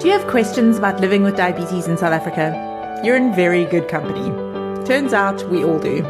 Do 0.00 0.06
you 0.06 0.12
have 0.12 0.28
questions 0.28 0.78
about 0.78 1.00
living 1.00 1.24
with 1.24 1.36
diabetes 1.36 1.88
in 1.88 1.98
South 1.98 2.12
Africa? 2.12 3.00
You're 3.02 3.16
in 3.16 3.34
very 3.34 3.64
good 3.64 3.88
company. 3.88 4.30
Turns 4.86 5.12
out 5.12 5.42
we 5.50 5.64
all 5.64 5.80
do. 5.80 6.04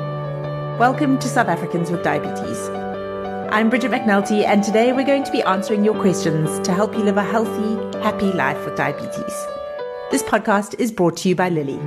Welcome 0.79 1.19
to 1.19 1.27
South 1.27 1.49
Africans 1.49 1.91
with 1.91 2.05
Diabetes. 2.05 2.69
I'm 3.51 3.71
Bridget 3.71 3.91
McNulty, 3.91 4.45
and 4.45 4.63
today 4.63 4.93
we're 4.93 5.07
going 5.07 5.25
to 5.25 5.33
be 5.33 5.41
answering 5.41 5.87
your 5.87 5.99
questions 5.99 6.61
to 6.67 6.75
help 6.75 6.93
you 6.93 7.03
live 7.03 7.17
a 7.17 7.23
healthy, 7.23 7.99
happy 8.01 8.31
life 8.31 8.63
with 8.67 8.77
diabetes. 8.77 9.47
This 10.11 10.23
podcast 10.23 10.79
is 10.79 10.93
brought 10.93 11.17
to 11.19 11.31
you 11.31 11.35
by 11.35 11.49
Lilly. 11.49 11.79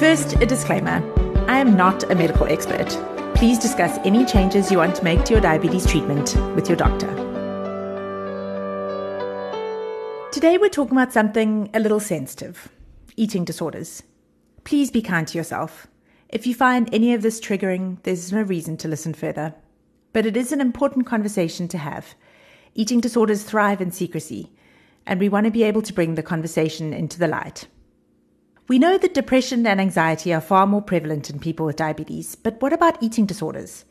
First, 0.00 0.32
a 0.32 0.46
disclaimer 0.46 1.00
I 1.48 1.58
am 1.58 1.76
not 1.76 2.10
a 2.10 2.16
medical 2.16 2.46
expert. 2.46 2.88
Please 3.36 3.56
discuss 3.56 4.00
any 4.04 4.24
changes 4.24 4.72
you 4.72 4.78
want 4.78 4.96
to 4.96 5.04
make 5.04 5.24
to 5.26 5.34
your 5.34 5.40
diabetes 5.40 5.86
treatment 5.86 6.34
with 6.56 6.66
your 6.68 6.76
doctor. 6.76 7.29
Today, 10.40 10.56
we're 10.56 10.70
talking 10.70 10.96
about 10.96 11.12
something 11.12 11.68
a 11.74 11.80
little 11.80 12.00
sensitive 12.00 12.70
eating 13.14 13.44
disorders. 13.44 14.02
Please 14.64 14.90
be 14.90 15.02
kind 15.02 15.28
to 15.28 15.36
yourself. 15.36 15.86
If 16.30 16.46
you 16.46 16.54
find 16.54 16.88
any 16.94 17.12
of 17.12 17.20
this 17.20 17.42
triggering, 17.42 18.02
there's 18.04 18.32
no 18.32 18.40
reason 18.40 18.78
to 18.78 18.88
listen 18.88 19.12
further. 19.12 19.54
But 20.14 20.24
it 20.24 20.38
is 20.38 20.50
an 20.50 20.62
important 20.62 21.04
conversation 21.04 21.68
to 21.68 21.76
have. 21.76 22.14
Eating 22.74 23.02
disorders 23.02 23.42
thrive 23.42 23.82
in 23.82 23.90
secrecy, 23.90 24.50
and 25.04 25.20
we 25.20 25.28
want 25.28 25.44
to 25.44 25.50
be 25.50 25.62
able 25.62 25.82
to 25.82 25.92
bring 25.92 26.14
the 26.14 26.22
conversation 26.22 26.94
into 26.94 27.18
the 27.18 27.28
light. 27.28 27.66
We 28.66 28.78
know 28.78 28.96
that 28.96 29.12
depression 29.12 29.66
and 29.66 29.78
anxiety 29.78 30.32
are 30.32 30.40
far 30.40 30.66
more 30.66 30.80
prevalent 30.80 31.28
in 31.28 31.38
people 31.38 31.66
with 31.66 31.76
diabetes, 31.76 32.34
but 32.34 32.62
what 32.62 32.72
about 32.72 33.02
eating 33.02 33.26
disorders? 33.26 33.84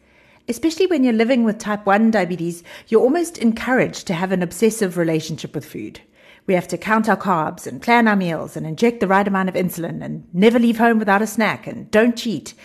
Especially 0.48 0.88
when 0.88 1.04
you're 1.04 1.14
living 1.14 1.44
with 1.44 1.60
type 1.60 1.86
1 1.86 2.10
diabetes, 2.10 2.64
you're 2.88 3.04
almost 3.04 3.38
encouraged 3.38 4.08
to 4.08 4.16
have 4.16 4.32
an 4.32 4.42
obsessive 4.42 4.98
relationship 4.98 5.54
with 5.54 5.64
food. 5.64 6.02
We 6.50 6.56
have 6.56 6.68
to 6.70 6.80
count 6.80 7.08
our 7.08 7.16
carbs 7.16 7.68
and 7.68 7.80
plan 7.80 8.08
our 8.08 8.16
meals 8.16 8.58
and 8.58 8.66
inject 8.66 9.02
the 9.02 9.08
right 9.08 9.28
amount 9.28 9.50
of 9.50 9.54
insulin 9.54 10.04
and 10.04 10.28
never 10.34 10.58
leave 10.58 10.80
home 10.80 10.98
without 10.98 11.22
a 11.22 11.28
snack 11.28 11.68
and 11.68 11.92
don't 11.92 12.18
cheat. 12.18 12.56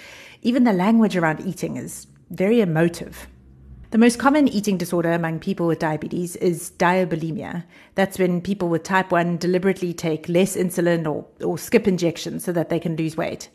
Even 0.41 0.65
the 0.65 0.73
language 0.73 1.19
around 1.19 1.47
eating 1.47 1.77
is 1.77 2.07
very 2.31 2.63
emotive. 2.63 3.27
The 3.91 3.99
most 3.99 4.19
common 4.19 4.49
eating 4.49 4.79
disorder 4.79 5.13
among 5.13 5.41
people 5.41 5.67
with 5.67 5.81
diabetes 5.81 6.35
is 6.37 6.71
diabulimia. 6.79 7.65
That's 7.95 8.19
when 8.19 8.41
people 8.41 8.71
with 8.71 8.85
type 8.85 9.13
1 9.13 9.37
deliberately 9.37 9.93
take 9.93 10.31
less 10.31 10.57
insulin 10.57 11.07
or, 11.07 11.27
or 11.47 11.59
skip 11.59 11.87
injections 11.87 12.43
so 12.43 12.53
that 12.53 12.71
they 12.71 12.81
can 12.81 12.97
lose 12.97 13.19
weight. 13.19 13.51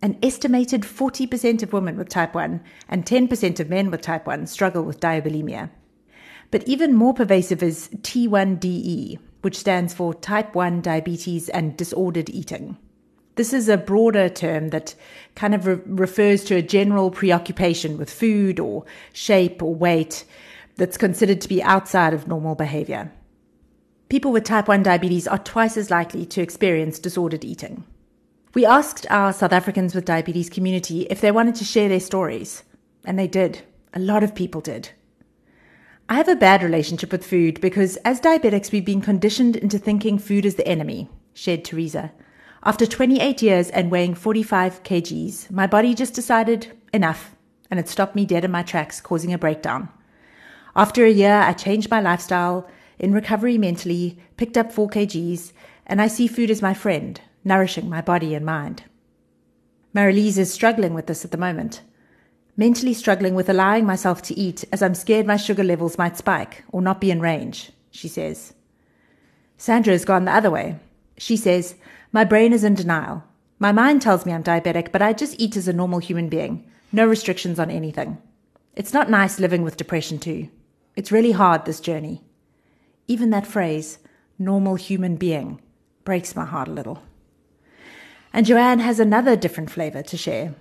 An 0.00 0.16
estimated 0.22 0.84
40% 0.84 1.62
of 1.62 1.74
women 1.74 1.98
with 1.98 2.08
type 2.08 2.34
1 2.34 2.62
and 2.88 3.04
10% 3.04 3.60
of 3.60 3.68
men 3.68 3.90
with 3.90 4.00
type 4.00 4.26
1 4.26 4.46
struggle 4.46 4.84
with 4.84 5.00
diabulimia. 5.00 5.68
But 6.50 6.66
even 6.66 6.94
more 6.94 7.12
pervasive 7.12 7.62
is 7.62 7.90
T1DE, 7.96 9.18
which 9.42 9.58
stands 9.58 9.94
for 9.94 10.14
type 10.14 10.54
1 10.54 10.80
diabetes 10.80 11.48
and 11.48 11.76
disordered 11.76 12.30
eating. 12.30 12.76
This 13.36 13.52
is 13.52 13.68
a 13.68 13.76
broader 13.76 14.28
term 14.28 14.68
that 14.68 14.94
kind 15.34 15.54
of 15.54 15.66
re- 15.66 15.78
refers 15.86 16.44
to 16.44 16.56
a 16.56 16.62
general 16.62 17.10
preoccupation 17.10 17.96
with 17.96 18.12
food 18.12 18.60
or 18.60 18.84
shape 19.12 19.62
or 19.62 19.74
weight 19.74 20.24
that's 20.76 20.96
considered 20.96 21.40
to 21.40 21.48
be 21.48 21.62
outside 21.62 22.12
of 22.12 22.28
normal 22.28 22.54
behavior. 22.54 23.12
People 24.08 24.32
with 24.32 24.44
type 24.44 24.66
1 24.68 24.82
diabetes 24.82 25.28
are 25.28 25.38
twice 25.38 25.76
as 25.76 25.90
likely 25.90 26.26
to 26.26 26.42
experience 26.42 26.98
disordered 26.98 27.44
eating. 27.44 27.84
We 28.52 28.66
asked 28.66 29.06
our 29.08 29.32
South 29.32 29.52
Africans 29.52 29.94
with 29.94 30.04
diabetes 30.04 30.50
community 30.50 31.02
if 31.02 31.20
they 31.20 31.30
wanted 31.30 31.54
to 31.56 31.64
share 31.64 31.88
their 31.88 32.00
stories, 32.00 32.64
and 33.04 33.16
they 33.16 33.28
did. 33.28 33.62
A 33.94 34.00
lot 34.00 34.24
of 34.24 34.34
people 34.34 34.60
did. 34.60 34.90
I 36.10 36.14
have 36.14 36.26
a 36.26 36.34
bad 36.34 36.64
relationship 36.64 37.12
with 37.12 37.24
food 37.24 37.60
because 37.60 37.94
as 37.98 38.20
diabetics, 38.20 38.72
we've 38.72 38.84
been 38.84 39.00
conditioned 39.00 39.54
into 39.54 39.78
thinking 39.78 40.18
food 40.18 40.44
is 40.44 40.56
the 40.56 40.66
enemy, 40.66 41.08
shared 41.34 41.64
Teresa. 41.64 42.10
After 42.64 42.84
28 42.84 43.40
years 43.42 43.70
and 43.70 43.92
weighing 43.92 44.16
45 44.16 44.82
kgs, 44.82 45.48
my 45.52 45.68
body 45.68 45.94
just 45.94 46.12
decided 46.12 46.76
enough 46.92 47.36
and 47.70 47.78
it 47.78 47.88
stopped 47.88 48.16
me 48.16 48.26
dead 48.26 48.44
in 48.44 48.50
my 48.50 48.64
tracks, 48.64 49.00
causing 49.00 49.32
a 49.32 49.38
breakdown. 49.38 49.88
After 50.74 51.04
a 51.04 51.12
year, 51.12 51.42
I 51.42 51.52
changed 51.52 51.92
my 51.92 52.00
lifestyle, 52.00 52.68
in 52.98 53.12
recovery 53.12 53.56
mentally, 53.56 54.18
picked 54.36 54.58
up 54.58 54.72
4 54.72 54.88
kgs, 54.88 55.52
and 55.86 56.02
I 56.02 56.08
see 56.08 56.26
food 56.26 56.50
as 56.50 56.60
my 56.60 56.74
friend, 56.74 57.20
nourishing 57.44 57.88
my 57.88 58.00
body 58.00 58.34
and 58.34 58.44
mind. 58.44 58.82
Marilise 59.94 60.38
is 60.38 60.52
struggling 60.52 60.92
with 60.92 61.06
this 61.06 61.24
at 61.24 61.30
the 61.30 61.38
moment. 61.38 61.82
Mentally 62.60 62.92
struggling 62.92 63.34
with 63.34 63.48
allowing 63.48 63.86
myself 63.86 64.20
to 64.20 64.38
eat 64.38 64.66
as 64.70 64.82
I'm 64.82 64.94
scared 64.94 65.26
my 65.26 65.38
sugar 65.38 65.64
levels 65.64 65.96
might 65.96 66.18
spike 66.18 66.62
or 66.70 66.82
not 66.82 67.00
be 67.00 67.10
in 67.10 67.18
range, 67.18 67.72
she 67.90 68.06
says. 68.06 68.52
Sandra 69.56 69.94
has 69.94 70.04
gone 70.04 70.26
the 70.26 70.34
other 70.34 70.50
way. 70.50 70.76
She 71.16 71.38
says, 71.38 71.74
my 72.12 72.22
brain 72.22 72.52
is 72.52 72.62
in 72.62 72.74
denial. 72.74 73.24
My 73.58 73.72
mind 73.72 74.02
tells 74.02 74.26
me 74.26 74.34
I'm 74.34 74.44
diabetic, 74.44 74.92
but 74.92 75.00
I 75.00 75.14
just 75.14 75.40
eat 75.40 75.56
as 75.56 75.68
a 75.68 75.72
normal 75.72 76.00
human 76.00 76.28
being. 76.28 76.70
No 76.92 77.06
restrictions 77.06 77.58
on 77.58 77.70
anything. 77.70 78.18
It's 78.76 78.92
not 78.92 79.08
nice 79.08 79.40
living 79.40 79.62
with 79.62 79.78
depression, 79.78 80.18
too. 80.18 80.50
It's 80.96 81.10
really 81.10 81.32
hard, 81.32 81.64
this 81.64 81.80
journey. 81.80 82.22
Even 83.08 83.30
that 83.30 83.46
phrase, 83.46 84.00
normal 84.38 84.74
human 84.74 85.16
being, 85.16 85.62
breaks 86.04 86.36
my 86.36 86.44
heart 86.44 86.68
a 86.68 86.72
little. 86.72 87.02
And 88.34 88.44
Joanne 88.44 88.80
has 88.80 89.00
another 89.00 89.34
different 89.34 89.70
flavor 89.70 90.02
to 90.02 90.16
share. 90.18 90.54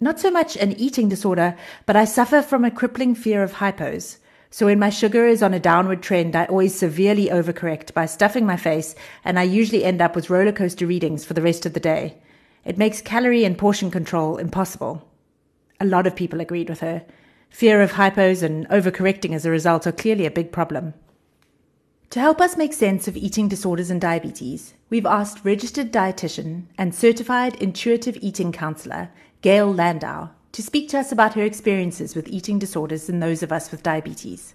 Not 0.00 0.18
so 0.18 0.30
much 0.30 0.56
an 0.56 0.72
eating 0.72 1.08
disorder, 1.08 1.56
but 1.86 1.96
I 1.96 2.04
suffer 2.04 2.42
from 2.42 2.64
a 2.64 2.70
crippling 2.70 3.14
fear 3.14 3.42
of 3.42 3.54
hypos. 3.54 4.18
So 4.50 4.66
when 4.66 4.78
my 4.78 4.90
sugar 4.90 5.26
is 5.26 5.42
on 5.42 5.54
a 5.54 5.60
downward 5.60 6.02
trend, 6.02 6.36
I 6.36 6.44
always 6.46 6.74
severely 6.74 7.26
overcorrect 7.26 7.94
by 7.94 8.06
stuffing 8.06 8.46
my 8.46 8.56
face, 8.56 8.94
and 9.24 9.38
I 9.38 9.44
usually 9.44 9.84
end 9.84 10.00
up 10.00 10.14
with 10.14 10.30
roller 10.30 10.52
coaster 10.52 10.86
readings 10.86 11.24
for 11.24 11.34
the 11.34 11.42
rest 11.42 11.66
of 11.66 11.72
the 11.72 11.80
day. 11.80 12.18
It 12.64 12.78
makes 12.78 13.00
calorie 13.00 13.44
and 13.44 13.58
portion 13.58 13.90
control 13.90 14.36
impossible. 14.36 15.08
A 15.80 15.84
lot 15.84 16.06
of 16.06 16.16
people 16.16 16.40
agreed 16.40 16.68
with 16.68 16.80
her. 16.80 17.04
Fear 17.50 17.82
of 17.82 17.92
hypos 17.92 18.42
and 18.42 18.68
overcorrecting 18.68 19.34
as 19.34 19.44
a 19.44 19.50
result 19.50 19.86
are 19.86 19.92
clearly 19.92 20.26
a 20.26 20.30
big 20.30 20.50
problem. 20.50 20.94
To 22.10 22.20
help 22.20 22.40
us 22.40 22.56
make 22.56 22.72
sense 22.72 23.08
of 23.08 23.16
eating 23.16 23.48
disorders 23.48 23.90
and 23.90 24.00
diabetes, 24.00 24.74
we've 24.88 25.06
asked 25.06 25.44
registered 25.44 25.92
dietitian 25.92 26.66
and 26.78 26.94
certified 26.94 27.56
intuitive 27.56 28.16
eating 28.20 28.52
counselor 28.52 29.10
Gail 29.44 29.74
Landau 29.74 30.30
to 30.52 30.62
speak 30.62 30.88
to 30.88 30.98
us 30.98 31.12
about 31.12 31.34
her 31.34 31.42
experiences 31.42 32.16
with 32.16 32.28
eating 32.28 32.58
disorders 32.58 33.10
and 33.10 33.22
those 33.22 33.42
of 33.42 33.52
us 33.52 33.70
with 33.70 33.82
diabetes. 33.82 34.54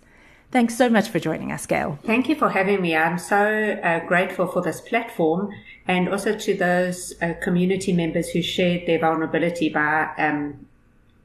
Thanks 0.49 0.75
so 0.75 0.89
much 0.89 1.09
for 1.09 1.19
joining 1.19 1.51
us, 1.51 1.67
Gail. 1.67 1.99
Thank 2.03 2.27
you 2.27 2.35
for 2.35 2.49
having 2.49 2.81
me. 2.81 2.95
I'm 2.95 3.19
so 3.19 3.79
uh, 3.83 3.99
grateful 4.07 4.47
for 4.47 4.63
this 4.63 4.81
platform 4.81 5.53
and 5.87 6.09
also 6.09 6.35
to 6.35 6.57
those 6.57 7.13
uh, 7.21 7.33
community 7.39 7.93
members 7.93 8.29
who 8.29 8.41
shared 8.41 8.87
their 8.87 8.97
vulnerability 8.97 9.69
by 9.69 10.09
um, 10.17 10.65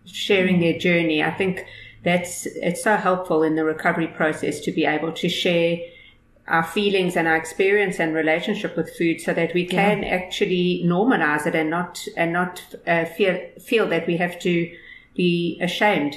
sharing 0.05 0.61
their 0.61 0.79
journey. 0.79 1.23
I 1.23 1.31
think 1.31 1.65
that's 2.03 2.45
it's 2.45 2.85
so 2.85 2.97
helpful 2.97 3.43
in 3.43 3.55
the 3.55 3.65
recovery 3.65 4.09
process 4.09 4.61
to 4.61 4.73
be 4.73 4.85
able 4.85 5.13
to 5.13 5.29
share 5.31 5.79
our 6.47 6.65
feelings 6.65 7.17
and 7.17 7.27
our 7.27 7.37
experience 7.37 7.99
and 7.99 8.15
relationship 8.15 8.77
with 8.77 8.95
food 8.97 9.21
so 9.21 9.33
that 9.33 9.55
we 9.55 9.65
can 9.65 10.03
yeah. 10.03 10.09
actually 10.09 10.83
normalize 10.85 11.47
it 11.47 11.55
and 11.55 11.71
not 11.71 12.07
and 12.17 12.33
not 12.33 12.63
uh, 12.87 13.05
feel 13.05 13.39
feel 13.59 13.89
that 13.89 14.07
we 14.07 14.17
have 14.17 14.39
to 14.41 14.71
be 15.15 15.59
ashamed. 15.61 16.17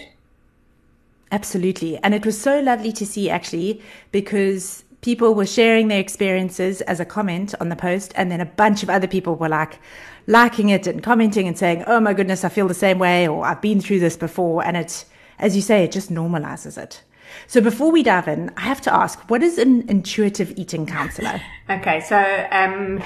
Absolutely. 1.32 1.98
And 1.98 2.14
it 2.14 2.26
was 2.26 2.40
so 2.40 2.60
lovely 2.60 2.92
to 2.94 3.06
see 3.06 3.30
actually 3.30 3.82
because 4.12 4.84
people 5.02 5.36
were 5.36 5.46
sharing 5.46 5.88
their 5.88 6.00
experiences 6.00 6.82
as 6.82 7.00
a 7.00 7.06
comment 7.06 7.54
on 7.60 7.70
the 7.70 7.76
post 7.76 8.12
and 8.16 8.32
then 8.32 8.42
a 8.42 8.46
bunch 8.46 8.84
of 8.84 8.90
other 8.90 9.08
people 9.08 9.36
were 9.36 9.50
like 9.50 9.80
liking 10.26 10.70
it 10.70 10.88
and 10.88 11.04
commenting 11.04 11.48
and 11.48 11.58
saying 11.58 11.84
oh 11.88 12.00
my 12.00 12.14
goodness 12.14 12.44
i 12.44 12.50
feel 12.50 12.68
the 12.68 12.74
same 12.74 13.00
way 13.00 13.28
or 13.28 13.46
i've 13.46 13.62
been 13.62 13.80
through 13.80 14.00
this 14.00 14.18
before 14.18 14.66
and 14.66 14.76
it 14.76 15.06
as 15.40 15.56
you 15.56 15.62
say 15.62 15.84
it 15.84 15.92
just 15.92 16.12
normalizes 16.12 16.78
it 16.78 17.04
so 17.48 17.62
before 17.62 17.92
we 17.92 18.04
dive 18.04 18.28
in, 18.28 18.52
I 18.58 18.62
have 18.62 18.82
to 18.82 18.94
ask, 18.94 19.20
what 19.30 19.44
is 19.44 19.58
an 19.58 19.88
intuitive 19.90 20.58
eating 20.58 20.86
counselor? 20.86 21.42
okay, 21.69 22.01
so 22.01 22.48
um, 22.51 23.01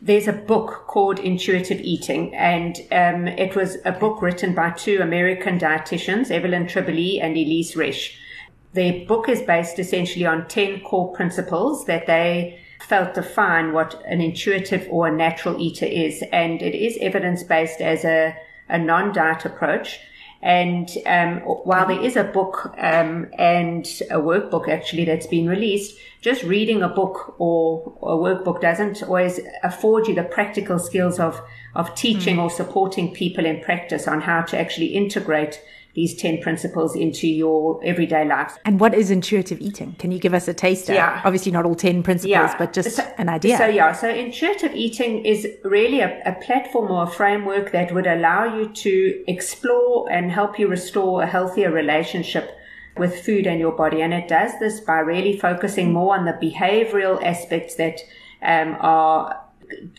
there's 0.00 0.28
a 0.28 0.32
book 0.32 0.86
called 0.86 1.18
Intuitive 1.18 1.80
Eating, 1.80 2.34
and 2.34 2.76
um, 2.92 3.26
it 3.26 3.56
was 3.56 3.78
a 3.84 3.92
book 3.92 4.22
written 4.22 4.54
by 4.54 4.70
two 4.70 5.00
American 5.00 5.58
dietitians, 5.58 6.30
Evelyn 6.30 6.66
Tribole 6.66 7.22
and 7.22 7.36
Elyse 7.36 7.74
Resch. 7.74 8.16
Their 8.74 9.04
book 9.06 9.28
is 9.28 9.42
based 9.42 9.78
essentially 9.78 10.26
on 10.26 10.46
10 10.46 10.82
core 10.82 11.12
principles 11.14 11.86
that 11.86 12.06
they 12.06 12.60
felt 12.80 13.14
define 13.14 13.72
what 13.72 14.00
an 14.06 14.20
intuitive 14.20 14.86
or 14.90 15.08
a 15.08 15.16
natural 15.16 15.60
eater 15.60 15.86
is. 15.86 16.22
And 16.32 16.62
it 16.62 16.74
is 16.74 16.96
evidence 17.00 17.42
based 17.42 17.80
as 17.80 18.04
a, 18.04 18.36
a 18.68 18.78
non 18.78 19.12
diet 19.12 19.44
approach. 19.44 19.98
And 20.40 20.88
um, 21.04 21.38
while 21.40 21.88
there 21.88 22.00
is 22.00 22.14
a 22.14 22.22
book 22.22 22.72
um, 22.78 23.26
and 23.38 23.84
a 24.08 24.18
workbook 24.18 24.68
actually 24.68 25.04
that's 25.04 25.26
been 25.26 25.48
released, 25.48 25.98
just 26.20 26.44
reading 26.44 26.82
a 26.82 26.88
book 26.88 27.34
or 27.38 27.98
a 28.02 28.16
workbook 28.16 28.60
doesn't 28.60 29.02
always 29.02 29.40
afford 29.64 30.06
you 30.06 30.14
the 30.14 30.22
practical 30.22 30.78
skills 30.78 31.18
of 31.18 31.40
of 31.74 31.94
teaching 31.94 32.36
mm. 32.36 32.42
or 32.42 32.50
supporting 32.50 33.12
people 33.12 33.44
in 33.44 33.60
practice 33.60 34.08
on 34.08 34.20
how 34.20 34.42
to 34.42 34.58
actually 34.58 34.86
integrate 34.86 35.62
these 35.98 36.14
10 36.14 36.40
principles 36.40 36.94
into 36.94 37.26
your 37.26 37.80
everyday 37.82 38.24
life. 38.24 38.56
And 38.64 38.78
what 38.78 38.94
is 38.94 39.10
intuitive 39.10 39.60
eating? 39.60 39.96
Can 39.98 40.12
you 40.12 40.20
give 40.20 40.32
us 40.32 40.46
a 40.46 40.54
taster? 40.54 40.94
Yeah. 40.94 41.20
Obviously, 41.24 41.50
not 41.50 41.64
all 41.64 41.74
10 41.74 42.04
principles, 42.04 42.30
yeah. 42.30 42.56
but 42.56 42.72
just 42.72 42.92
so, 42.92 43.02
an 43.18 43.28
idea. 43.28 43.58
So, 43.58 43.66
yeah, 43.66 43.90
so 43.90 44.08
intuitive 44.08 44.76
eating 44.76 45.24
is 45.24 45.48
really 45.64 45.98
a, 45.98 46.22
a 46.24 46.34
platform 46.40 46.92
or 46.92 47.02
a 47.02 47.10
framework 47.10 47.72
that 47.72 47.92
would 47.92 48.06
allow 48.06 48.44
you 48.44 48.68
to 48.68 49.24
explore 49.26 50.08
and 50.08 50.30
help 50.30 50.56
you 50.56 50.68
restore 50.68 51.24
a 51.24 51.26
healthier 51.26 51.72
relationship 51.72 52.56
with 52.96 53.20
food 53.24 53.48
and 53.48 53.58
your 53.58 53.72
body. 53.72 54.00
And 54.00 54.14
it 54.14 54.28
does 54.28 54.52
this 54.60 54.78
by 54.78 55.00
really 55.00 55.36
focusing 55.36 55.92
more 55.92 56.16
on 56.16 56.26
the 56.26 56.34
behavioral 56.34 57.20
aspects 57.24 57.74
that 57.74 57.98
um, 58.40 58.76
are 58.78 59.44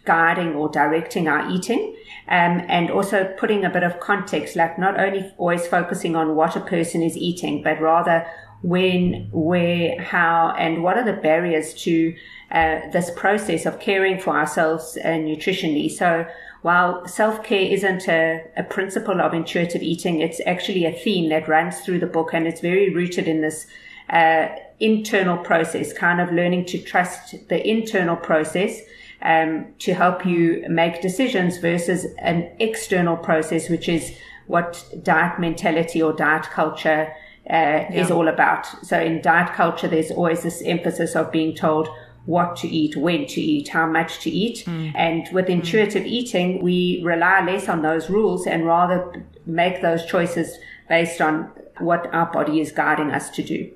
guiding 0.05 0.55
or 0.55 0.69
directing 0.69 1.27
our 1.27 1.51
eating. 1.51 1.93
Um, 2.31 2.61
and 2.67 2.91
also 2.91 3.33
putting 3.39 3.65
a 3.65 3.71
bit 3.71 3.81
of 3.81 3.99
context, 3.99 4.55
like 4.55 4.77
not 4.77 4.99
only 4.99 5.33
always 5.37 5.65
focusing 5.65 6.15
on 6.15 6.35
what 6.35 6.55
a 6.55 6.59
person 6.59 7.01
is 7.01 7.17
eating, 7.17 7.63
but 7.63 7.81
rather 7.81 8.23
when, 8.61 9.29
where, 9.31 9.99
how, 9.99 10.53
and 10.57 10.83
what 10.83 10.95
are 10.95 11.05
the 11.05 11.13
barriers 11.13 11.73
to 11.85 12.15
uh, 12.51 12.81
this 12.91 13.09
process 13.15 13.65
of 13.65 13.79
caring 13.79 14.19
for 14.19 14.37
ourselves 14.37 14.97
uh, 15.03 15.07
nutritionally. 15.07 15.89
So 15.89 16.27
while 16.61 17.07
self-care 17.07 17.71
isn't 17.71 18.07
a, 18.07 18.43
a 18.57 18.63
principle 18.63 19.21
of 19.21 19.33
intuitive 19.33 19.81
eating, 19.81 20.19
it's 20.19 20.41
actually 20.45 20.85
a 20.85 20.91
theme 20.91 21.29
that 21.29 21.47
runs 21.47 21.79
through 21.79 21.99
the 21.99 22.07
book 22.07 22.33
and 22.33 22.45
it's 22.47 22.61
very 22.61 22.93
rooted 22.93 23.27
in 23.27 23.41
this 23.41 23.65
uh, 24.09 24.49
internal 24.79 25.37
process, 25.37 25.93
kind 25.93 26.19
of 26.19 26.31
learning 26.31 26.65
to 26.65 26.77
trust 26.79 27.47
the 27.47 27.67
internal 27.67 28.15
process 28.15 28.81
um, 29.21 29.67
to 29.79 29.93
help 29.93 30.25
you 30.25 30.63
make 30.69 31.01
decisions 31.01 31.57
versus 31.57 32.05
an 32.19 32.49
external 32.59 33.17
process, 33.17 33.69
which 33.69 33.89
is 33.89 34.17
what 34.47 34.83
diet 35.03 35.39
mentality 35.39 36.01
or 36.01 36.13
diet 36.13 36.45
culture 36.45 37.13
uh, 37.49 37.53
yeah. 37.53 37.91
is 37.91 38.11
all 38.11 38.27
about. 38.27 38.65
So 38.85 38.99
in 38.99 39.21
diet 39.21 39.53
culture, 39.53 39.87
there's 39.87 40.11
always 40.11 40.43
this 40.43 40.61
emphasis 40.63 41.15
of 41.15 41.31
being 41.31 41.55
told 41.55 41.89
what 42.25 42.55
to 42.57 42.67
eat, 42.67 42.95
when 42.95 43.25
to 43.25 43.41
eat, 43.41 43.69
how 43.69 43.87
much 43.87 44.19
to 44.19 44.29
eat. 44.29 44.63
Mm. 44.65 44.91
And 44.95 45.27
with 45.33 45.47
mm. 45.47 45.53
intuitive 45.53 46.03
mm. 46.03 46.07
eating, 46.07 46.61
we 46.61 47.01
rely 47.03 47.43
less 47.43 47.67
on 47.67 47.81
those 47.81 48.09
rules 48.09 48.45
and 48.45 48.65
rather 48.65 49.25
make 49.45 49.81
those 49.81 50.05
choices 50.05 50.57
based 50.87 51.21
on 51.21 51.51
what 51.79 52.13
our 52.13 52.31
body 52.31 52.59
is 52.59 52.71
guiding 52.71 53.11
us 53.11 53.29
to 53.31 53.43
do. 53.43 53.71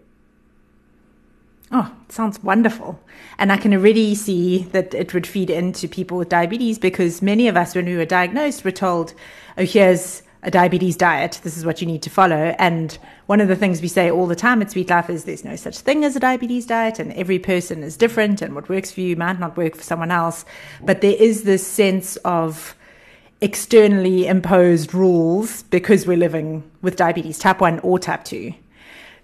Oh, 1.75 1.91
sounds 2.07 2.41
wonderful. 2.43 2.99
And 3.39 3.51
I 3.51 3.57
can 3.57 3.73
already 3.73 4.13
see 4.13 4.59
that 4.73 4.93
it 4.93 5.11
would 5.15 5.25
feed 5.25 5.49
into 5.49 5.87
people 5.87 6.19
with 6.19 6.29
diabetes 6.29 6.77
because 6.77 7.23
many 7.23 7.47
of 7.47 7.57
us, 7.57 7.73
when 7.73 7.87
we 7.87 7.97
were 7.97 8.05
diagnosed, 8.05 8.63
were 8.63 8.69
told, 8.69 9.15
oh, 9.57 9.65
here's 9.65 10.21
a 10.43 10.51
diabetes 10.51 10.95
diet. 10.95 11.39
This 11.43 11.57
is 11.57 11.65
what 11.65 11.81
you 11.81 11.87
need 11.87 12.03
to 12.03 12.11
follow. 12.11 12.55
And 12.59 12.95
one 13.25 13.41
of 13.41 13.47
the 13.47 13.55
things 13.55 13.81
we 13.81 13.87
say 13.87 14.11
all 14.11 14.27
the 14.27 14.35
time 14.35 14.61
at 14.61 14.69
Sweet 14.69 14.91
Life 14.91 15.09
is 15.09 15.23
there's 15.23 15.43
no 15.43 15.55
such 15.55 15.79
thing 15.79 16.05
as 16.05 16.15
a 16.15 16.19
diabetes 16.19 16.67
diet 16.67 16.99
and 16.99 17.11
every 17.13 17.39
person 17.39 17.81
is 17.81 17.97
different 17.97 18.43
and 18.43 18.53
what 18.53 18.69
works 18.69 18.91
for 18.91 19.01
you 19.01 19.15
might 19.15 19.39
not 19.39 19.57
work 19.57 19.75
for 19.75 19.83
someone 19.83 20.11
else. 20.11 20.45
But 20.83 21.01
there 21.01 21.15
is 21.17 21.41
this 21.41 21.65
sense 21.65 22.17
of 22.17 22.75
externally 23.41 24.27
imposed 24.27 24.93
rules 24.93 25.63
because 25.63 26.05
we're 26.05 26.17
living 26.17 26.69
with 26.83 26.97
diabetes, 26.97 27.39
type 27.39 27.61
1 27.61 27.79
or 27.79 27.97
type 27.97 28.25
2. 28.25 28.53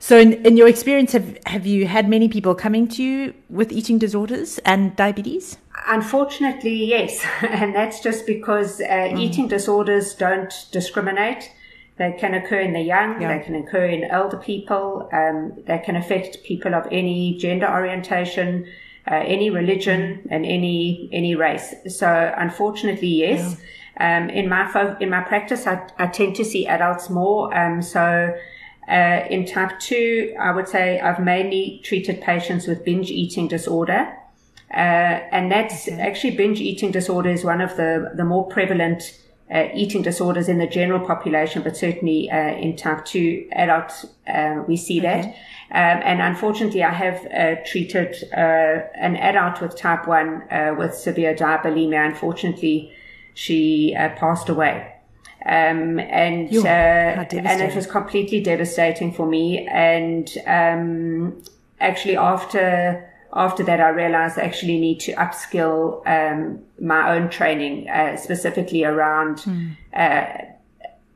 So, 0.02 0.18
in, 0.18 0.34
in 0.46 0.56
your 0.56 0.70
experience, 0.70 1.12
have, 1.12 1.38
have 1.46 1.66
you 1.66 1.86
had 1.86 2.08
many 2.08 2.30
people 2.30 2.56
coming 2.56 2.88
to 2.90 3.04
you 3.04 3.34
with 3.50 3.72
eating 3.74 4.00
disorders 4.00 4.58
and 4.60 4.96
diabetes? 4.96 5.58
Unfortunately, 5.88 6.86
yes. 6.86 7.26
And 7.42 7.76
that's 7.76 8.00
just 8.00 8.26
because 8.26 8.80
uh, 8.80 8.86
mm. 8.86 9.20
eating 9.20 9.50
disorders 9.50 10.16
don't 10.16 10.54
discriminate. 10.72 11.52
They 11.98 12.14
can 12.14 12.34
occur 12.34 12.62
in 12.62 12.72
the 12.72 12.82
young, 12.82 13.22
yeah. 13.22 13.38
they 13.38 13.44
can 13.44 13.56
occur 13.56 13.86
in 13.86 14.06
elder 14.06 14.38
people, 14.38 15.10
um, 15.12 15.62
they 15.68 15.80
can 15.80 15.98
affect 15.98 16.44
people 16.44 16.74
of 16.74 16.88
any 16.94 17.38
gender 17.38 17.68
orientation, 17.68 18.68
uh, 19.12 19.16
any 19.16 19.50
religion, 19.50 20.22
mm. 20.24 20.28
and 20.32 20.46
any 20.46 21.10
any 21.12 21.36
race. 21.36 21.76
So, 21.90 22.34
unfortunately, 22.38 23.10
yes. 23.10 23.58
Yeah. 23.60 23.66
Um, 24.00 24.30
in 24.30 24.48
my 24.48 24.66
fo- 24.72 24.96
in 25.02 25.10
my 25.10 25.20
practice, 25.20 25.68
I, 25.68 25.86
I 25.98 26.08
tend 26.08 26.38
to 26.38 26.46
see 26.46 26.66
adults 26.66 27.10
more. 27.10 27.54
Um, 27.54 27.82
so 27.82 28.34
uh, 28.90 29.28
in 29.30 29.46
type 29.46 29.80
2, 29.80 30.36
I 30.40 30.52
would 30.52 30.68
say 30.68 31.00
I've 31.00 31.20
mainly 31.20 31.80
treated 31.84 32.22
patients 32.22 32.66
with 32.66 32.84
binge 32.84 33.12
eating 33.12 33.48
disorder. 33.48 34.16
Uh, 34.72 35.22
and 35.32 35.52
that's 35.52 35.88
okay. 35.88 36.00
actually 36.00 36.32
binge 36.32 36.60
eating 36.60 36.92
disorder 36.92 37.30
is 37.30 37.44
one 37.44 37.62
of 37.62 37.76
the, 37.78 38.12
the 38.16 38.24
more 38.24 38.48
prevalent 38.48 39.20
uh, 39.54 39.68
eating 39.74 40.02
disorders 40.02 40.48
in 40.48 40.60
the 40.60 40.68
general 40.68 41.06
population, 41.06 41.62
but 41.62 41.78
certainly 41.78 42.30
uh, 42.32 42.56
in 42.56 42.76
type 42.76 43.06
2 43.06 43.50
adults, 43.52 44.06
uh, 44.28 44.64
we 44.68 44.76
see 44.76 45.00
okay. 45.00 45.22
that. 45.22 45.26
Um, 45.72 46.02
and 46.04 46.22
unfortunately, 46.22 46.84
I 46.84 46.94
have 46.94 47.26
uh, 47.28 47.62
treated 47.66 48.16
an 48.32 49.16
adult 49.18 49.62
with 49.62 49.76
type 49.76 50.08
1 50.08 50.78
with 50.78 50.96
severe 50.96 51.36
diabulimia. 51.36 52.08
Unfortunately, 52.08 52.92
she 53.36 53.94
passed 53.96 54.50
away. 54.50 54.99
Um, 55.46 56.00
and 56.00 56.54
uh, 56.56 57.26
and 57.32 57.62
it 57.62 57.76
was 57.76 57.88
completely 57.88 58.42
devastating 58.42 59.14
for 59.14 59.26
me. 59.26 59.66
And 59.68 60.30
um, 60.46 61.42
actually, 61.80 62.18
after 62.18 63.10
after 63.34 63.64
that, 63.64 63.80
I 63.80 63.90
realized 63.90 64.38
I 64.38 64.44
actually 64.44 64.80
need 64.80 65.00
to 65.02 65.14
upskill 65.14 66.06
um, 66.08 66.60
my 66.82 67.16
own 67.16 67.30
training, 67.30 67.90
uh, 67.90 68.18
specifically 68.18 68.84
around. 68.84 69.38
Mm. 69.38 69.78
Uh, 69.94 70.46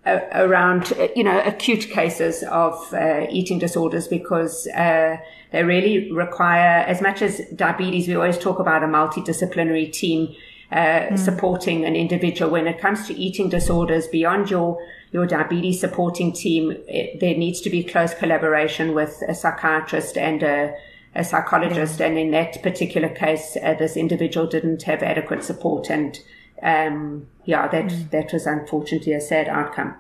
around 0.05 0.91
you 1.15 1.23
know 1.23 1.41
acute 1.45 1.89
cases 1.89 2.43
of 2.51 2.93
uh, 2.93 3.25
eating 3.29 3.57
disorders 3.57 4.05
because 4.05 4.67
uh, 4.75 5.15
they 5.51 5.63
really 5.63 6.11
require 6.11 6.83
as 6.85 7.01
much 7.01 7.21
as 7.21 7.39
diabetes 7.55 8.05
we 8.05 8.15
always 8.15 8.37
talk 8.37 8.59
about 8.59 8.83
a 8.83 8.85
multidisciplinary 8.85 9.89
team 9.93 10.35
mm. 10.75 11.19
supporting 11.19 11.85
an 11.85 11.95
individual. 11.95 12.51
When 12.51 12.67
it 12.67 12.79
comes 12.79 13.07
to 13.07 13.13
eating 13.13 13.49
disorders, 13.49 14.07
beyond 14.07 14.49
your 14.49 14.79
your 15.11 15.27
diabetes 15.27 15.79
supporting 15.79 16.33
team, 16.33 16.75
it, 16.87 17.19
there 17.19 17.35
needs 17.35 17.61
to 17.61 17.69
be 17.69 17.83
close 17.83 18.13
collaboration 18.15 18.95
with 18.95 19.21
a 19.27 19.35
psychiatrist 19.35 20.17
and 20.17 20.41
a, 20.41 20.75
a 21.13 21.23
psychologist. 21.23 22.01
And 22.01 22.17
in 22.17 22.31
that 22.31 22.63
particular 22.63 23.09
case, 23.09 23.55
uh, 23.61 23.75
this 23.75 23.95
individual 23.95 24.47
didn't 24.47 24.83
have 24.83 25.03
adequate 25.03 25.43
support, 25.43 25.89
and 25.89 26.19
um, 26.61 27.27
yeah, 27.45 27.67
that 27.67 27.85
mm. 27.85 28.09
that 28.09 28.33
was 28.33 28.45
unfortunately 28.47 29.13
a 29.13 29.21
sad 29.21 29.47
outcome. 29.47 29.95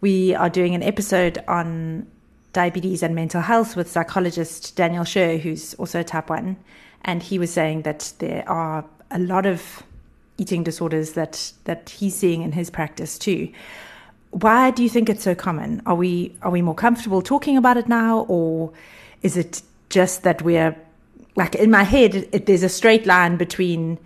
We 0.00 0.34
are 0.34 0.50
doing 0.50 0.74
an 0.74 0.82
episode 0.82 1.42
on 1.48 2.06
diabetes 2.52 3.02
and 3.02 3.14
mental 3.14 3.42
health 3.42 3.76
with 3.76 3.90
psychologist 3.90 4.76
Daniel 4.76 5.04
Scher, 5.04 5.38
who's 5.38 5.74
also 5.74 6.02
type 6.02 6.30
1. 6.30 6.56
And 7.02 7.22
he 7.22 7.38
was 7.38 7.52
saying 7.52 7.82
that 7.82 8.14
there 8.18 8.48
are 8.48 8.84
a 9.10 9.18
lot 9.18 9.46
of 9.46 9.82
eating 10.38 10.62
disorders 10.62 11.12
that 11.12 11.52
that 11.64 11.90
he's 11.90 12.14
seeing 12.14 12.42
in 12.42 12.52
his 12.52 12.70
practice 12.70 13.18
too. 13.18 13.50
Why 14.30 14.70
do 14.70 14.82
you 14.82 14.88
think 14.88 15.08
it's 15.08 15.22
so 15.22 15.34
common? 15.34 15.82
Are 15.86 15.94
we 15.94 16.34
are 16.42 16.50
we 16.50 16.62
more 16.62 16.74
comfortable 16.74 17.22
talking 17.22 17.56
about 17.56 17.76
it 17.76 17.88
now, 17.88 18.26
or 18.28 18.72
is 19.22 19.36
it 19.36 19.62
just 19.88 20.22
that 20.24 20.42
we're 20.42 20.76
like 21.36 21.54
in 21.54 21.70
my 21.70 21.84
head? 21.84 22.28
It, 22.32 22.46
there's 22.46 22.62
a 22.62 22.68
straight 22.68 23.06
line 23.06 23.36
between, 23.36 23.98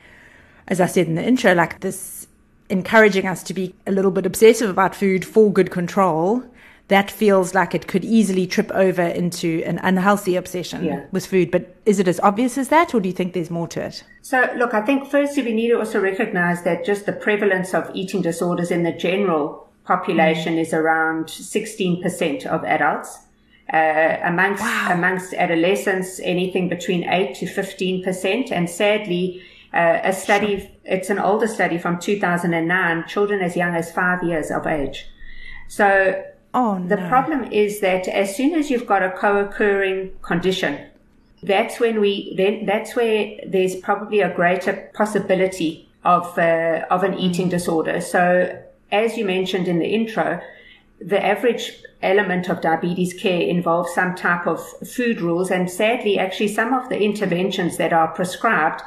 as 0.68 0.80
I 0.80 0.86
said 0.86 1.06
in 1.06 1.14
the 1.14 1.24
intro, 1.24 1.54
like 1.54 1.80
this 1.80 2.26
encouraging 2.68 3.26
us 3.26 3.42
to 3.42 3.54
be 3.54 3.74
a 3.86 3.90
little 3.90 4.12
bit 4.12 4.24
obsessive 4.24 4.70
about 4.70 4.94
food 4.94 5.24
for 5.24 5.52
good 5.52 5.70
control, 5.72 6.44
that 6.90 7.08
feels 7.08 7.54
like 7.54 7.72
it 7.72 7.86
could 7.86 8.04
easily 8.04 8.48
trip 8.48 8.68
over 8.72 9.02
into 9.02 9.62
an 9.64 9.78
unhealthy 9.78 10.34
obsession 10.34 10.84
yeah. 10.84 11.06
with 11.12 11.24
food. 11.24 11.52
But 11.52 11.76
is 11.86 12.00
it 12.00 12.08
as 12.08 12.18
obvious 12.20 12.58
as 12.58 12.68
that, 12.68 12.92
or 12.94 13.00
do 13.00 13.08
you 13.08 13.14
think 13.14 13.32
there's 13.32 13.48
more 13.48 13.68
to 13.68 13.80
it? 13.80 14.02
So, 14.22 14.50
look, 14.56 14.74
I 14.74 14.80
think 14.82 15.08
firstly 15.08 15.44
we 15.44 15.52
need 15.52 15.68
to 15.68 15.78
also 15.78 16.00
recognize 16.00 16.64
that 16.64 16.84
just 16.84 17.06
the 17.06 17.12
prevalence 17.12 17.74
of 17.74 17.88
eating 17.94 18.22
disorders 18.22 18.72
in 18.72 18.82
the 18.82 18.90
general 18.90 19.68
population 19.84 20.56
mm. 20.56 20.62
is 20.62 20.74
around 20.74 21.26
16% 21.26 22.44
of 22.46 22.64
adults. 22.64 23.18
Uh, 23.72 24.18
amongst 24.24 24.64
wow. 24.64 24.88
amongst 24.90 25.32
adolescents, 25.34 26.18
anything 26.24 26.68
between 26.68 27.08
eight 27.08 27.36
to 27.36 27.46
fifteen 27.46 28.02
percent, 28.02 28.50
and 28.50 28.68
sadly, 28.68 29.40
uh, 29.72 30.00
a 30.02 30.12
study. 30.12 30.68
It's 30.84 31.08
an 31.08 31.20
older 31.20 31.46
study 31.46 31.78
from 31.78 32.00
2009. 32.00 33.04
Children 33.06 33.42
as 33.42 33.54
young 33.54 33.76
as 33.76 33.92
five 33.92 34.24
years 34.24 34.50
of 34.50 34.66
age. 34.66 35.06
So 35.68 36.20
Oh, 36.52 36.78
no. 36.78 36.88
The 36.88 37.08
problem 37.08 37.44
is 37.52 37.80
that 37.80 38.08
as 38.08 38.34
soon 38.34 38.54
as 38.54 38.70
you've 38.70 38.86
got 38.86 39.02
a 39.02 39.10
co-occurring 39.10 40.12
condition, 40.22 40.78
that's 41.42 41.80
when 41.80 42.00
we 42.00 42.34
then 42.36 42.66
that's 42.66 42.94
where 42.94 43.38
there's 43.46 43.76
probably 43.76 44.20
a 44.20 44.34
greater 44.34 44.90
possibility 44.94 45.88
of 46.04 46.38
uh, 46.38 46.84
of 46.90 47.02
an 47.02 47.14
eating 47.14 47.46
mm. 47.46 47.50
disorder. 47.50 48.00
So, 48.00 48.62
as 48.90 49.16
you 49.16 49.24
mentioned 49.24 49.68
in 49.68 49.78
the 49.78 49.86
intro, 49.86 50.40
the 51.00 51.24
average 51.24 51.82
element 52.02 52.48
of 52.48 52.60
diabetes 52.60 53.14
care 53.14 53.40
involves 53.40 53.94
some 53.94 54.14
type 54.14 54.46
of 54.46 54.60
food 54.86 55.20
rules, 55.20 55.50
and 55.50 55.70
sadly, 55.70 56.18
actually, 56.18 56.48
some 56.48 56.74
of 56.74 56.88
the 56.88 57.00
interventions 57.00 57.76
that 57.76 57.92
are 57.92 58.08
prescribed 58.08 58.82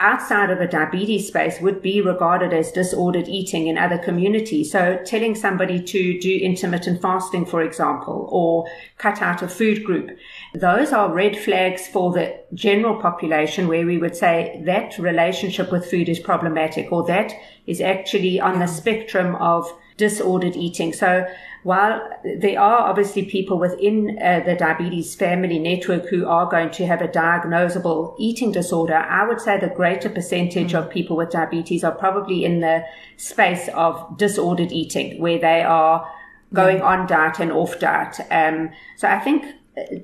outside 0.00 0.50
of 0.50 0.58
the 0.58 0.66
diabetes 0.66 1.26
space 1.26 1.60
would 1.60 1.82
be 1.82 2.00
regarded 2.00 2.52
as 2.52 2.70
disordered 2.70 3.28
eating 3.28 3.66
in 3.66 3.76
other 3.76 3.98
communities. 3.98 4.70
So 4.70 5.00
telling 5.04 5.34
somebody 5.34 5.82
to 5.82 6.20
do 6.20 6.36
intermittent 6.36 7.02
fasting, 7.02 7.46
for 7.46 7.62
example, 7.62 8.28
or 8.30 8.66
cut 8.98 9.20
out 9.20 9.42
a 9.42 9.48
food 9.48 9.84
group, 9.84 10.16
those 10.54 10.92
are 10.92 11.12
red 11.12 11.36
flags 11.36 11.88
for 11.88 12.12
the 12.12 12.38
general 12.54 13.00
population 13.00 13.66
where 13.66 13.86
we 13.86 13.98
would 13.98 14.16
say 14.16 14.62
that 14.64 14.98
relationship 14.98 15.72
with 15.72 15.90
food 15.90 16.08
is 16.08 16.20
problematic 16.20 16.92
or 16.92 17.04
that 17.06 17.32
is 17.66 17.80
actually 17.80 18.40
on 18.40 18.60
the 18.60 18.66
spectrum 18.66 19.34
of 19.36 19.70
disordered 19.96 20.56
eating. 20.56 20.92
So 20.92 21.26
while 21.62 22.08
there 22.38 22.60
are 22.60 22.88
obviously 22.88 23.24
people 23.24 23.58
within 23.58 24.18
uh, 24.22 24.40
the 24.44 24.54
diabetes 24.54 25.14
family 25.14 25.58
network 25.58 26.06
who 26.08 26.26
are 26.26 26.48
going 26.48 26.70
to 26.70 26.86
have 26.86 27.02
a 27.02 27.08
diagnosable 27.08 28.14
eating 28.18 28.52
disorder, 28.52 28.94
I 28.94 29.26
would 29.26 29.40
say 29.40 29.58
the 29.58 29.68
greater 29.68 30.08
percentage 30.08 30.72
mm. 30.72 30.78
of 30.78 30.90
people 30.90 31.16
with 31.16 31.30
diabetes 31.30 31.84
are 31.84 31.92
probably 31.94 32.44
in 32.44 32.60
the 32.60 32.84
space 33.16 33.68
of 33.74 34.16
disordered 34.16 34.72
eating, 34.72 35.20
where 35.20 35.38
they 35.38 35.62
are 35.62 36.08
going 36.54 36.80
on 36.80 37.06
diet 37.06 37.40
and 37.40 37.52
off 37.52 37.78
diet. 37.78 38.20
Um, 38.30 38.70
so 38.96 39.08
I 39.08 39.18
think 39.18 39.44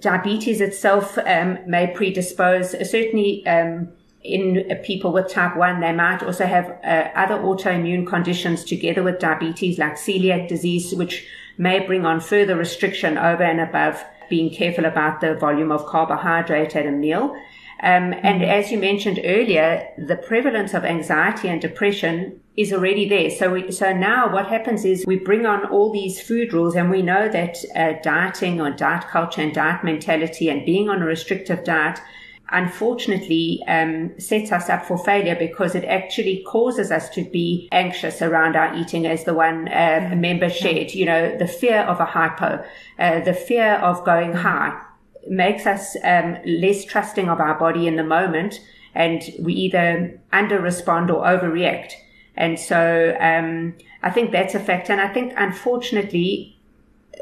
diabetes 0.00 0.60
itself 0.60 1.18
um, 1.18 1.58
may 1.66 1.86
predispose, 1.86 2.72
certainly. 2.90 3.46
Um, 3.46 3.88
in 4.24 4.64
people 4.82 5.12
with 5.12 5.28
type 5.28 5.56
1, 5.56 5.80
they 5.80 5.92
might 5.92 6.22
also 6.22 6.46
have 6.46 6.70
uh, 6.82 7.10
other 7.14 7.36
autoimmune 7.36 8.06
conditions 8.06 8.64
together 8.64 9.02
with 9.02 9.18
diabetes, 9.18 9.78
like 9.78 9.94
celiac 9.94 10.48
disease, 10.48 10.94
which 10.94 11.26
may 11.58 11.78
bring 11.78 12.06
on 12.06 12.20
further 12.20 12.56
restriction 12.56 13.18
over 13.18 13.42
and 13.42 13.60
above 13.60 14.02
being 14.30 14.52
careful 14.52 14.86
about 14.86 15.20
the 15.20 15.34
volume 15.34 15.70
of 15.70 15.84
carbohydrate 15.86 16.74
at 16.74 16.86
a 16.86 16.90
meal. 16.90 17.36
Um, 17.82 18.14
and 18.14 18.40
mm-hmm. 18.40 18.50
as 18.50 18.72
you 18.72 18.78
mentioned 18.78 19.20
earlier, 19.22 19.86
the 19.98 20.16
prevalence 20.16 20.72
of 20.72 20.84
anxiety 20.84 21.48
and 21.48 21.60
depression 21.60 22.40
is 22.56 22.72
already 22.72 23.06
there. 23.06 23.28
So, 23.28 23.52
we, 23.52 23.70
so 23.72 23.92
now 23.92 24.32
what 24.32 24.46
happens 24.46 24.86
is 24.86 25.04
we 25.06 25.18
bring 25.18 25.44
on 25.44 25.66
all 25.66 25.92
these 25.92 26.18
food 26.18 26.54
rules, 26.54 26.76
and 26.76 26.88
we 26.88 27.02
know 27.02 27.28
that 27.28 27.58
uh, 27.76 28.00
dieting 28.02 28.58
or 28.60 28.70
diet 28.70 29.04
culture 29.08 29.42
and 29.42 29.52
diet 29.52 29.84
mentality 29.84 30.48
and 30.48 30.64
being 30.64 30.88
on 30.88 31.02
a 31.02 31.04
restrictive 31.04 31.62
diet 31.64 32.00
unfortunately 32.50 33.62
um, 33.66 34.18
sets 34.18 34.52
us 34.52 34.68
up 34.68 34.84
for 34.84 34.98
failure 34.98 35.34
because 35.34 35.74
it 35.74 35.84
actually 35.84 36.44
causes 36.46 36.90
us 36.90 37.08
to 37.10 37.24
be 37.24 37.68
anxious 37.72 38.20
around 38.20 38.54
our 38.54 38.74
eating 38.76 39.06
as 39.06 39.24
the 39.24 39.34
one 39.34 39.68
uh, 39.68 40.12
member 40.16 40.50
shared. 40.50 40.92
You 40.92 41.06
know 41.06 41.36
the 41.38 41.46
fear 41.46 41.80
of 41.80 42.00
a 42.00 42.04
hypo 42.04 42.64
uh, 42.98 43.20
the 43.20 43.34
fear 43.34 43.74
of 43.76 44.04
going 44.04 44.32
mm. 44.32 44.36
high 44.36 44.80
makes 45.26 45.66
us 45.66 45.96
um, 46.04 46.36
less 46.44 46.84
trusting 46.84 47.28
of 47.28 47.40
our 47.40 47.58
body 47.58 47.86
in 47.86 47.96
the 47.96 48.04
moment 48.04 48.60
and 48.94 49.22
we 49.40 49.54
either 49.54 50.20
under 50.32 50.60
respond 50.60 51.10
or 51.10 51.24
overreact. 51.24 51.92
And 52.36 52.58
so 52.58 53.16
um, 53.20 53.74
i 54.02 54.10
think 54.10 54.32
that's 54.32 54.54
a 54.54 54.60
factor. 54.60 54.92
And 54.92 55.00
i 55.00 55.12
think 55.12 55.32
unfortunately 55.36 56.54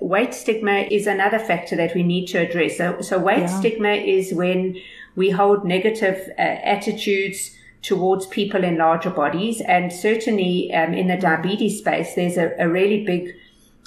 weight 0.00 0.34
stigma 0.34 0.86
is 0.90 1.06
another 1.06 1.38
factor 1.38 1.76
that 1.76 1.94
we 1.94 2.02
need 2.02 2.26
to 2.26 2.38
address. 2.38 2.76
So, 2.76 3.00
so 3.00 3.18
weight 3.18 3.40
yeah. 3.40 3.58
stigma 3.58 3.90
is 3.90 4.32
when 4.32 4.76
we 5.14 5.30
hold 5.30 5.64
negative 5.64 6.30
uh, 6.38 6.42
attitudes 6.42 7.56
towards 7.82 8.26
people 8.26 8.64
in 8.64 8.78
larger 8.78 9.10
bodies. 9.10 9.60
And 9.60 9.92
certainly 9.92 10.72
um, 10.72 10.94
in 10.94 11.08
the 11.08 11.16
diabetes 11.16 11.78
space, 11.78 12.14
there's 12.14 12.36
a, 12.36 12.54
a 12.58 12.68
really 12.68 13.04
big 13.04 13.34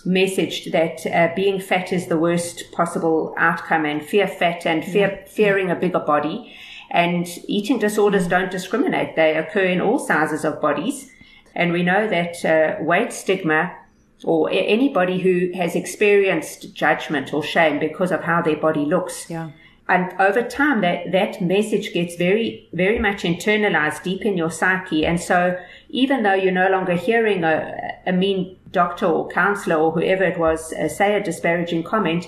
message 0.03 0.71
that 0.71 1.05
uh, 1.07 1.33
being 1.35 1.59
fat 1.59 1.91
is 1.91 2.07
the 2.07 2.17
worst 2.17 2.71
possible 2.71 3.33
outcome 3.37 3.85
and 3.85 4.05
fear 4.05 4.27
fat 4.27 4.65
and 4.65 4.83
fear, 4.83 5.19
yeah. 5.19 5.27
fearing 5.27 5.71
a 5.71 5.75
bigger 5.75 5.99
body. 5.99 6.53
And 6.91 7.27
eating 7.47 7.79
disorders 7.79 8.27
don't 8.27 8.51
discriminate. 8.51 9.15
They 9.15 9.35
occur 9.35 9.65
in 9.65 9.81
all 9.81 9.97
sizes 9.97 10.45
of 10.45 10.61
bodies. 10.61 11.11
And 11.55 11.71
we 11.71 11.83
know 11.83 12.07
that 12.07 12.45
uh, 12.45 12.83
weight 12.83 13.11
stigma 13.11 13.75
or 14.23 14.49
anybody 14.51 15.19
who 15.19 15.51
has 15.57 15.75
experienced 15.75 16.73
judgment 16.73 17.33
or 17.33 17.43
shame 17.43 17.79
because 17.79 18.11
of 18.11 18.23
how 18.23 18.41
their 18.41 18.55
body 18.55 18.85
looks 18.85 19.29
yeah 19.29 19.49
and 19.87 20.13
over 20.19 20.41
time 20.41 20.81
that 20.81 21.11
that 21.11 21.41
message 21.41 21.93
gets 21.93 22.15
very 22.15 22.67
very 22.73 22.99
much 22.99 23.23
internalized 23.23 24.03
deep 24.03 24.23
in 24.23 24.37
your 24.37 24.49
psyche 24.49 25.05
and 25.05 25.19
so 25.19 25.57
even 25.89 26.23
though 26.23 26.33
you're 26.33 26.51
no 26.51 26.69
longer 26.69 26.93
hearing 26.93 27.43
a, 27.43 27.93
a 28.07 28.11
mean 28.11 28.57
doctor 28.71 29.05
or 29.05 29.27
counselor 29.29 29.75
or 29.75 29.91
whoever 29.91 30.23
it 30.23 30.37
was 30.39 30.73
uh, 30.73 30.87
say 30.87 31.15
a 31.15 31.23
disparaging 31.23 31.83
comment 31.83 32.25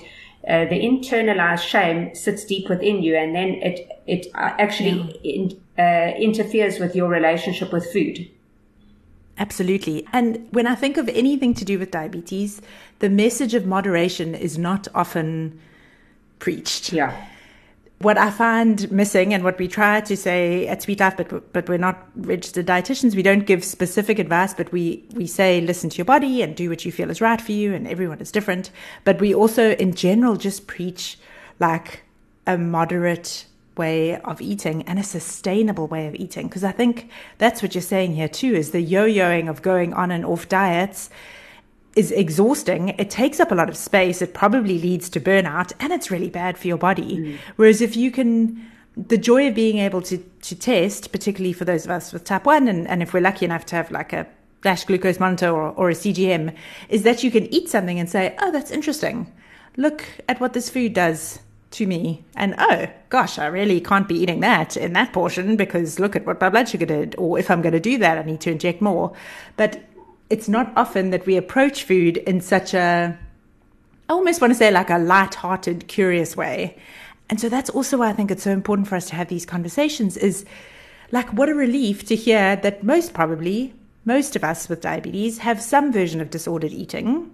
uh, 0.48 0.64
the 0.66 0.80
internalized 0.80 1.62
shame 1.62 2.14
sits 2.14 2.44
deep 2.44 2.68
within 2.68 3.02
you 3.02 3.16
and 3.16 3.34
then 3.34 3.48
it 3.62 3.88
it 4.06 4.26
uh, 4.34 4.54
actually 4.58 5.18
yeah. 5.22 5.32
in, 5.34 5.60
uh, 5.78 6.16
interferes 6.16 6.78
with 6.78 6.94
your 6.94 7.08
relationship 7.08 7.72
with 7.72 7.90
food 7.92 8.28
Absolutely. 9.40 10.04
And 10.12 10.48
when 10.50 10.66
I 10.66 10.74
think 10.74 10.96
of 10.96 11.08
anything 11.10 11.54
to 11.54 11.64
do 11.64 11.78
with 11.78 11.92
diabetes, 11.92 12.60
the 12.98 13.08
message 13.08 13.54
of 13.54 13.66
moderation 13.66 14.34
is 14.34 14.58
not 14.58 14.88
often 14.96 15.60
preached. 16.40 16.92
Yeah 16.92 17.14
what 18.00 18.16
I 18.16 18.30
find 18.30 18.90
missing 18.92 19.34
and 19.34 19.42
what 19.42 19.58
we 19.58 19.66
try 19.66 20.00
to 20.00 20.16
say 20.16 20.68
at 20.68 20.82
Sweet 20.82 21.00
Life, 21.00 21.16
but 21.16 21.52
but 21.52 21.68
we're 21.68 21.78
not 21.78 22.08
registered 22.14 22.66
dietitians. 22.66 23.16
We 23.16 23.22
don't 23.22 23.44
give 23.44 23.64
specific 23.64 24.18
advice, 24.18 24.54
but 24.54 24.70
we 24.70 25.04
we 25.14 25.26
say 25.26 25.60
listen 25.60 25.90
to 25.90 25.96
your 25.96 26.04
body 26.04 26.42
and 26.42 26.54
do 26.54 26.68
what 26.68 26.84
you 26.84 26.92
feel 26.92 27.10
is 27.10 27.20
right 27.20 27.40
for 27.40 27.52
you. 27.52 27.74
And 27.74 27.88
everyone 27.88 28.20
is 28.20 28.30
different. 28.30 28.70
But 29.04 29.20
we 29.20 29.34
also, 29.34 29.72
in 29.72 29.94
general, 29.94 30.36
just 30.36 30.68
preach 30.68 31.18
like 31.58 32.02
a 32.46 32.56
moderate 32.56 33.46
way 33.76 34.16
of 34.20 34.40
eating 34.40 34.82
and 34.82 34.98
a 34.98 35.04
sustainable 35.04 35.88
way 35.88 36.06
of 36.06 36.14
eating. 36.14 36.46
Because 36.46 36.64
I 36.64 36.72
think 36.72 37.10
that's 37.38 37.62
what 37.62 37.74
you're 37.74 37.82
saying 37.82 38.14
here 38.14 38.28
too: 38.28 38.54
is 38.54 38.70
the 38.70 38.80
yo-yoing 38.80 39.48
of 39.50 39.62
going 39.62 39.92
on 39.92 40.12
and 40.12 40.24
off 40.24 40.48
diets 40.48 41.10
is 41.96 42.12
exhausting. 42.12 42.90
It 42.90 43.10
takes 43.10 43.40
up 43.40 43.50
a 43.50 43.54
lot 43.54 43.68
of 43.68 43.76
space. 43.76 44.22
It 44.22 44.34
probably 44.34 44.78
leads 44.78 45.08
to 45.10 45.20
burnout 45.20 45.72
and 45.80 45.92
it's 45.92 46.10
really 46.10 46.30
bad 46.30 46.56
for 46.58 46.68
your 46.68 46.76
body. 46.76 47.18
Mm. 47.18 47.38
Whereas 47.56 47.80
if 47.80 47.96
you 47.96 48.10
can, 48.10 48.70
the 48.96 49.18
joy 49.18 49.48
of 49.48 49.54
being 49.54 49.78
able 49.78 50.02
to, 50.02 50.18
to 50.18 50.54
test, 50.54 51.12
particularly 51.12 51.52
for 51.52 51.64
those 51.64 51.84
of 51.84 51.90
us 51.90 52.12
with 52.12 52.24
type 52.24 52.46
1, 52.46 52.68
and, 52.68 52.86
and 52.88 53.02
if 53.02 53.12
we're 53.12 53.20
lucky 53.20 53.44
enough 53.44 53.66
to 53.66 53.76
have 53.76 53.90
like 53.90 54.12
a 54.12 54.26
flash 54.62 54.84
glucose 54.84 55.20
monitor 55.20 55.50
or, 55.50 55.70
or 55.70 55.90
a 55.90 55.94
CGM, 55.94 56.54
is 56.88 57.02
that 57.02 57.22
you 57.22 57.30
can 57.30 57.52
eat 57.52 57.68
something 57.68 57.98
and 57.98 58.08
say, 58.08 58.36
oh, 58.40 58.50
that's 58.50 58.70
interesting. 58.70 59.32
Look 59.76 60.04
at 60.28 60.40
what 60.40 60.52
this 60.52 60.70
food 60.70 60.94
does 60.94 61.40
to 61.70 61.86
me. 61.86 62.24
And 62.34 62.54
oh, 62.58 62.86
gosh, 63.08 63.38
I 63.38 63.46
really 63.46 63.80
can't 63.80 64.08
be 64.08 64.16
eating 64.16 64.40
that 64.40 64.76
in 64.76 64.94
that 64.94 65.12
portion 65.12 65.56
because 65.56 66.00
look 66.00 66.16
at 66.16 66.26
what 66.26 66.40
my 66.40 66.48
blood 66.48 66.68
sugar 66.68 66.86
did. 66.86 67.14
Or 67.18 67.38
if 67.38 67.50
I'm 67.50 67.62
going 67.62 67.74
to 67.74 67.80
do 67.80 67.98
that, 67.98 68.18
I 68.18 68.22
need 68.22 68.40
to 68.42 68.50
inject 68.50 68.80
more. 68.80 69.12
But 69.56 69.82
it's 70.30 70.48
not 70.48 70.72
often 70.76 71.10
that 71.10 71.26
we 71.26 71.36
approach 71.36 71.84
food 71.84 72.18
in 72.18 72.40
such 72.40 72.74
a, 72.74 73.18
I 74.08 74.12
almost 74.12 74.40
want 74.40 74.52
to 74.52 74.58
say 74.58 74.70
like 74.70 74.90
a 74.90 74.98
light-hearted, 74.98 75.88
curious 75.88 76.36
way. 76.36 76.76
And 77.30 77.40
so 77.40 77.48
that's 77.48 77.70
also 77.70 77.98
why 77.98 78.08
I 78.08 78.12
think 78.12 78.30
it's 78.30 78.42
so 78.42 78.52
important 78.52 78.88
for 78.88 78.96
us 78.96 79.06
to 79.08 79.16
have 79.16 79.28
these 79.28 79.46
conversations 79.46 80.16
is 80.16 80.44
like 81.10 81.32
what 81.32 81.48
a 81.48 81.54
relief 81.54 82.06
to 82.06 82.16
hear 82.16 82.56
that 82.56 82.82
most 82.82 83.14
probably 83.14 83.74
most 84.04 84.36
of 84.36 84.42
us 84.42 84.68
with 84.68 84.80
diabetes 84.80 85.38
have 85.38 85.60
some 85.60 85.92
version 85.92 86.20
of 86.20 86.30
disordered 86.30 86.72
eating. 86.72 87.30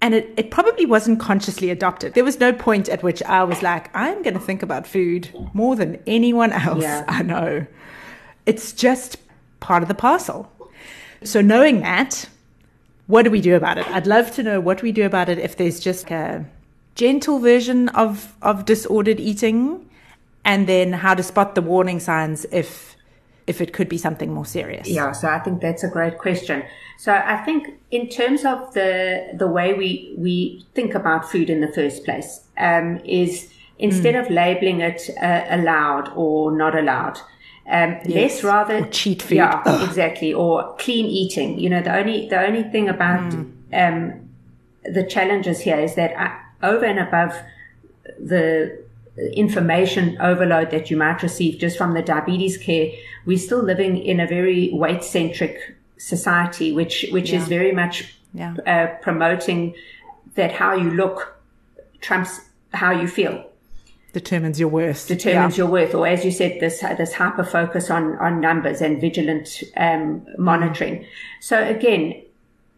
And 0.00 0.14
it, 0.14 0.32
it 0.36 0.50
probably 0.50 0.86
wasn't 0.86 1.18
consciously 1.18 1.70
adopted. 1.70 2.14
There 2.14 2.24
was 2.24 2.38
no 2.38 2.52
point 2.52 2.88
at 2.88 3.02
which 3.02 3.22
I 3.22 3.42
was 3.42 3.62
like, 3.62 3.90
I'm 3.96 4.22
going 4.22 4.34
to 4.34 4.40
think 4.40 4.62
about 4.62 4.86
food 4.86 5.30
more 5.54 5.74
than 5.74 6.00
anyone 6.06 6.52
else 6.52 6.82
yeah. 6.82 7.04
I 7.08 7.22
know. 7.22 7.66
It's 8.46 8.72
just 8.72 9.16
part 9.60 9.82
of 9.82 9.88
the 9.88 9.94
parcel. 9.94 10.52
So 11.24 11.40
knowing 11.40 11.80
that, 11.80 12.28
what 13.06 13.22
do 13.22 13.30
we 13.30 13.40
do 13.40 13.56
about 13.56 13.78
it? 13.78 13.86
I'd 13.88 14.06
love 14.06 14.30
to 14.32 14.42
know 14.42 14.60
what 14.60 14.82
we 14.82 14.92
do 14.92 15.04
about 15.04 15.28
it 15.28 15.38
if 15.38 15.56
there's 15.56 15.80
just 15.80 16.10
a 16.10 16.44
gentle 16.94 17.38
version 17.38 17.88
of, 17.90 18.34
of 18.42 18.64
disordered 18.64 19.20
eating 19.20 19.88
and 20.44 20.66
then 20.66 20.92
how 20.92 21.14
to 21.14 21.22
spot 21.22 21.54
the 21.54 21.62
warning 21.62 22.00
signs 22.00 22.46
if 22.52 22.96
if 23.48 23.62
it 23.62 23.72
could 23.72 23.88
be 23.88 23.96
something 23.96 24.30
more 24.32 24.44
serious. 24.44 24.86
Yeah, 24.86 25.12
so 25.12 25.26
I 25.26 25.38
think 25.38 25.62
that's 25.62 25.82
a 25.82 25.88
great 25.88 26.18
question. 26.18 26.62
So 26.98 27.14
I 27.14 27.38
think 27.46 27.80
in 27.90 28.08
terms 28.08 28.44
of 28.44 28.74
the 28.74 29.30
the 29.32 29.46
way 29.46 29.72
we 29.72 30.14
we 30.18 30.66
think 30.74 30.94
about 30.94 31.30
food 31.30 31.48
in 31.48 31.60
the 31.62 31.72
first 31.72 32.04
place 32.04 32.42
um, 32.58 33.00
is 33.04 33.50
instead 33.78 34.14
mm. 34.14 34.20
of 34.20 34.30
labeling 34.30 34.80
it 34.80 35.08
uh, 35.22 35.44
allowed 35.48 36.12
or 36.14 36.52
not 36.52 36.78
allowed, 36.78 37.18
um, 37.68 37.98
yes. 38.04 38.06
less 38.06 38.44
rather 38.44 38.84
or 38.84 38.88
cheat 38.88 39.22
food. 39.22 39.36
Yeah, 39.36 39.62
Ugh. 39.66 39.88
exactly. 39.88 40.32
Or 40.32 40.74
clean 40.78 41.06
eating. 41.06 41.58
You 41.58 41.70
know, 41.70 41.82
the 41.82 41.94
only 41.94 42.28
the 42.28 42.40
only 42.40 42.62
thing 42.62 42.88
about 42.88 43.32
mm. 43.32 43.52
um, 43.72 44.28
the 44.84 45.04
challenges 45.04 45.60
here 45.60 45.78
is 45.78 45.94
that 45.96 46.12
uh, 46.16 46.66
over 46.66 46.84
and 46.84 46.98
above 46.98 47.34
the 48.18 48.82
information 49.34 50.16
overload 50.20 50.70
that 50.70 50.90
you 50.90 50.96
might 50.96 51.22
receive 51.22 51.58
just 51.58 51.76
from 51.76 51.92
the 51.94 52.02
diabetes 52.02 52.56
care, 52.56 52.90
we're 53.26 53.38
still 53.38 53.62
living 53.62 53.98
in 53.98 54.20
a 54.20 54.26
very 54.26 54.70
weight 54.72 55.04
centric 55.04 55.76
society, 55.98 56.72
which 56.72 57.06
which 57.10 57.30
yeah. 57.30 57.42
is 57.42 57.48
very 57.48 57.72
much 57.72 58.14
yeah. 58.32 58.54
uh, 58.66 58.86
promoting 59.02 59.74
that 60.36 60.52
how 60.52 60.74
you 60.74 60.90
look 60.90 61.36
trumps 62.00 62.40
how 62.72 62.92
you 62.92 63.08
feel. 63.08 63.44
Determines 64.12 64.58
your 64.58 64.68
worth. 64.68 65.06
Determines 65.06 65.56
yeah. 65.56 65.64
your 65.64 65.70
worth, 65.70 65.94
or 65.94 66.06
as 66.06 66.24
you 66.24 66.30
said, 66.30 66.60
this 66.60 66.80
this 66.80 67.14
hyper 67.14 67.44
focus 67.44 67.90
on 67.90 68.16
on 68.18 68.40
numbers 68.40 68.80
and 68.80 69.00
vigilant 69.00 69.62
um, 69.76 70.26
monitoring. 70.38 71.06
So 71.40 71.62
again, 71.62 72.22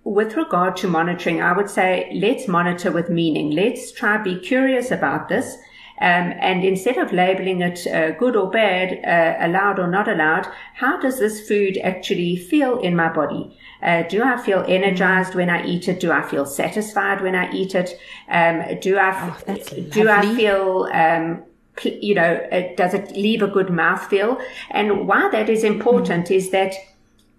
with 0.04 0.36
regard 0.36 0.76
to 0.78 0.88
monitoring, 0.88 1.40
I 1.42 1.52
would 1.52 1.70
say 1.70 2.10
let's 2.14 2.48
monitor 2.48 2.90
with 2.90 3.08
meaning. 3.10 3.50
Let's 3.50 3.92
try 3.92 4.16
be 4.22 4.38
curious 4.38 4.90
about 4.90 5.28
this. 5.28 5.56
Um, 6.02 6.32
and 6.40 6.64
instead 6.64 6.96
of 6.96 7.12
labeling 7.12 7.60
it 7.60 7.86
uh, 7.86 8.12
good 8.12 8.34
or 8.34 8.50
bad, 8.50 9.04
uh, 9.04 9.46
allowed 9.46 9.78
or 9.78 9.86
not 9.86 10.08
allowed, 10.08 10.48
how 10.74 10.98
does 10.98 11.18
this 11.18 11.46
food 11.46 11.76
actually 11.84 12.36
feel 12.36 12.80
in 12.80 12.96
my 12.96 13.12
body? 13.12 13.54
Uh, 13.82 14.02
do 14.02 14.22
I 14.22 14.36
feel 14.36 14.64
energized 14.68 15.34
when 15.34 15.50
I 15.50 15.64
eat 15.66 15.88
it? 15.88 16.00
Do 16.00 16.12
I 16.12 16.22
feel 16.22 16.46
satisfied 16.46 17.22
when 17.22 17.34
I 17.34 17.50
eat 17.52 17.74
it? 17.74 17.98
Um, 18.28 18.62
do 18.80 18.98
I 18.98 19.36
oh, 19.48 19.56
do 19.90 20.08
I 20.08 20.34
feel 20.34 20.88
um, 20.92 21.42
you 21.84 22.14
know 22.14 22.34
uh, 22.52 22.74
does 22.76 22.94
it 22.94 23.12
leave 23.12 23.42
a 23.42 23.48
good 23.48 23.68
mouthfeel? 23.68 24.40
And 24.70 25.08
why 25.08 25.30
that 25.30 25.48
is 25.48 25.64
important 25.64 26.26
mm. 26.26 26.36
is 26.36 26.50
that 26.50 26.74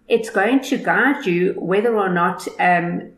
it's 0.08 0.30
going 0.30 0.62
to 0.62 0.78
guide 0.78 1.26
you 1.26 1.54
whether 1.58 1.96
or 1.96 2.10
not 2.10 2.48
um, 2.60 3.12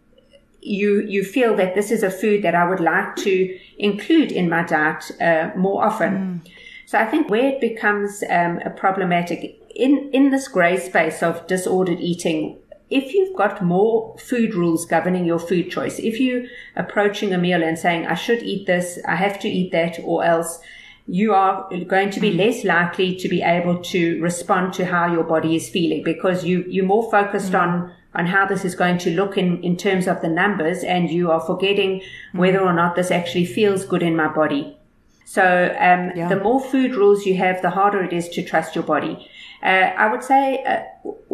you 0.61 1.01
you 1.01 1.23
feel 1.23 1.55
that 1.55 1.75
this 1.75 1.91
is 1.91 2.03
a 2.03 2.11
food 2.11 2.43
that 2.43 2.55
I 2.55 2.67
would 2.67 2.79
like 2.79 3.15
to 3.17 3.59
include 3.77 4.31
in 4.31 4.49
my 4.49 4.63
diet 4.63 5.11
uh, 5.21 5.51
more 5.57 5.83
often. 5.83 6.13
Mm. 6.45 6.51
So 6.85 6.99
I 6.99 7.05
think 7.05 7.29
where 7.29 7.47
it 7.47 7.59
becomes 7.59 8.23
um, 8.29 8.59
a 8.59 8.69
problematic 8.69 9.59
in 9.75 10.09
in 10.13 10.29
this 10.29 10.47
grey 10.47 10.79
space 10.79 11.23
of 11.23 11.45
disordered 11.47 11.99
eating. 11.99 12.57
If 12.89 13.13
you've 13.13 13.35
got 13.35 13.63
more 13.63 14.15
food 14.17 14.53
rules 14.53 14.85
governing 14.85 15.25
your 15.25 15.39
food 15.39 15.71
choice, 15.71 15.99
if 15.99 16.19
you're 16.19 16.43
approaching 16.75 17.33
a 17.33 17.37
meal 17.37 17.63
and 17.63 17.77
saying, 17.77 18.05
I 18.05 18.15
should 18.15 18.43
eat 18.43 18.67
this, 18.67 18.99
I 19.07 19.15
have 19.15 19.39
to 19.39 19.49
eat 19.49 19.71
that, 19.71 19.99
or 20.03 20.23
else 20.23 20.59
you 21.07 21.33
are 21.33 21.67
going 21.87 22.09
to 22.11 22.19
be 22.19 22.31
mm. 22.31 22.37
less 22.37 22.63
likely 22.63 23.15
to 23.15 23.27
be 23.27 23.41
able 23.41 23.81
to 23.83 24.21
respond 24.21 24.73
to 24.73 24.85
how 24.85 25.11
your 25.11 25.23
body 25.23 25.55
is 25.55 25.69
feeling 25.69 26.03
because 26.03 26.45
you, 26.45 26.63
you're 26.67 26.85
more 26.85 27.09
focused 27.11 27.51
mm. 27.51 27.61
on, 27.61 27.93
on 28.15 28.25
how 28.25 28.45
this 28.45 28.63
is 28.63 28.75
going 28.75 28.97
to 28.99 29.09
look 29.11 29.37
in, 29.37 29.61
in 29.63 29.75
terms 29.75 30.07
of 30.07 30.21
the 30.21 30.29
numbers 30.29 30.83
and 30.83 31.09
you 31.09 31.29
are 31.29 31.41
forgetting 31.41 31.99
mm. 31.99 32.39
whether 32.39 32.61
or 32.61 32.73
not 32.73 32.95
this 32.95 33.11
actually 33.11 33.45
feels 33.45 33.85
good 33.85 34.03
in 34.03 34.15
my 34.15 34.27
body. 34.27 34.77
So, 35.25 35.75
um, 35.79 36.11
yeah. 36.15 36.29
the 36.29 36.39
more 36.39 36.61
food 36.61 36.95
rules 36.95 37.25
you 37.25 37.35
have, 37.37 37.61
the 37.61 37.71
harder 37.71 38.03
it 38.03 38.13
is 38.13 38.29
to 38.29 38.43
trust 38.43 38.75
your 38.75 38.83
body. 38.83 39.29
Uh, 39.63 39.93
I 39.97 40.11
would 40.11 40.23
say 40.23 40.63
a, 40.63 40.85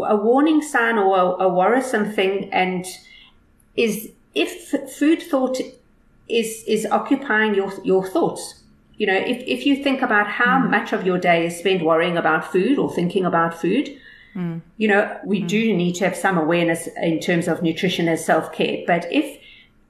a 0.01 0.15
warning 0.15 0.61
sign 0.61 0.97
or 0.97 1.17
a, 1.17 1.45
a 1.45 1.49
worrisome 1.49 2.11
thing 2.11 2.53
and 2.53 2.85
is 3.75 4.11
if 4.35 4.69
food 4.91 5.21
thought 5.21 5.57
is, 6.27 6.63
is 6.67 6.85
occupying 6.85 7.55
your, 7.55 7.73
your 7.83 8.07
thoughts 8.07 8.59
you 8.99 9.07
know, 9.07 9.15
if, 9.15 9.41
if 9.47 9.65
you 9.65 9.81
think 9.81 10.01
about 10.01 10.27
how 10.27 10.59
mm. 10.59 10.69
much 10.69 10.91
of 10.91 11.05
your 11.05 11.17
day 11.17 11.47
is 11.47 11.57
spent 11.57 11.83
worrying 11.83 12.17
about 12.17 12.51
food 12.51 12.77
or 12.77 12.93
thinking 12.93 13.25
about 13.25 13.59
food, 13.59 13.97
mm. 14.35 14.61
you 14.75 14.89
know, 14.89 15.17
we 15.23 15.41
mm. 15.41 15.47
do 15.47 15.73
need 15.73 15.93
to 15.93 16.03
have 16.03 16.17
some 16.17 16.37
awareness 16.37 16.89
in 17.01 17.19
terms 17.21 17.47
of 17.47 17.63
nutrition 17.63 18.09
as 18.09 18.23
self 18.23 18.51
care. 18.51 18.83
But 18.85 19.07
if 19.09 19.39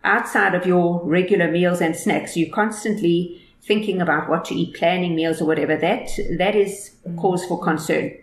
outside 0.03 0.53
of 0.53 0.67
your 0.67 1.03
regular 1.03 1.51
meals 1.51 1.81
and 1.81 1.95
snacks, 1.95 2.37
you're 2.37 2.53
constantly 2.53 3.41
thinking 3.63 3.99
about 3.99 4.29
what 4.29 4.45
to 4.45 4.53
eat, 4.53 4.75
planning 4.75 5.15
meals 5.15 5.41
or 5.41 5.45
whatever, 5.45 5.75
that, 5.75 6.07
that 6.37 6.55
is 6.55 6.91
mm. 7.07 7.17
cause 7.17 7.43
for 7.45 7.59
concern. 7.59 8.15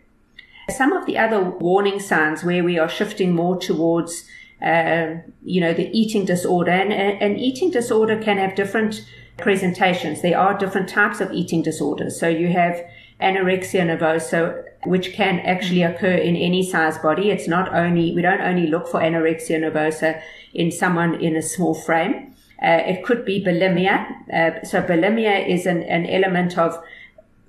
Some 0.68 0.92
of 0.92 1.06
the 1.06 1.16
other 1.16 1.40
warning 1.42 2.00
signs 2.00 2.42
where 2.42 2.64
we 2.64 2.78
are 2.78 2.88
shifting 2.88 3.34
more 3.34 3.56
towards, 3.56 4.24
uh, 4.60 5.14
you 5.44 5.60
know, 5.60 5.72
the 5.72 5.90
eating 5.96 6.24
disorder 6.24 6.72
and 6.72 6.92
an 6.92 7.38
eating 7.38 7.70
disorder 7.70 8.20
can 8.20 8.38
have 8.38 8.56
different 8.56 9.06
presentations. 9.38 10.22
There 10.22 10.38
are 10.38 10.58
different 10.58 10.88
types 10.88 11.20
of 11.20 11.32
eating 11.32 11.62
disorders. 11.62 12.18
So 12.18 12.28
you 12.28 12.48
have 12.48 12.84
anorexia 13.20 13.82
nervosa, 13.86 14.64
which 14.86 15.12
can 15.12 15.38
actually 15.40 15.82
occur 15.82 16.14
in 16.14 16.36
any 16.36 16.68
size 16.68 16.98
body. 16.98 17.30
It's 17.30 17.48
not 17.48 17.72
only, 17.72 18.12
we 18.14 18.22
don't 18.22 18.40
only 18.40 18.66
look 18.66 18.88
for 18.88 19.00
anorexia 19.00 19.60
nervosa 19.60 20.20
in 20.52 20.72
someone 20.72 21.20
in 21.20 21.36
a 21.36 21.42
small 21.42 21.74
frame. 21.74 22.34
Uh, 22.62 22.82
it 22.86 23.04
could 23.04 23.24
be 23.24 23.44
bulimia. 23.44 24.06
Uh, 24.32 24.64
so 24.64 24.82
bulimia 24.82 25.46
is 25.46 25.66
an, 25.66 25.82
an 25.84 26.06
element 26.06 26.58
of 26.58 26.82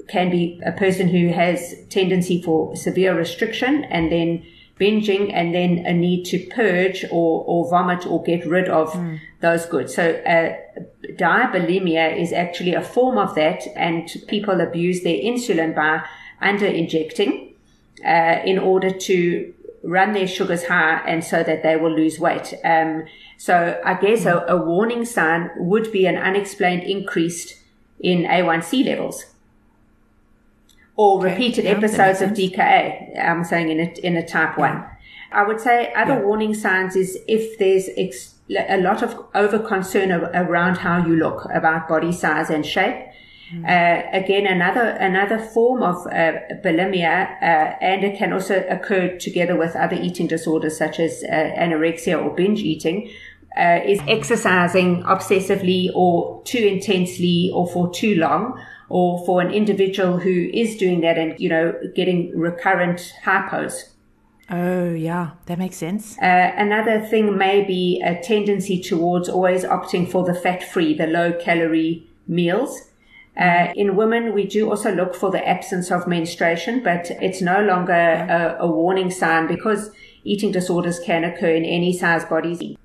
can 0.08 0.30
be 0.30 0.62
a 0.66 0.72
person 0.72 1.08
who 1.08 1.30
has 1.30 1.76
tendency 1.90 2.42
for 2.42 2.76
severe 2.76 3.18
restriction 3.18 3.84
and 3.86 4.12
then 4.12 4.46
binging 4.80 5.32
and 5.34 5.54
then 5.54 5.84
a 5.86 5.94
need 5.94 6.24
to 6.26 6.40
purge 6.48 7.04
or, 7.12 7.44
or 7.48 7.70
vomit 7.70 8.06
or 8.06 8.22
get 8.24 8.46
rid 8.46 8.70
of 8.70 8.92
mm. 8.94 9.20
those 9.42 9.66
goods. 9.66 9.96
So, 9.96 10.12
uh, 10.12 10.56
diabulimia 11.16 12.20
is 12.20 12.32
actually 12.32 12.74
a 12.74 12.82
form 12.82 13.18
of 13.18 13.34
that 13.36 13.64
and 13.76 14.08
people 14.28 14.62
abuse 14.62 15.04
their 15.04 15.18
insulin 15.18 15.76
by 15.76 16.04
under 16.42 16.68
injecting, 16.68 17.56
uh, 18.06 18.40
in 18.46 18.60
order 18.60 18.92
to 18.92 19.54
run 19.84 20.14
their 20.14 20.28
sugars 20.28 20.66
high 20.66 21.02
and 21.08 21.24
so 21.24 21.44
that 21.44 21.64
they 21.64 21.76
will 21.76 21.96
lose 21.96 22.20
weight. 22.20 22.54
Um, 22.64 23.06
so 23.38 23.80
I 23.84 23.96
guess 23.96 24.26
mm. 24.26 24.48
a, 24.48 24.54
a 24.54 24.58
warning 24.58 25.06
sign 25.06 25.50
would 25.58 25.92
be 25.92 26.06
an 26.06 26.18
unexplained 26.18 26.84
increase 26.84 27.64
in 28.00 28.24
A1C 28.24 28.86
levels 28.86 29.26
or 30.98 31.22
repeated 31.22 31.64
yeah, 31.64 31.72
episodes 31.72 32.22
of 32.22 32.32
DKA. 32.32 33.24
I'm 33.24 33.44
saying 33.44 33.70
in 33.70 33.80
a, 33.80 34.06
in 34.06 34.18
a 34.18 34.28
type 34.28 34.58
one. 34.58 34.84
I 35.32 35.44
would 35.44 35.62
say 35.62 35.94
other 35.94 36.16
yeah. 36.16 36.22
warning 36.22 36.54
signs 36.54 36.96
is 36.96 37.18
if 37.28 37.58
there's 37.60 37.90
ex- 37.96 38.36
a 38.50 38.82
lot 38.82 39.04
of 39.04 39.26
over 39.36 39.60
concern 39.60 40.12
around 40.12 40.78
how 40.78 41.06
you 41.06 41.16
look 41.16 41.48
about 41.54 41.88
body 41.88 42.12
size 42.12 42.50
and 42.50 42.66
shape. 42.66 43.06
Mm. 43.54 43.64
Uh, 43.64 44.10
again, 44.12 44.46
another 44.46 44.82
another 44.82 45.40
form 45.40 45.82
of 45.82 46.06
uh, 46.08 46.34
bulimia, 46.64 47.42
uh, 47.42 47.76
and 47.82 48.04
it 48.04 48.18
can 48.18 48.34
also 48.34 48.66
occur 48.70 49.18
together 49.18 49.56
with 49.56 49.76
other 49.76 49.96
eating 49.96 50.28
disorders 50.28 50.78
such 50.78 51.00
as 51.00 51.24
uh, 51.24 51.34
anorexia 51.58 52.22
or 52.22 52.36
binge 52.36 52.60
eating, 52.60 53.10
uh, 53.58 53.80
is 53.86 54.00
exercising 54.08 55.02
obsessively 55.04 55.90
or 55.96 56.42
too 56.44 56.60
intensely 56.60 57.50
or 57.54 57.68
for 57.68 57.90
too 57.94 58.16
long, 58.16 58.62
or 58.90 59.26
for 59.26 59.42
an 59.42 59.52
individual 59.52 60.18
who 60.18 60.50
is 60.54 60.78
doing 60.78 61.02
that 61.02 61.18
and, 61.18 61.40
you 61.40 61.50
know, 61.50 61.74
getting 61.96 62.38
recurrent 62.38 63.14
hypos. 63.24 63.90
Oh, 64.50 64.94
yeah, 64.94 65.32
that 65.48 65.60
makes 65.60 65.76
sense. 65.76 66.18
Uh, 66.20 66.54
another 66.56 67.02
thing 67.02 67.38
may 67.38 67.66
be 67.66 68.02
a 68.02 68.16
tendency 68.22 68.82
towards 68.82 69.28
always 69.28 69.66
opting 69.66 70.10
for 70.10 70.24
the 70.24 70.34
fat 70.34 70.64
free, 70.64 70.94
the 70.94 71.08
low 71.08 71.34
calorie 71.34 72.08
meals. 72.28 72.84
Uh, 73.38 73.72
in 73.76 73.96
women, 73.96 74.34
we 74.34 74.48
do 74.48 74.70
also 74.70 74.92
look 74.96 75.14
for 75.14 75.30
the 75.32 75.48
absence 75.48 75.92
of 75.92 76.08
menstruation, 76.08 76.82
but 76.82 77.12
it's 77.22 77.42
no 77.42 77.62
longer 77.62 77.94
a, 77.94 78.58
a 78.60 78.68
warning 78.68 79.12
sign 79.12 79.48
because 79.48 79.92
eating 80.24 80.52
disorders 80.52 81.00
can 81.00 81.24
occur 81.24 81.52
in 81.52 81.64
any 81.64 81.96
size 81.96 82.26
bodies. 82.26 82.78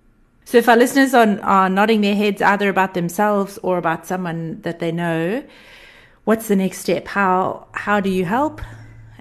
So 0.44 0.58
if 0.58 0.68
our 0.68 0.76
listeners 0.76 1.14
are, 1.14 1.40
are 1.42 1.70
nodding 1.70 2.00
their 2.00 2.16
heads 2.16 2.42
either 2.42 2.68
about 2.68 2.94
themselves 2.94 3.58
or 3.62 3.78
about 3.78 4.06
someone 4.06 4.60
that 4.62 4.80
they 4.80 4.92
know, 4.92 5.44
what's 6.24 6.48
the 6.48 6.56
next 6.56 6.78
step? 6.78 7.08
How 7.08 7.66
how 7.72 8.00
do 8.00 8.10
you 8.10 8.24
help, 8.24 8.60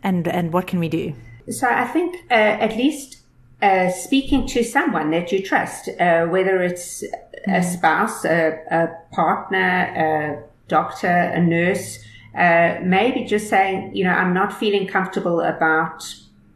and 0.04 0.28
and 0.28 0.54
what 0.54 0.68
can 0.68 0.80
we 0.80 0.90
do? 0.90 1.14
So 1.50 1.68
I 1.68 1.86
think 1.86 2.16
uh, 2.30 2.34
at 2.34 2.78
least 2.78 3.22
uh, 3.62 3.90
speaking 3.90 4.48
to 4.48 4.64
someone 4.64 5.12
that 5.12 5.32
you 5.32 5.42
trust, 5.42 5.90
uh, 6.00 6.26
whether 6.26 6.62
it's 6.62 7.04
a 7.48 7.50
mm. 7.50 7.64
spouse, 7.64 8.26
a, 8.26 8.60
a, 8.72 8.88
partner, 9.14 9.60
a 9.60 10.44
doctor, 10.68 11.08
a 11.08 11.42
nurse, 11.42 12.00
uh, 12.36 12.76
maybe 12.84 13.26
just 13.26 13.50
saying, 13.50 13.96
you 13.96 14.04
know, 14.04 14.12
I'm 14.12 14.34
not 14.34 14.54
feeling 14.54 14.88
comfortable 14.88 15.42
about 15.42 16.04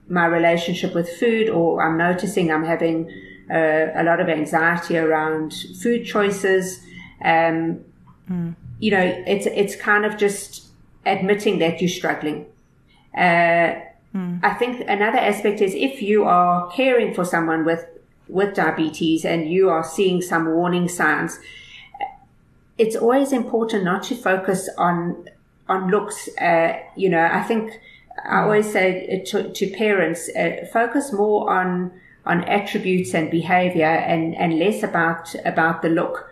my 0.07 0.25
relationship 0.25 0.93
with 0.95 1.09
food, 1.17 1.49
or 1.49 1.83
I'm 1.83 1.97
noticing 1.97 2.51
I'm 2.51 2.63
having 2.63 3.09
uh, 3.51 3.87
a 3.95 4.03
lot 4.03 4.19
of 4.19 4.29
anxiety 4.29 4.97
around 4.97 5.53
food 5.81 6.05
choices. 6.05 6.79
Um, 7.23 7.83
mm 8.29 8.55
you 8.79 8.91
know, 8.91 9.23
it's, 9.25 9.45
it's 9.47 9.75
kind 9.75 10.05
of 10.05 10.17
just 10.17 10.67
admitting 11.05 11.59
that 11.59 11.81
you're 11.81 11.89
struggling. 11.89 12.45
Uh, 13.15 13.75
mm. 14.13 14.39
I 14.43 14.53
think 14.55 14.83
another 14.87 15.17
aspect 15.17 15.61
is 15.61 15.73
if 15.73 16.01
you 16.01 16.25
are 16.25 16.69
caring 16.71 17.13
for 17.13 17.23
someone 17.23 17.63
with, 17.65 17.85
with 18.27 18.55
diabetes 18.55 19.23
and 19.23 19.49
you 19.49 19.69
are 19.69 19.83
seeing 19.83 20.21
some 20.21 20.47
warning 20.47 20.89
signs, 20.89 21.39
it's 22.77 22.95
always 22.95 23.31
important 23.31 23.85
not 23.85 24.03
to 24.03 24.15
focus 24.15 24.69
on, 24.77 25.29
on 25.69 25.89
looks. 25.89 26.27
Uh, 26.37 26.77
you 26.97 27.09
know, 27.09 27.29
I 27.31 27.41
think 27.43 27.71
I 28.23 28.39
hmm. 28.39 28.43
always 28.43 28.71
say 28.71 29.23
to, 29.27 29.51
to 29.51 29.71
parents, 29.71 30.29
uh, 30.35 30.65
focus 30.73 31.13
more 31.13 31.49
on, 31.49 31.91
on 32.25 32.43
attributes 32.43 33.13
and 33.13 33.31
behavior 33.31 33.85
and, 33.85 34.35
and 34.35 34.59
less 34.59 34.83
about, 34.83 35.33
about 35.45 35.81
the 35.81 35.89
look. 35.89 36.29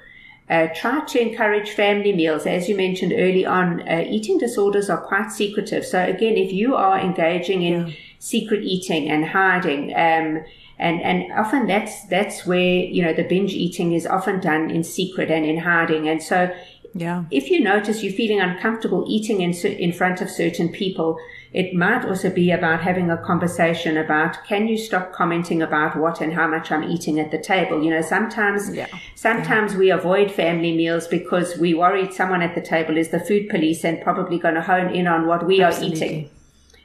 Uh, 0.50 0.68
try 0.76 1.00
to 1.06 1.22
encourage 1.22 1.72
family 1.72 2.12
meals. 2.12 2.46
As 2.46 2.68
you 2.68 2.76
mentioned 2.76 3.14
early 3.16 3.46
on, 3.46 3.82
uh, 3.88 4.04
eating 4.06 4.38
disorders 4.38 4.90
are 4.90 5.00
quite 5.00 5.32
secretive. 5.32 5.86
So 5.86 6.04
again, 6.04 6.36
if 6.36 6.52
you 6.52 6.76
are 6.76 7.00
engaging 7.00 7.64
in 7.64 7.88
yeah. 7.88 7.94
secret 8.20 8.62
eating 8.64 9.10
and 9.10 9.26
hiding, 9.26 9.92
um, 9.92 10.44
and 10.80 11.02
and 11.02 11.32
often 11.32 11.66
that's 11.68 12.06
that's 12.08 12.46
where 12.46 12.60
you 12.60 13.02
know 13.04 13.14
the 13.14 13.24
binge 13.24 13.54
eating 13.54 13.94
is 13.94 14.06
often 14.06 14.42
done 14.42 14.70
in 14.70 14.84
secret 14.84 15.32
and 15.32 15.46
in 15.46 15.60
hiding. 15.60 16.10
And 16.10 16.22
so 16.22 16.54
yeah. 16.94 17.24
if 17.32 17.50
you 17.50 17.62
notice 17.62 18.04
you're 18.04 18.14
feeling 18.14 18.42
uncomfortable 18.42 19.06
eating 19.08 19.42
in, 19.42 19.54
in 19.54 19.94
front 19.94 20.20
of 20.22 20.30
certain 20.30 20.70
people, 20.70 21.18
it 21.54 21.76
might 21.76 22.04
also 22.06 22.30
be 22.32 22.50
about 22.52 22.82
having 22.82 23.12
a 23.12 23.18
conversation 23.18 23.96
about 23.96 24.44
can 24.48 24.68
you 24.68 24.76
stop 24.78 25.14
commenting 25.14 25.62
about 25.62 25.96
what 25.96 26.20
and 26.20 26.34
how 26.34 26.48
much 26.48 26.72
I'm 26.72 26.84
eating 26.84 27.20
at 27.20 27.30
the 27.30 27.38
table. 27.38 27.84
You 27.84 27.92
know, 27.92 28.02
sometimes 28.02 28.74
Yeah. 28.76 28.88
sometimes 29.16 29.76
we 29.76 29.92
avoid 29.92 30.32
family 30.32 30.74
meals 30.76 31.08
because 31.08 31.58
we 31.60 31.76
worried 31.76 32.12
someone 32.14 32.42
at 32.42 32.56
the 32.56 32.62
table 32.62 32.98
is 32.98 33.10
the 33.10 33.20
food 33.20 33.50
police 33.50 33.84
and 33.84 34.02
probably 34.02 34.40
going 34.40 34.56
to 34.56 34.62
hone 34.62 34.90
in 34.96 35.06
on 35.06 35.28
what 35.28 35.46
we 35.46 35.62
are 35.62 35.74
eating. 35.82 36.30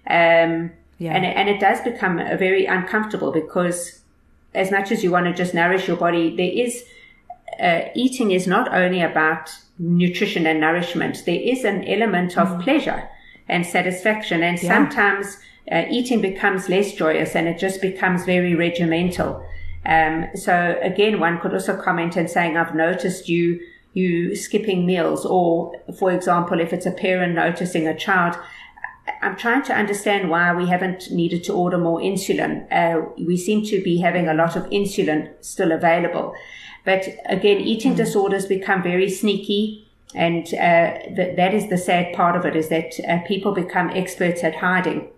Um, 0.07 0.73
Yeah. 0.99 1.15
and, 1.15 1.25
it- 1.25 1.37
and 1.37 1.49
it 1.49 1.61
does 1.61 1.81
become 1.81 2.19
a 2.19 2.37
very 2.37 2.67
uncomfortable 2.67 3.33
because 3.33 4.01
as 4.55 4.71
much 4.71 4.91
as 4.93 5.03
you 5.05 5.11
want 5.11 5.27
to 5.27 5.33
just 5.33 5.55
nourish 5.55 5.89
your 5.89 5.97
body, 5.97 6.37
there 6.37 6.51
is 6.67 6.85
uh, 7.61 7.81
eating 7.95 8.31
is 8.33 8.47
not 8.47 8.73
only 8.75 9.01
about 9.01 9.51
nutrition 9.79 10.47
and 10.47 10.61
nourishment. 10.61 11.23
There 11.25 11.41
is 11.41 11.65
an 11.65 11.85
element 11.85 12.37
of 12.37 12.61
pleasure 12.61 13.09
and 13.49 13.65
satisfaction, 13.67 14.43
and 14.43 14.63
Yeah. 14.63 14.69
sometimes 14.75 15.39
uh, 15.71 15.85
eating 15.91 16.21
becomes 16.21 16.69
less 16.69 16.93
joyous 16.93 17.37
and 17.37 17.47
it 17.47 17.59
just 17.59 17.83
becomes 17.83 18.25
very 18.25 18.55
regimental. 18.55 19.43
Um, 19.85 20.27
so 20.35 20.79
again, 20.83 21.21
one 21.21 21.39
could 21.41 21.53
also 21.53 21.77
comment 21.77 22.17
and 22.17 22.29
saying, 22.31 22.57
"I've 22.57 22.75
noticed 22.75 23.29
you." 23.29 23.61
You 23.95 24.37
skipping 24.37 24.87
meals, 24.87 25.25
or 25.27 25.73
for 25.99 26.13
example, 26.13 26.61
if 26.61 26.73
it's 26.73 26.87
a 26.87 26.93
parent 26.93 27.35
noticing 27.35 27.89
a 27.89 27.97
child, 27.97 28.37
I'm 29.23 29.35
trying 29.35 29.63
to 29.65 29.75
understand 29.75 30.31
why 30.31 30.55
we 30.55 30.67
haven't 30.67 31.11
needed 31.11 31.43
to 31.45 31.55
order 31.55 31.79
more 31.79 31.99
insulin. 31.99 32.71
Uh, 32.71 33.07
we 33.27 33.37
seem 33.37 33.65
to 33.65 33.83
be 33.83 33.99
having 33.99 34.29
a 34.29 34.35
lot 34.35 34.57
of 34.57 34.65
insulin 34.71 35.31
still 35.41 35.73
available. 35.73 36.35
But 36.85 37.09
again, 37.27 37.61
eating 37.61 37.95
disorders 37.95 38.47
become 38.47 38.83
very 38.83 39.09
sneaky. 39.11 39.88
And 40.15 40.47
uh, 40.55 40.99
th- 41.15 41.37
that 41.37 41.53
is 41.55 41.69
the 41.69 41.77
sad 41.77 42.15
part 42.15 42.35
of 42.37 42.47
it 42.47 42.57
is 42.57 42.69
that 42.69 42.95
uh, 43.07 43.19
people 43.27 43.53
become 43.53 43.91
experts 43.91 44.43
at 44.43 44.57
hiding. 44.57 45.09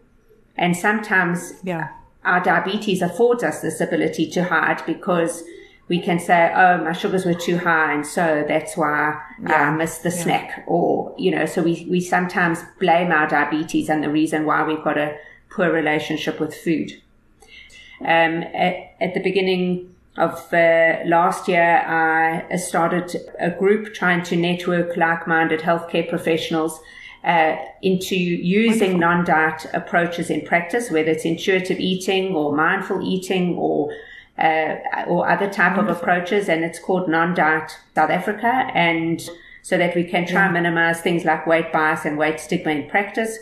And 0.56 0.76
sometimes 0.76 1.54
Yeah. 1.62 1.88
our 2.24 2.40
diabetes 2.42 3.00
affords 3.00 3.42
us 3.44 3.60
this 3.60 3.80
ability 3.80 4.28
to 4.30 4.44
hide 4.44 4.84
because 4.86 5.44
we 5.88 6.00
can 6.00 6.20
say, 6.20 6.52
oh, 6.54 6.78
my 6.84 6.92
sugars 6.92 7.24
were 7.24 7.34
too 7.34 7.58
high, 7.58 7.92
and 7.92 8.06
so 8.06 8.44
that's 8.46 8.76
why 8.76 9.20
I 9.46 9.70
missed 9.72 10.04
the 10.04 10.10
snack. 10.12 10.62
Or, 10.68 11.12
you 11.18 11.32
know, 11.32 11.46
so 11.46 11.62
we, 11.62 11.84
we 11.90 12.00
sometimes 12.00 12.60
blame 12.78 13.10
our 13.10 13.26
diabetes 13.28 13.88
and 13.88 14.04
the 14.04 14.08
reason 14.08 14.46
why 14.46 14.62
we've 14.62 14.84
got 14.84 14.96
a 14.96 15.16
poor 15.50 15.72
relationship 15.72 16.38
with 16.38 16.54
food. 16.54 16.92
Um, 18.02 18.44
at, 18.54 18.94
at 19.00 19.14
the 19.14 19.20
beginning 19.20 19.89
of 20.16 20.52
uh, 20.52 20.98
last 21.06 21.48
year, 21.48 21.84
I 21.86 22.56
started 22.56 23.16
a 23.38 23.50
group 23.50 23.94
trying 23.94 24.22
to 24.24 24.36
network 24.36 24.96
like-minded 24.96 25.60
healthcare 25.60 26.08
professionals 26.08 26.80
uh, 27.22 27.56
into 27.82 28.16
using 28.16 28.98
non-diet 28.98 29.66
approaches 29.72 30.30
in 30.30 30.44
practice, 30.46 30.90
whether 30.90 31.10
it's 31.10 31.24
intuitive 31.24 31.78
eating 31.78 32.34
or 32.34 32.54
mindful 32.54 33.02
eating 33.02 33.56
or 33.56 33.92
uh, 34.38 34.76
or 35.06 35.28
other 35.28 35.50
type 35.50 35.76
of 35.76 35.88
approaches, 35.88 36.48
and 36.48 36.64
it's 36.64 36.78
called 36.78 37.08
non-diet 37.08 37.76
South 37.94 38.08
Africa, 38.08 38.70
and 38.74 39.28
so 39.62 39.76
that 39.76 39.94
we 39.94 40.02
can 40.02 40.26
try 40.26 40.44
and 40.44 40.54
minimize 40.54 41.02
things 41.02 41.24
like 41.24 41.46
weight 41.46 41.70
bias 41.72 42.06
and 42.06 42.16
weight 42.16 42.40
stigma 42.40 42.72
in 42.72 42.88
practice, 42.88 43.38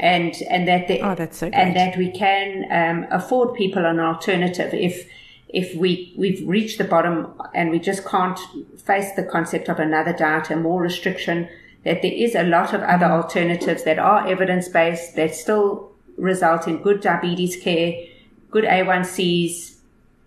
and 0.00 0.34
and 0.48 0.66
that 0.66 0.88
the, 0.88 1.00
Oh, 1.02 1.14
that's 1.14 1.36
so 1.36 1.48
and 1.48 1.76
that 1.76 1.98
we 1.98 2.10
can 2.10 2.64
um, 2.70 3.06
afford 3.10 3.54
people 3.54 3.84
an 3.84 4.00
alternative 4.00 4.72
if 4.72 5.06
if 5.48 5.74
we 5.74 6.14
we've 6.16 6.46
reached 6.46 6.78
the 6.78 6.84
bottom 6.84 7.32
and 7.54 7.70
we 7.70 7.78
just 7.78 8.06
can't 8.06 8.38
face 8.76 9.12
the 9.12 9.22
concept 9.22 9.68
of 9.68 9.78
another 9.78 10.12
diet 10.12 10.50
and 10.50 10.62
more 10.62 10.82
restriction 10.82 11.48
that 11.84 12.02
there 12.02 12.12
is 12.12 12.34
a 12.34 12.42
lot 12.42 12.74
of 12.74 12.82
other 12.82 13.06
alternatives 13.06 13.84
that 13.84 13.98
are 13.98 14.26
evidence 14.26 14.68
based 14.68 15.16
that 15.16 15.34
still 15.34 15.90
result 16.16 16.68
in 16.68 16.82
good 16.82 17.00
diabetes 17.00 17.56
care 17.56 17.94
good 18.50 18.64
a1cs 18.64 19.78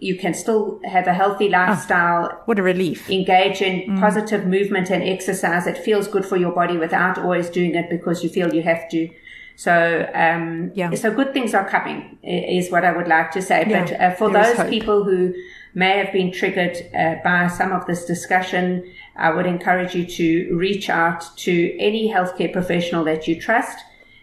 you 0.02 0.18
can 0.18 0.34
still 0.34 0.80
have 0.84 1.06
a 1.06 1.14
healthy 1.14 1.54
ah, 1.54 1.68
lifestyle 1.68 2.42
What 2.46 2.58
a 2.58 2.64
relief. 2.64 3.10
engage 3.10 3.62
in 3.62 3.82
mm. 3.82 4.00
positive 4.00 4.46
movement 4.48 4.90
and 4.90 5.04
exercise 5.04 5.68
It 5.68 5.78
feels 5.78 6.08
good 6.08 6.26
for 6.26 6.38
your 6.38 6.52
body 6.52 6.78
without 6.78 7.20
always 7.20 7.50
doing 7.50 7.76
it 7.76 7.90
because 7.90 8.24
you 8.24 8.30
feel 8.30 8.54
you 8.54 8.64
have 8.64 8.90
to. 8.90 9.10
So, 9.56 10.10
um, 10.14 10.72
Yeah. 10.74 10.94
so 10.96 11.12
good 11.12 11.34
things 11.34 11.54
are 11.54 11.68
coming 11.68 12.18
is 12.24 12.72
what 12.72 12.84
I 12.84 12.92
would 12.92 13.08
like 13.08 13.32
to 13.32 13.42
say. 13.42 13.66
Yeah, 13.68 13.84
but 13.84 14.00
uh, 14.00 14.12
for 14.16 14.30
those 14.30 14.60
people 14.70 15.04
who 15.04 15.34
may 15.74 15.98
have 15.98 16.12
been 16.12 16.32
triggered 16.32 16.78
uh, 16.94 17.16
by 17.24 17.48
some 17.48 17.72
of 17.72 17.86
this 17.86 18.06
discussion, 18.06 18.84
I 19.16 19.32
would 19.32 19.46
encourage 19.46 19.96
you 19.96 20.06
to 20.06 20.56
reach 20.56 20.90
out 20.90 21.26
to 21.38 21.78
any 21.80 22.12
healthcare 22.12 22.52
professional 22.52 23.04
that 23.06 23.28
you 23.28 23.40
trust. 23.40 23.78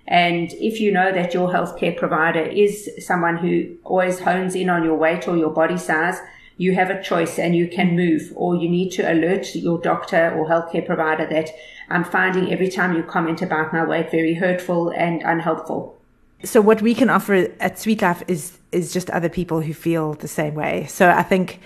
And 0.07 0.53
if 0.55 0.81
you 0.81 0.91
know 0.91 1.13
that 1.13 1.35
your 1.35 1.49
healthcare 1.49 1.97
provider 1.97 2.41
is 2.41 2.91
someone 2.99 3.37
who 3.37 3.77
always 3.85 4.19
hones 4.21 4.55
in 4.55 4.71
on 4.71 4.83
your 4.83 4.97
weight 4.97 5.29
or 5.29 5.37
your 5.37 5.51
body 5.51 5.77
size, 5.77 6.19
you 6.57 6.75
have 6.75 6.91
a 6.91 7.01
choice 7.03 7.39
and 7.39 7.55
you 7.55 7.69
can 7.69 7.95
move 7.95 8.33
or 8.35 8.57
you 8.57 8.69
need 8.69 8.91
to 8.91 9.03
alert 9.03 9.55
your 9.55 9.79
doctor 9.79 10.35
or 10.37 10.49
healthcare 10.49 10.85
provider 10.85 11.27
that 11.27 11.51
I'm 11.91 12.05
finding 12.05 12.53
every 12.53 12.69
time 12.69 12.95
you 12.97 13.03
comment 13.03 13.43
about 13.43 13.73
my 13.73 13.85
weight 13.85 14.11
very 14.11 14.35
hurtful 14.35 14.91
and 14.91 15.23
unhelpful. 15.23 15.99
so 16.45 16.61
what 16.61 16.83
we 16.83 16.95
can 16.95 17.11
offer 17.11 17.49
at 17.61 17.79
Sweet 17.79 18.03
Life 18.03 18.23
is 18.29 18.59
is 18.71 18.93
just 18.93 19.11
other 19.11 19.29
people 19.29 19.61
who 19.61 19.73
feel 19.73 20.15
the 20.15 20.29
same 20.29 20.55
way. 20.55 20.87
So 20.87 21.09
I 21.09 21.23
think 21.23 21.61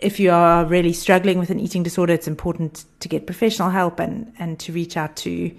if 0.00 0.20
you 0.20 0.30
are 0.30 0.64
really 0.64 0.92
struggling 0.92 1.38
with 1.38 1.50
an 1.50 1.58
eating 1.58 1.82
disorder, 1.82 2.12
it's 2.14 2.28
important 2.28 2.84
to 3.00 3.08
get 3.08 3.26
professional 3.26 3.70
help 3.70 4.00
and 4.00 4.32
and 4.38 4.58
to 4.60 4.72
reach 4.72 4.96
out 4.96 5.16
to 5.16 5.50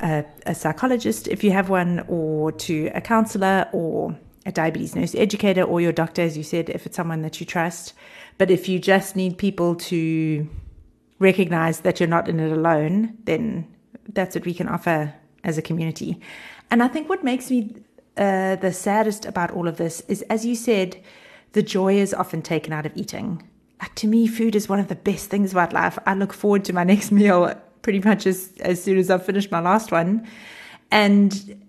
a, 0.00 0.24
a 0.46 0.54
psychologist 0.54 1.28
if 1.28 1.42
you 1.42 1.50
have 1.52 1.68
one, 1.68 2.04
or 2.08 2.52
to 2.52 2.90
a 2.94 3.00
counselor, 3.00 3.68
or 3.72 4.16
a 4.44 4.52
diabetes 4.52 4.94
nurse 4.94 5.14
educator, 5.14 5.62
or 5.62 5.80
your 5.80 5.92
doctor, 5.92 6.22
as 6.22 6.36
you 6.36 6.44
said, 6.44 6.70
if 6.70 6.86
it's 6.86 6.96
someone 6.96 7.22
that 7.22 7.40
you 7.40 7.46
trust. 7.46 7.94
But 8.38 8.50
if 8.50 8.68
you 8.68 8.78
just 8.78 9.16
need 9.16 9.38
people 9.38 9.74
to 9.74 10.48
recognize 11.18 11.80
that 11.80 12.00
you're 12.00 12.08
not 12.08 12.28
in 12.28 12.40
it 12.40 12.52
alone, 12.52 13.16
then 13.24 13.66
that's 14.12 14.34
what 14.34 14.44
we 14.44 14.54
can 14.54 14.68
offer 14.68 15.14
as 15.44 15.58
a 15.58 15.62
community. 15.62 16.20
And 16.70 16.82
I 16.82 16.88
think 16.88 17.08
what 17.08 17.24
makes 17.24 17.50
me 17.50 17.76
uh, 18.16 18.56
the 18.56 18.72
saddest 18.72 19.24
about 19.24 19.50
all 19.50 19.68
of 19.68 19.76
this 19.76 20.00
is, 20.08 20.22
as 20.22 20.44
you 20.44 20.54
said, 20.54 21.02
the 21.52 21.62
joy 21.62 21.96
is 21.96 22.12
often 22.14 22.42
taken 22.42 22.72
out 22.72 22.86
of 22.86 22.96
eating. 22.96 23.48
Like 23.80 23.94
to 23.96 24.06
me, 24.06 24.26
food 24.26 24.54
is 24.54 24.68
one 24.68 24.78
of 24.78 24.88
the 24.88 24.94
best 24.94 25.30
things 25.30 25.52
about 25.52 25.72
life. 25.72 25.98
I 26.06 26.14
look 26.14 26.32
forward 26.32 26.64
to 26.66 26.72
my 26.72 26.84
next 26.84 27.10
meal 27.20 27.54
pretty 27.82 28.00
much 28.00 28.26
as, 28.26 28.52
as 28.60 28.82
soon 28.82 28.98
as 28.98 29.10
I've 29.10 29.24
finished 29.24 29.52
my 29.52 29.60
last 29.60 29.92
one. 29.92 30.26
And 30.90 31.62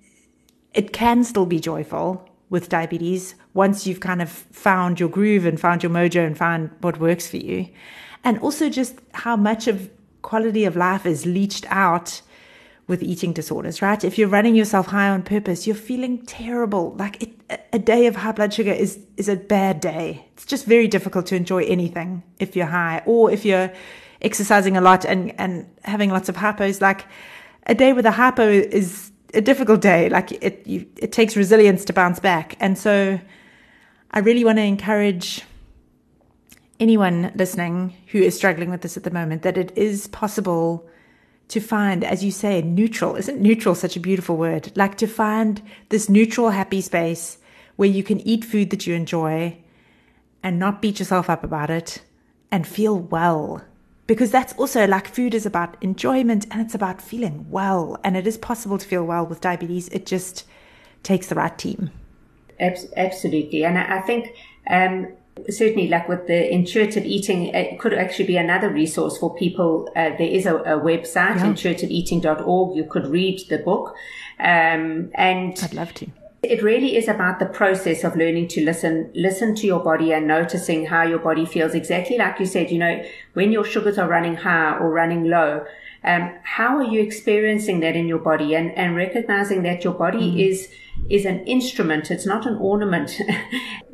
it 0.73 0.93
can 0.93 1.23
still 1.23 1.45
be 1.45 1.59
joyful 1.59 2.27
with 2.49 2.69
diabetes 2.69 3.35
once 3.53 3.85
you've 3.85 3.99
kind 3.99 4.21
of 4.21 4.29
found 4.29 4.99
your 4.99 5.09
groove 5.09 5.45
and 5.45 5.59
found 5.59 5.83
your 5.83 5.91
mojo 5.91 6.25
and 6.25 6.37
found 6.37 6.71
what 6.81 6.99
works 6.99 7.27
for 7.27 7.37
you. 7.37 7.67
And 8.23 8.39
also 8.39 8.69
just 8.69 8.99
how 9.13 9.35
much 9.35 9.67
of 9.67 9.89
quality 10.21 10.65
of 10.65 10.75
life 10.75 11.05
is 11.05 11.25
leached 11.25 11.65
out 11.69 12.21
with 12.87 13.03
eating 13.03 13.33
disorders, 13.33 13.81
right? 13.81 14.03
If 14.03 14.17
you're 14.17 14.29
running 14.29 14.55
yourself 14.55 14.87
high 14.87 15.09
on 15.09 15.23
purpose, 15.23 15.67
you're 15.67 15.75
feeling 15.75 16.25
terrible. 16.25 16.93
Like 16.95 17.21
it, 17.21 17.29
a- 17.73 17.79
day 17.79 18.07
of 18.07 18.15
high 18.15 18.31
blood 18.31 18.53
sugar 18.53 18.71
is, 18.71 18.99
is 19.17 19.29
a 19.29 19.35
bad 19.35 19.79
day. 19.79 20.25
It's 20.33 20.45
just 20.45 20.65
very 20.65 20.87
difficult 20.87 21.25
to 21.27 21.35
enjoy 21.35 21.63
anything 21.65 22.23
if 22.39 22.55
you're 22.55 22.65
high 22.65 23.03
or 23.05 23.29
if 23.31 23.45
you're 23.45 23.71
exercising 24.21 24.77
a 24.77 24.81
lot 24.81 25.05
and, 25.05 25.33
and 25.39 25.69
having 25.83 26.09
lots 26.09 26.29
of 26.29 26.35
hypos. 26.35 26.81
Like 26.81 27.05
a 27.65 27.75
day 27.75 27.93
with 27.93 28.05
a 28.05 28.11
hypo 28.11 28.47
is 28.49 29.11
a 29.33 29.41
difficult 29.41 29.81
day. 29.81 30.09
Like 30.09 30.31
it, 30.43 30.65
you, 30.65 30.85
it 30.97 31.11
takes 31.11 31.35
resilience 31.35 31.85
to 31.85 31.93
bounce 31.93 32.19
back. 32.19 32.55
And 32.59 32.77
so 32.77 33.19
I 34.11 34.19
really 34.19 34.43
want 34.43 34.57
to 34.57 34.63
encourage 34.63 35.43
anyone 36.79 37.31
listening 37.35 37.95
who 38.07 38.19
is 38.19 38.35
struggling 38.35 38.69
with 38.69 38.81
this 38.81 38.97
at 38.97 39.03
the 39.03 39.11
moment 39.11 39.41
that 39.41 39.57
it 39.57 39.75
is 39.75 40.07
possible 40.07 40.87
to 41.49 41.59
find, 41.59 42.03
as 42.03 42.23
you 42.23 42.31
say, 42.31 42.61
neutral. 42.61 43.15
Isn't 43.15 43.41
neutral 43.41 43.75
such 43.75 43.95
a 43.95 44.01
beautiful 44.01 44.37
word? 44.37 44.71
Like 44.75 44.97
to 44.97 45.07
find 45.07 45.61
this 45.89 46.09
neutral, 46.09 46.49
happy 46.49 46.81
space 46.81 47.37
where 47.77 47.89
you 47.89 48.03
can 48.03 48.19
eat 48.27 48.43
food 48.43 48.69
that 48.71 48.85
you 48.85 48.93
enjoy 48.93 49.57
and 50.43 50.59
not 50.59 50.81
beat 50.81 50.99
yourself 50.99 51.29
up 51.29 51.43
about 51.43 51.69
it 51.69 52.01
and 52.51 52.67
feel 52.67 52.97
well. 52.97 53.63
Because 54.07 54.31
that's 54.31 54.53
also 54.53 54.87
like 54.87 55.07
food 55.07 55.33
is 55.33 55.45
about 55.45 55.77
enjoyment 55.81 56.45
and 56.51 56.61
it's 56.61 56.75
about 56.75 57.01
feeling 57.01 57.45
well. 57.49 57.97
And 58.03 58.15
it 58.15 58.25
is 58.25 58.37
possible 58.37 58.77
to 58.77 58.87
feel 58.87 59.03
well 59.03 59.25
with 59.25 59.41
diabetes. 59.41 59.89
It 59.89 60.05
just 60.05 60.45
takes 61.03 61.27
the 61.27 61.35
right 61.35 61.57
team. 61.57 61.91
Absolutely. 62.59 63.63
And 63.63 63.77
I, 63.77 64.01
think, 64.01 64.33
um, 64.69 65.07
certainly 65.49 65.87
like 65.87 66.07
with 66.07 66.27
the 66.27 66.51
intuitive 66.51 67.05
eating, 67.05 67.47
it 67.47 67.79
could 67.79 67.93
actually 67.93 68.25
be 68.25 68.37
another 68.37 68.69
resource 68.69 69.17
for 69.17 69.33
people. 69.35 69.89
Uh, 69.95 70.09
there 70.17 70.21
is 70.21 70.45
a, 70.45 70.55
a 70.57 70.79
website, 70.79 71.37
Yeah. 71.37 71.53
intuitiveeating.org. 71.53 72.75
You 72.75 72.83
could 72.85 73.07
read 73.07 73.41
the 73.49 73.59
book. 73.59 73.95
Um, 74.39 75.09
and 75.15 75.57
I'd 75.61 75.73
love 75.73 75.93
to. 75.95 76.07
It 76.43 76.61
really 76.61 76.95
is 76.95 77.07
about 77.07 77.39
the 77.39 77.47
process 77.47 78.03
of 78.03 78.15
learning 78.15 78.49
to 78.49 78.63
listen, 78.63 79.11
listen 79.15 79.55
to 79.55 79.65
your 79.65 79.79
body 79.79 80.13
and 80.13 80.27
noticing 80.27 80.85
how 80.85 81.03
your 81.03 81.19
body 81.19 81.45
feels. 81.45 81.73
Exactly 81.73 82.17
like 82.17 82.39
you 82.39 82.45
said, 82.45 82.69
you 82.69 82.77
know, 82.77 83.03
when 83.33 83.51
your 83.51 83.63
sugars 83.63 83.97
are 83.97 84.07
running 84.07 84.35
high 84.35 84.77
or 84.77 84.89
running 84.91 85.25
low, 85.25 85.65
um, 86.03 86.31
how 86.43 86.77
are 86.77 86.83
you 86.83 87.01
experiencing 87.01 87.79
that 87.79 87.95
in 87.95 88.07
your 88.07 88.19
body 88.19 88.53
and, 88.53 88.71
and 88.77 88.95
recognizing 88.95 89.63
that 89.63 89.83
your 89.83 89.93
body 89.95 90.31
mm. 90.31 90.49
is, 90.49 90.69
is 91.09 91.25
an 91.25 91.39
instrument. 91.47 92.11
It's 92.11 92.25
not 92.25 92.45
an 92.45 92.55
ornament. 92.57 93.19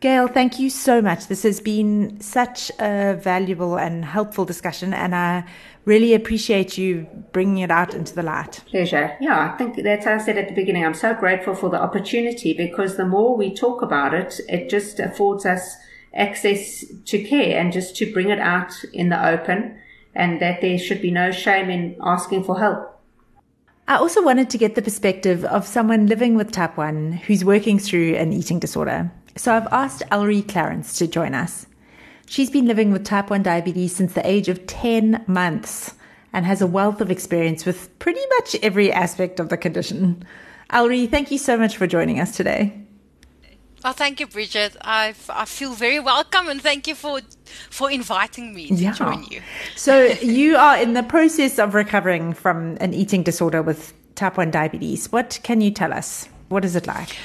Gail, 0.00 0.28
thank 0.28 0.58
you 0.58 0.68
so 0.68 1.00
much. 1.00 1.26
This 1.26 1.42
has 1.42 1.58
been 1.60 2.20
such 2.20 2.70
a 2.78 3.14
valuable 3.14 3.78
and 3.78 4.04
helpful 4.04 4.44
discussion, 4.44 4.92
and 4.92 5.14
I 5.14 5.44
really 5.86 6.12
appreciate 6.12 6.76
you 6.76 7.06
bringing 7.32 7.58
it 7.58 7.70
out 7.70 7.94
into 7.94 8.14
the 8.14 8.22
light. 8.22 8.62
Pleasure. 8.66 9.16
Yeah, 9.20 9.50
I 9.52 9.56
think 9.56 9.82
that's 9.82 10.06
I 10.06 10.18
said 10.18 10.36
at 10.36 10.48
the 10.48 10.54
beginning. 10.54 10.84
I'm 10.84 10.94
so 10.94 11.14
grateful 11.14 11.54
for 11.54 11.70
the 11.70 11.80
opportunity 11.80 12.52
because 12.52 12.96
the 12.96 13.06
more 13.06 13.36
we 13.36 13.54
talk 13.54 13.80
about 13.80 14.12
it, 14.12 14.38
it 14.48 14.68
just 14.68 15.00
affords 15.00 15.46
us 15.46 15.76
access 16.14 16.84
to 17.06 17.22
care 17.22 17.58
and 17.58 17.72
just 17.72 17.96
to 17.96 18.12
bring 18.12 18.28
it 18.28 18.38
out 18.38 18.72
in 18.92 19.08
the 19.08 19.26
open, 19.26 19.78
and 20.14 20.42
that 20.42 20.60
there 20.60 20.78
should 20.78 21.00
be 21.00 21.10
no 21.10 21.30
shame 21.30 21.70
in 21.70 21.96
asking 22.02 22.44
for 22.44 22.58
help. 22.58 23.00
I 23.88 23.96
also 23.96 24.22
wanted 24.22 24.50
to 24.50 24.58
get 24.58 24.74
the 24.74 24.82
perspective 24.82 25.44
of 25.44 25.66
someone 25.66 26.06
living 26.06 26.34
with 26.34 26.52
type 26.52 26.76
1 26.76 27.12
who's 27.26 27.44
working 27.44 27.78
through 27.78 28.16
an 28.16 28.32
eating 28.32 28.58
disorder. 28.58 29.10
So 29.36 29.54
I've 29.54 29.68
asked 29.70 30.02
Ellery 30.10 30.42
Clarence 30.42 30.96
to 30.98 31.06
join 31.06 31.34
us. 31.34 31.66
She's 32.26 32.50
been 32.50 32.66
living 32.66 32.90
with 32.90 33.04
type 33.04 33.30
1 33.30 33.42
diabetes 33.42 33.94
since 33.94 34.14
the 34.14 34.26
age 34.26 34.48
of 34.48 34.66
10 34.66 35.24
months 35.26 35.94
and 36.32 36.44
has 36.44 36.60
a 36.60 36.66
wealth 36.66 37.00
of 37.00 37.10
experience 37.10 37.64
with 37.64 37.96
pretty 37.98 38.20
much 38.38 38.56
every 38.62 38.90
aspect 38.90 39.38
of 39.38 39.48
the 39.48 39.56
condition. 39.56 40.24
Ellery, 40.70 41.06
thank 41.06 41.30
you 41.30 41.38
so 41.38 41.56
much 41.56 41.76
for 41.76 41.86
joining 41.86 42.18
us 42.18 42.36
today. 42.36 42.82
Oh, 43.84 43.92
thank 43.92 44.18
you, 44.18 44.26
Bridget. 44.26 44.76
I 44.80 45.14
I 45.28 45.44
feel 45.44 45.72
very 45.74 46.00
welcome, 46.00 46.48
and 46.48 46.60
thank 46.60 46.88
you 46.88 46.96
for 46.96 47.20
for 47.70 47.88
inviting 47.88 48.52
me 48.52 48.68
to 48.68 48.74
yeah. 48.74 48.92
join 48.92 49.24
you. 49.30 49.42
so 49.76 50.04
you 50.22 50.56
are 50.56 50.76
in 50.76 50.94
the 50.94 51.04
process 51.04 51.60
of 51.60 51.74
recovering 51.74 52.32
from 52.32 52.76
an 52.80 52.92
eating 52.94 53.22
disorder 53.22 53.62
with 53.62 53.92
type 54.16 54.38
one 54.38 54.50
diabetes. 54.50 55.12
What 55.12 55.38
can 55.44 55.60
you 55.60 55.70
tell 55.70 55.92
us? 55.92 56.28
What 56.48 56.64
is 56.64 56.74
it 56.74 56.88
like? 56.88 57.16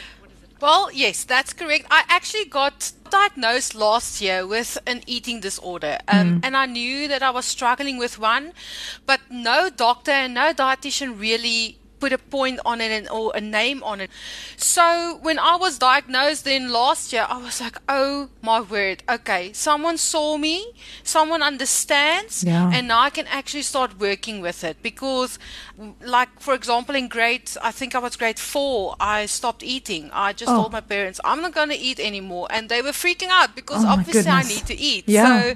Well, 0.61 0.91
yes, 0.93 1.23
that's 1.23 1.53
correct. 1.53 1.87
I 1.89 2.03
actually 2.07 2.45
got 2.45 2.91
diagnosed 3.09 3.73
last 3.73 4.21
year 4.21 4.45
with 4.45 4.77
an 4.85 5.01
eating 5.07 5.39
disorder, 5.39 5.97
um, 6.07 6.39
mm. 6.39 6.45
and 6.45 6.55
I 6.55 6.67
knew 6.67 7.07
that 7.07 7.23
I 7.23 7.31
was 7.31 7.45
struggling 7.45 7.97
with 7.97 8.19
one, 8.19 8.53
but 9.07 9.21
no 9.29 9.69
doctor 9.69 10.11
and 10.11 10.35
no 10.35 10.53
dietitian 10.53 11.19
really 11.19 11.79
put 12.01 12.11
a 12.11 12.17
point 12.17 12.59
on 12.65 12.81
it 12.81 12.91
and, 12.91 13.07
or 13.09 13.31
a 13.35 13.39
name 13.39 13.83
on 13.83 14.01
it. 14.01 14.09
So 14.57 15.19
when 15.21 15.37
I 15.37 15.55
was 15.55 15.77
diagnosed 15.77 16.43
then 16.45 16.71
last 16.71 17.13
year, 17.13 17.25
I 17.29 17.37
was 17.37 17.61
like, 17.61 17.77
oh 17.87 18.29
my 18.41 18.59
word, 18.59 19.03
okay, 19.07 19.53
someone 19.53 19.97
saw 19.97 20.37
me, 20.37 20.73
someone 21.03 21.43
understands, 21.43 22.43
yeah. 22.43 22.71
and 22.73 22.87
now 22.87 22.99
I 23.01 23.11
can 23.11 23.27
actually 23.27 23.61
start 23.61 23.99
working 23.99 24.41
with 24.41 24.63
it. 24.63 24.77
Because, 24.81 25.37
like, 26.03 26.31
for 26.39 26.53
example, 26.55 26.95
in 26.95 27.07
grade, 27.07 27.51
I 27.61 27.71
think 27.71 27.93
I 27.93 27.99
was 27.99 28.15
grade 28.15 28.39
four, 28.39 28.95
I 28.99 29.27
stopped 29.27 29.63
eating. 29.63 30.09
I 30.11 30.33
just 30.33 30.51
oh. 30.51 30.55
told 30.55 30.71
my 30.71 30.81
parents, 30.81 31.19
I'm 31.23 31.41
not 31.41 31.53
going 31.53 31.69
to 31.69 31.77
eat 31.77 31.99
anymore. 31.99 32.47
And 32.49 32.67
they 32.67 32.81
were 32.81 32.95
freaking 33.05 33.29
out 33.29 33.55
because 33.55 33.85
oh 33.85 33.89
obviously 33.89 34.31
I 34.31 34.41
need 34.41 34.65
to 34.65 34.77
eat. 34.91 35.03
Yeah. 35.07 35.27
So, 35.27 35.55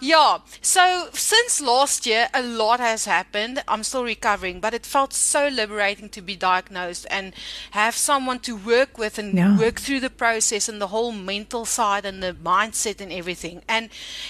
yeah. 0.00 0.38
So 0.60 1.08
since 1.12 1.60
last 1.60 2.06
year, 2.06 2.28
a 2.32 2.42
lot 2.42 2.78
has 2.78 3.04
happened. 3.04 3.64
I'm 3.66 3.82
still 3.82 4.04
recovering, 4.04 4.60
but 4.60 4.74
it 4.74 4.86
felt 4.86 5.12
so 5.12 5.48
liberating 5.48 5.71
liberating 5.72 6.08
to 6.10 6.20
be 6.20 6.36
diagnosed 6.36 7.06
and 7.10 7.32
have 7.70 7.94
someone 7.94 8.38
to 8.40 8.56
work 8.56 8.98
with 8.98 9.18
and 9.18 9.34
yeah. 9.34 9.58
work 9.58 9.80
through 9.80 10.00
the 10.00 10.10
process 10.10 10.68
and 10.68 10.80
the 10.80 10.88
whole 10.88 11.12
mental 11.12 11.64
side 11.64 12.04
and 12.04 12.22
the 12.22 12.34
mindset 12.44 13.00
and 13.00 13.12
everything. 13.12 13.62
And 13.68 13.88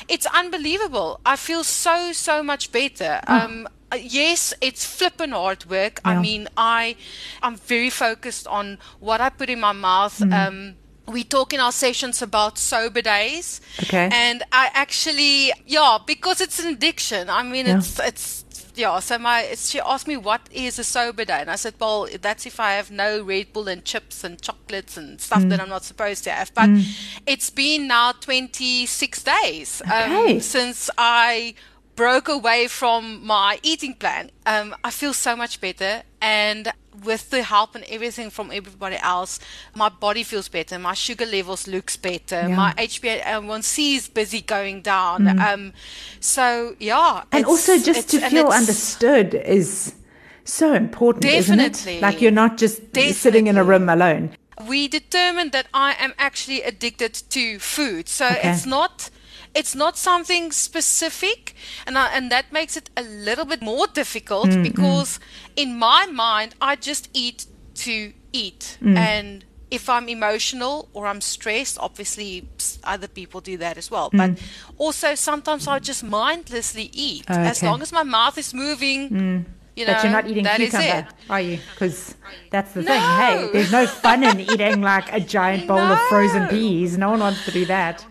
it's 0.08 0.26
unbelievable. 0.26 1.20
I 1.26 1.36
feel 1.36 1.64
so, 1.64 2.12
so 2.12 2.42
much 2.42 2.70
better. 2.72 3.20
Oh. 3.26 3.38
Um, 3.38 3.68
yes, 3.98 4.54
it's 4.60 4.84
flippin' 4.86 5.32
hard 5.32 5.64
work. 5.66 6.00
Yeah. 6.04 6.12
I 6.12 6.20
mean, 6.20 6.48
I, 6.56 6.96
I'm 7.42 7.56
very 7.56 7.90
focused 7.90 8.46
on 8.46 8.78
what 9.00 9.20
I 9.20 9.28
put 9.30 9.50
in 9.50 9.60
my 9.60 9.72
mouth. 9.72 10.18
Mm. 10.18 10.32
Um, 10.32 10.74
we 11.08 11.24
talk 11.24 11.52
in 11.52 11.58
our 11.58 11.72
sessions 11.72 12.22
about 12.22 12.58
sober 12.58 13.02
days. 13.02 13.60
Okay. 13.82 14.08
And 14.12 14.44
I 14.52 14.70
actually, 14.72 15.52
yeah, 15.66 15.98
because 16.06 16.40
it's 16.40 16.60
an 16.60 16.72
addiction. 16.72 17.28
I 17.28 17.42
mean, 17.42 17.66
yeah. 17.66 17.78
it's, 17.78 17.98
it's, 17.98 18.41
yeah, 18.74 18.98
so 19.00 19.18
my 19.18 19.54
she 19.54 19.80
asked 19.80 20.08
me 20.08 20.16
what 20.16 20.48
is 20.50 20.78
a 20.78 20.84
sober 20.84 21.24
day, 21.24 21.40
and 21.40 21.50
I 21.50 21.56
said, 21.56 21.74
well, 21.78 22.08
that's 22.20 22.46
if 22.46 22.58
I 22.58 22.72
have 22.72 22.90
no 22.90 23.22
Red 23.22 23.52
Bull 23.52 23.68
and 23.68 23.84
chips 23.84 24.24
and 24.24 24.40
chocolates 24.40 24.96
and 24.96 25.20
stuff 25.20 25.42
mm. 25.42 25.50
that 25.50 25.60
I'm 25.60 25.68
not 25.68 25.84
supposed 25.84 26.24
to 26.24 26.30
have. 26.30 26.54
But 26.54 26.70
mm. 26.70 27.20
it's 27.26 27.50
been 27.50 27.86
now 27.86 28.12
26 28.12 29.22
days 29.22 29.82
um, 29.84 29.90
okay. 29.90 30.34
um, 30.34 30.40
since 30.40 30.90
I 30.96 31.54
broke 31.96 32.28
away 32.28 32.66
from 32.68 33.24
my 33.26 33.58
eating 33.62 33.94
plan. 33.94 34.30
Um, 34.46 34.74
I 34.82 34.90
feel 34.90 35.12
so 35.12 35.36
much 35.36 35.60
better, 35.60 36.02
and 36.20 36.72
with 37.04 37.30
the 37.30 37.42
help 37.42 37.74
and 37.74 37.84
everything 37.84 38.30
from 38.30 38.50
everybody 38.52 38.96
else, 38.96 39.40
my 39.74 39.88
body 39.88 40.22
feels 40.22 40.48
better. 40.48 40.78
My 40.78 40.94
sugar 40.94 41.26
levels 41.26 41.66
looks 41.66 41.96
better. 41.96 42.48
Yeah. 42.48 42.56
My 42.56 42.74
HbA1c 42.74 43.96
is 43.96 44.08
busy 44.08 44.40
going 44.40 44.82
down. 44.82 45.24
Mm. 45.24 45.40
Um, 45.40 45.72
so 46.20 46.76
yeah, 46.78 47.24
and 47.32 47.44
also 47.44 47.78
just 47.78 48.10
to 48.10 48.20
feel 48.20 48.48
understood 48.48 49.34
is 49.34 49.94
so 50.44 50.74
important, 50.74 51.22
definitely. 51.22 51.64
isn't 51.64 51.88
it? 51.88 52.02
Like 52.02 52.20
you're 52.20 52.30
not 52.30 52.58
just 52.58 52.80
definitely. 52.92 53.12
sitting 53.12 53.46
in 53.46 53.56
a 53.56 53.64
room 53.64 53.88
alone. 53.88 54.36
We 54.68 54.86
determined 54.86 55.52
that 55.52 55.66
I 55.72 55.96
am 55.98 56.12
actually 56.18 56.62
addicted 56.62 57.14
to 57.30 57.58
food, 57.58 58.08
so 58.08 58.26
okay. 58.26 58.52
it's 58.52 58.66
not 58.66 59.10
it's 59.54 59.74
not 59.74 59.98
something 59.98 60.52
specific, 60.52 61.54
and 61.86 61.98
I, 61.98 62.12
and 62.14 62.30
that 62.30 62.52
makes 62.52 62.76
it 62.76 62.90
a 62.96 63.02
little 63.02 63.44
bit 63.44 63.62
more 63.62 63.86
difficult 63.86 64.48
mm, 64.48 64.62
because 64.62 65.20
in 65.56 65.78
my 65.78 66.06
mind, 66.06 66.54
I 66.60 66.76
just 66.76 67.08
eat 67.12 67.46
to 67.74 68.12
eat, 68.32 68.78
mm. 68.80 68.96
and 68.96 69.44
if 69.72 69.88
I'm 69.88 70.06
emotional 70.08 70.90
or 70.92 71.06
I'm 71.06 71.22
stressed, 71.22 71.78
obviously 71.78 72.46
other 72.84 73.08
people 73.08 73.40
do 73.40 73.56
that 73.56 73.78
as 73.78 73.90
well. 73.90 74.10
Mm. 74.10 74.18
But 74.18 74.44
also 74.76 75.14
sometimes 75.14 75.66
I 75.66 75.78
just 75.78 76.04
mindlessly 76.04 76.90
eat 76.92 77.24
okay. 77.30 77.46
as 77.46 77.62
long 77.62 77.80
as 77.80 77.90
my 77.90 78.02
mouth 78.02 78.36
is 78.36 78.52
moving. 78.52 79.10
Mm. 79.10 79.44
You 79.74 79.86
know, 79.86 79.94
but 79.94 80.02
you're 80.02 80.12
not 80.12 80.28
eating 80.28 80.44
cucumber, 80.44 81.08
are 81.30 81.40
you? 81.40 81.58
Because 81.72 82.14
that's 82.50 82.74
the 82.74 82.82
no. 82.82 82.88
thing. 82.88 83.00
Hey, 83.00 83.50
there's 83.54 83.72
no 83.72 83.86
fun 83.86 84.22
in 84.22 84.40
eating 84.40 84.82
like 84.82 85.10
a 85.10 85.20
giant 85.20 85.66
bowl 85.66 85.78
no. 85.88 85.94
of 85.94 85.98
frozen 86.10 86.46
peas. 86.48 86.98
No 86.98 87.08
one 87.08 87.20
wants 87.20 87.46
to 87.46 87.50
do 87.50 87.64
that. 87.64 88.04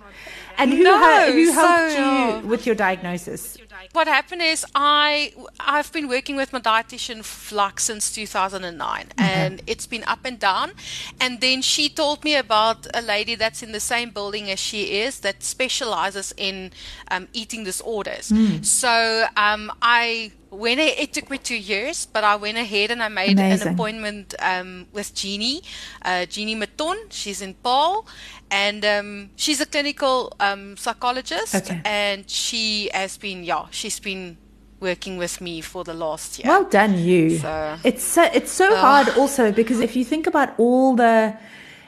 And 0.58 0.72
who, 0.72 0.84
no, 0.84 0.98
ha- 0.98 1.32
who 1.32 1.52
helped 1.52 1.94
so, 1.94 2.40
you 2.42 2.48
with 2.48 2.66
your 2.66 2.76
diagnosis? 2.76 3.58
What 3.94 4.08
happened 4.08 4.42
is 4.42 4.66
I 4.76 5.34
I've 5.60 5.92
been 5.92 6.08
working 6.08 6.36
with 6.36 6.54
my 6.54 6.60
dietitian 6.60 7.22
like 7.52 7.80
since 7.80 8.12
2009, 8.14 9.08
and 9.18 9.62
it's 9.68 9.88
been 9.88 10.04
up 10.06 10.26
and 10.26 10.40
down. 10.40 10.72
And 11.20 11.42
then 11.42 11.62
she 11.62 11.90
told 11.90 12.24
me 12.24 12.36
about 12.36 12.88
a 12.94 13.02
lady 13.02 13.36
that's 13.36 13.64
in 13.64 13.72
the 13.72 13.80
same 13.80 14.10
building 14.12 14.50
as 14.50 14.60
she 14.60 15.02
is 15.02 15.20
that 15.22 15.44
specializes 15.44 16.34
in 16.38 16.72
um, 17.10 17.28
eating 17.34 17.64
disorders. 17.64 18.30
Mm. 18.30 18.66
So 18.66 19.26
um, 19.36 19.72
I 19.82 20.32
when 20.52 20.80
it, 20.80 21.00
it, 21.00 21.14
took 21.14 21.30
me 21.30 21.38
two 21.38 21.56
years, 21.56 22.06
but 22.06 22.24
I 22.26 22.36
went 22.36 22.58
ahead 22.58 22.92
and 22.92 23.02
I 23.02 23.08
made 23.08 23.40
Amazing. 23.40 23.68
an 23.70 23.74
appointment 23.74 24.36
um, 24.40 24.86
with 24.92 25.14
Jeannie, 25.16 25.62
uh, 26.02 26.26
Jeannie 26.26 26.58
Maton. 26.58 26.98
She's 27.10 27.42
in 27.42 27.54
Paarl, 27.54 28.06
and 28.52 28.84
um, 28.84 29.30
she's 29.38 29.62
a 29.62 29.66
clinical 29.66 30.34
um, 30.42 30.76
psychologist, 30.76 31.56
okay. 31.56 31.82
and 31.86 32.30
she 32.30 32.90
has 32.94 33.18
been, 33.18 33.46
yeah, 33.46 33.66
she's 33.72 34.00
been 34.00 34.38
working 34.80 35.18
with 35.18 35.42
me 35.42 35.62
for 35.62 35.84
the 35.84 35.94
last 35.94 36.40
year. 36.40 36.48
Well 36.48 36.66
done, 36.66 36.98
you. 36.98 37.38
So, 37.38 37.78
it's 37.84 38.04
so, 38.04 38.24
it's 38.34 38.52
so 38.52 38.74
uh, 38.74 38.78
hard 38.78 39.10
also 39.18 39.52
because 39.52 39.80
if 39.80 39.96
you 39.96 40.04
think 40.04 40.28
about 40.28 40.54
all 40.58 40.96
the 40.96 41.38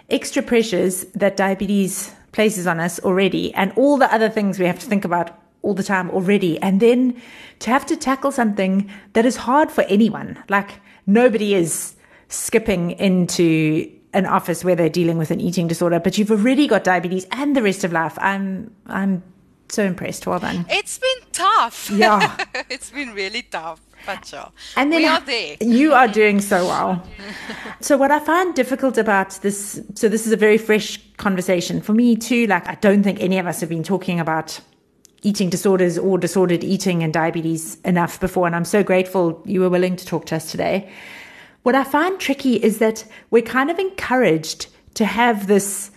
extra 0.09 0.43
pressures 0.43 1.05
that 1.15 1.37
diabetes 1.37 2.13
places 2.33 2.67
on 2.67 2.79
us 2.79 2.99
already, 2.99 3.53
and 3.53 3.71
all 3.75 3.97
the 3.97 4.11
other 4.13 4.29
things 4.29 4.59
we 4.59 4.65
have 4.65 4.79
to 4.79 4.87
think 4.87 5.05
about 5.05 5.39
all 5.61 5.73
the 5.73 5.83
time 5.83 6.09
already. 6.11 6.59
And 6.61 6.79
then 6.79 7.21
to 7.59 7.69
have 7.69 7.85
to 7.87 7.95
tackle 7.95 8.31
something 8.31 8.89
that 9.13 9.25
is 9.25 9.37
hard 9.37 9.71
for 9.71 9.83
anyone, 9.83 10.43
like 10.49 10.81
nobody 11.07 11.55
is 11.55 11.95
skipping 12.27 12.91
into 12.91 13.89
an 14.13 14.25
office 14.25 14.63
where 14.63 14.75
they're 14.75 14.89
dealing 14.89 15.17
with 15.17 15.31
an 15.31 15.39
eating 15.39 15.67
disorder, 15.67 15.99
but 15.99 16.17
you've 16.17 16.31
already 16.31 16.67
got 16.67 16.83
diabetes 16.83 17.25
and 17.31 17.55
the 17.55 17.63
rest 17.63 17.83
of 17.83 17.91
life. 17.91 18.17
I'm, 18.19 18.75
I'm 18.85 19.23
so 19.69 19.83
impressed. 19.83 20.27
Well 20.27 20.39
done. 20.39 20.65
It's 20.69 20.99
been 20.99 21.27
tough. 21.31 21.89
Yeah. 21.89 22.37
it's 22.69 22.91
been 22.91 23.13
really 23.13 23.43
tough. 23.43 23.81
But 24.05 24.25
sure. 24.25 24.51
And 24.75 24.91
then 24.91 25.01
we 25.01 25.07
are 25.07 25.21
there. 25.21 25.57
You 25.61 25.93
are 25.93 26.07
doing 26.07 26.41
so 26.41 26.65
well. 26.65 27.07
so 27.79 27.97
what 27.97 28.11
I 28.11 28.19
find 28.19 28.53
difficult 28.53 28.97
about 28.97 29.31
this, 29.41 29.79
so 29.95 30.09
this 30.09 30.27
is 30.27 30.33
a 30.33 30.37
very 30.37 30.57
fresh 30.57 30.99
conversation 31.17 31.81
for 31.81 31.93
me 31.93 32.15
too. 32.15 32.47
Like 32.47 32.67
I 32.67 32.75
don't 32.75 33.03
think 33.03 33.21
any 33.21 33.39
of 33.39 33.47
us 33.47 33.61
have 33.61 33.69
been 33.69 33.83
talking 33.83 34.19
about 34.19 34.59
eating 35.21 35.49
disorders 35.49 35.97
or 35.97 36.17
disordered 36.17 36.63
eating 36.63 37.01
and 37.01 37.13
diabetes 37.13 37.79
enough 37.85 38.19
before. 38.19 38.45
And 38.45 38.55
I'm 38.55 38.65
so 38.65 38.83
grateful 38.83 39.41
you 39.45 39.61
were 39.61 39.69
willing 39.69 39.95
to 39.95 40.05
talk 40.05 40.25
to 40.27 40.35
us 40.35 40.51
today. 40.51 40.91
what 41.63 41.75
I 41.75 41.85
find 41.85 42.19
tricky 42.19 42.55
is 42.55 42.79
that 42.79 43.05
we're 43.31 43.41
kind 43.41 43.71
of 43.71 43.79
encouraged 43.79 44.67
to 44.95 45.05
have 45.05 45.47
this 45.47 45.91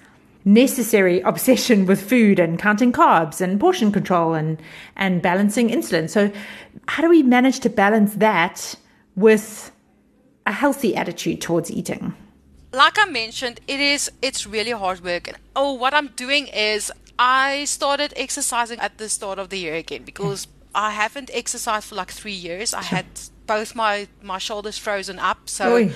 necessary 0.46 1.20
obsession 1.32 1.85
with 1.85 2.00
food 2.00 2.38
and 2.38 2.59
counting 2.59 2.92
carbs 2.92 3.42
and 3.42 3.61
portion 3.61 3.92
control 3.92 4.32
and 4.32 4.62
and 4.96 5.20
balancing 5.20 5.68
insulin. 5.68 6.09
So 6.09 6.32
how 6.88 7.02
do 7.02 7.11
we 7.11 7.22
manage 7.22 7.61
to 7.61 7.68
balance 7.68 8.14
that 8.14 8.76
with 9.14 9.72
a 10.46 10.52
healthy 10.52 10.96
attitude 10.96 11.42
towards 11.42 11.70
eating? 11.70 12.14
Like 12.72 12.98
I 12.98 13.06
mentioned, 13.06 13.61
it 13.66 13.80
is 13.80 14.11
it's 14.22 14.46
really 14.46 14.70
hard 14.70 15.04
work. 15.04 15.28
Oh, 15.54 15.72
what 15.72 15.92
I'm 15.92 16.09
doing 16.16 16.46
is 16.46 16.92
I 17.18 17.64
started 17.64 18.14
exercising 18.16 18.78
at 18.78 18.98
the 18.98 19.09
start 19.09 19.38
of 19.38 19.48
the 19.48 19.59
year 19.59 19.74
again 19.74 20.04
because 20.04 20.44
hmm. 20.44 20.50
I 20.74 20.90
haven't 20.92 21.30
exercised 21.32 21.88
for 21.88 21.94
like 21.94 22.11
3 22.11 22.30
years. 22.30 22.74
I 22.74 22.82
had 22.82 23.06
both 23.46 23.74
my 23.74 24.09
my 24.22 24.38
shoulders 24.38 24.78
frozen 24.78 25.18
up. 25.18 25.48
So 25.48 25.76
Oy. 25.76 25.92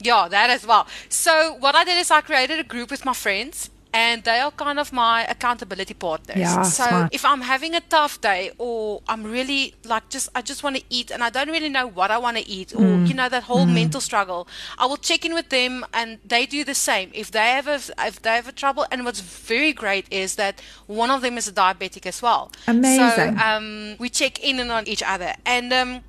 yeah, 0.00 0.28
that 0.28 0.50
as 0.50 0.66
well. 0.66 0.86
So 1.08 1.54
what 1.54 1.74
I 1.74 1.84
did 1.84 1.98
is 1.98 2.10
I 2.10 2.20
created 2.20 2.58
a 2.58 2.64
group 2.64 2.90
with 2.90 3.04
my 3.04 3.14
friends 3.14 3.70
and 3.94 4.24
they 4.24 4.40
are 4.40 4.50
kind 4.50 4.78
of 4.80 4.92
my 4.92 5.24
accountability 5.26 5.94
partners. 5.94 6.36
Yeah, 6.36 6.62
so 6.62 6.84
smart. 6.88 7.14
if 7.14 7.24
I'm 7.24 7.42
having 7.42 7.76
a 7.76 7.80
tough 7.80 8.20
day 8.20 8.50
or 8.58 9.00
I'm 9.08 9.22
really 9.22 9.74
like 9.84 10.08
just 10.10 10.28
I 10.34 10.42
just 10.42 10.64
want 10.64 10.76
to 10.76 10.82
eat 10.90 11.12
and 11.12 11.22
I 11.22 11.30
don't 11.30 11.48
really 11.48 11.68
know 11.68 11.86
what 11.86 12.10
I 12.10 12.18
want 12.18 12.36
to 12.36 12.46
eat 12.46 12.74
or 12.74 12.80
mm. 12.80 13.06
you 13.06 13.14
know 13.14 13.28
that 13.28 13.44
whole 13.44 13.66
mm. 13.66 13.74
mental 13.74 14.00
struggle, 14.00 14.48
I 14.78 14.86
will 14.86 14.96
check 14.96 15.24
in 15.24 15.32
with 15.32 15.48
them 15.50 15.86
and 15.94 16.18
they 16.24 16.44
do 16.44 16.64
the 16.64 16.74
same. 16.74 17.10
If 17.14 17.30
they 17.30 17.50
have 17.52 17.68
a, 17.68 17.80
if 18.00 18.20
they 18.20 18.34
have 18.34 18.48
a 18.48 18.52
trouble 18.52 18.84
and 18.90 19.04
what's 19.04 19.20
very 19.20 19.72
great 19.72 20.06
is 20.12 20.34
that 20.34 20.60
one 20.86 21.10
of 21.10 21.22
them 21.22 21.38
is 21.38 21.46
a 21.46 21.52
diabetic 21.52 22.04
as 22.04 22.20
well. 22.20 22.50
Amazing. 22.66 23.38
So 23.38 23.44
um, 23.44 23.96
we 24.00 24.08
check 24.10 24.42
in 24.42 24.58
and 24.58 24.72
on 24.72 24.88
each 24.88 25.04
other 25.04 25.34
and 25.46 25.72
um, 25.72 26.02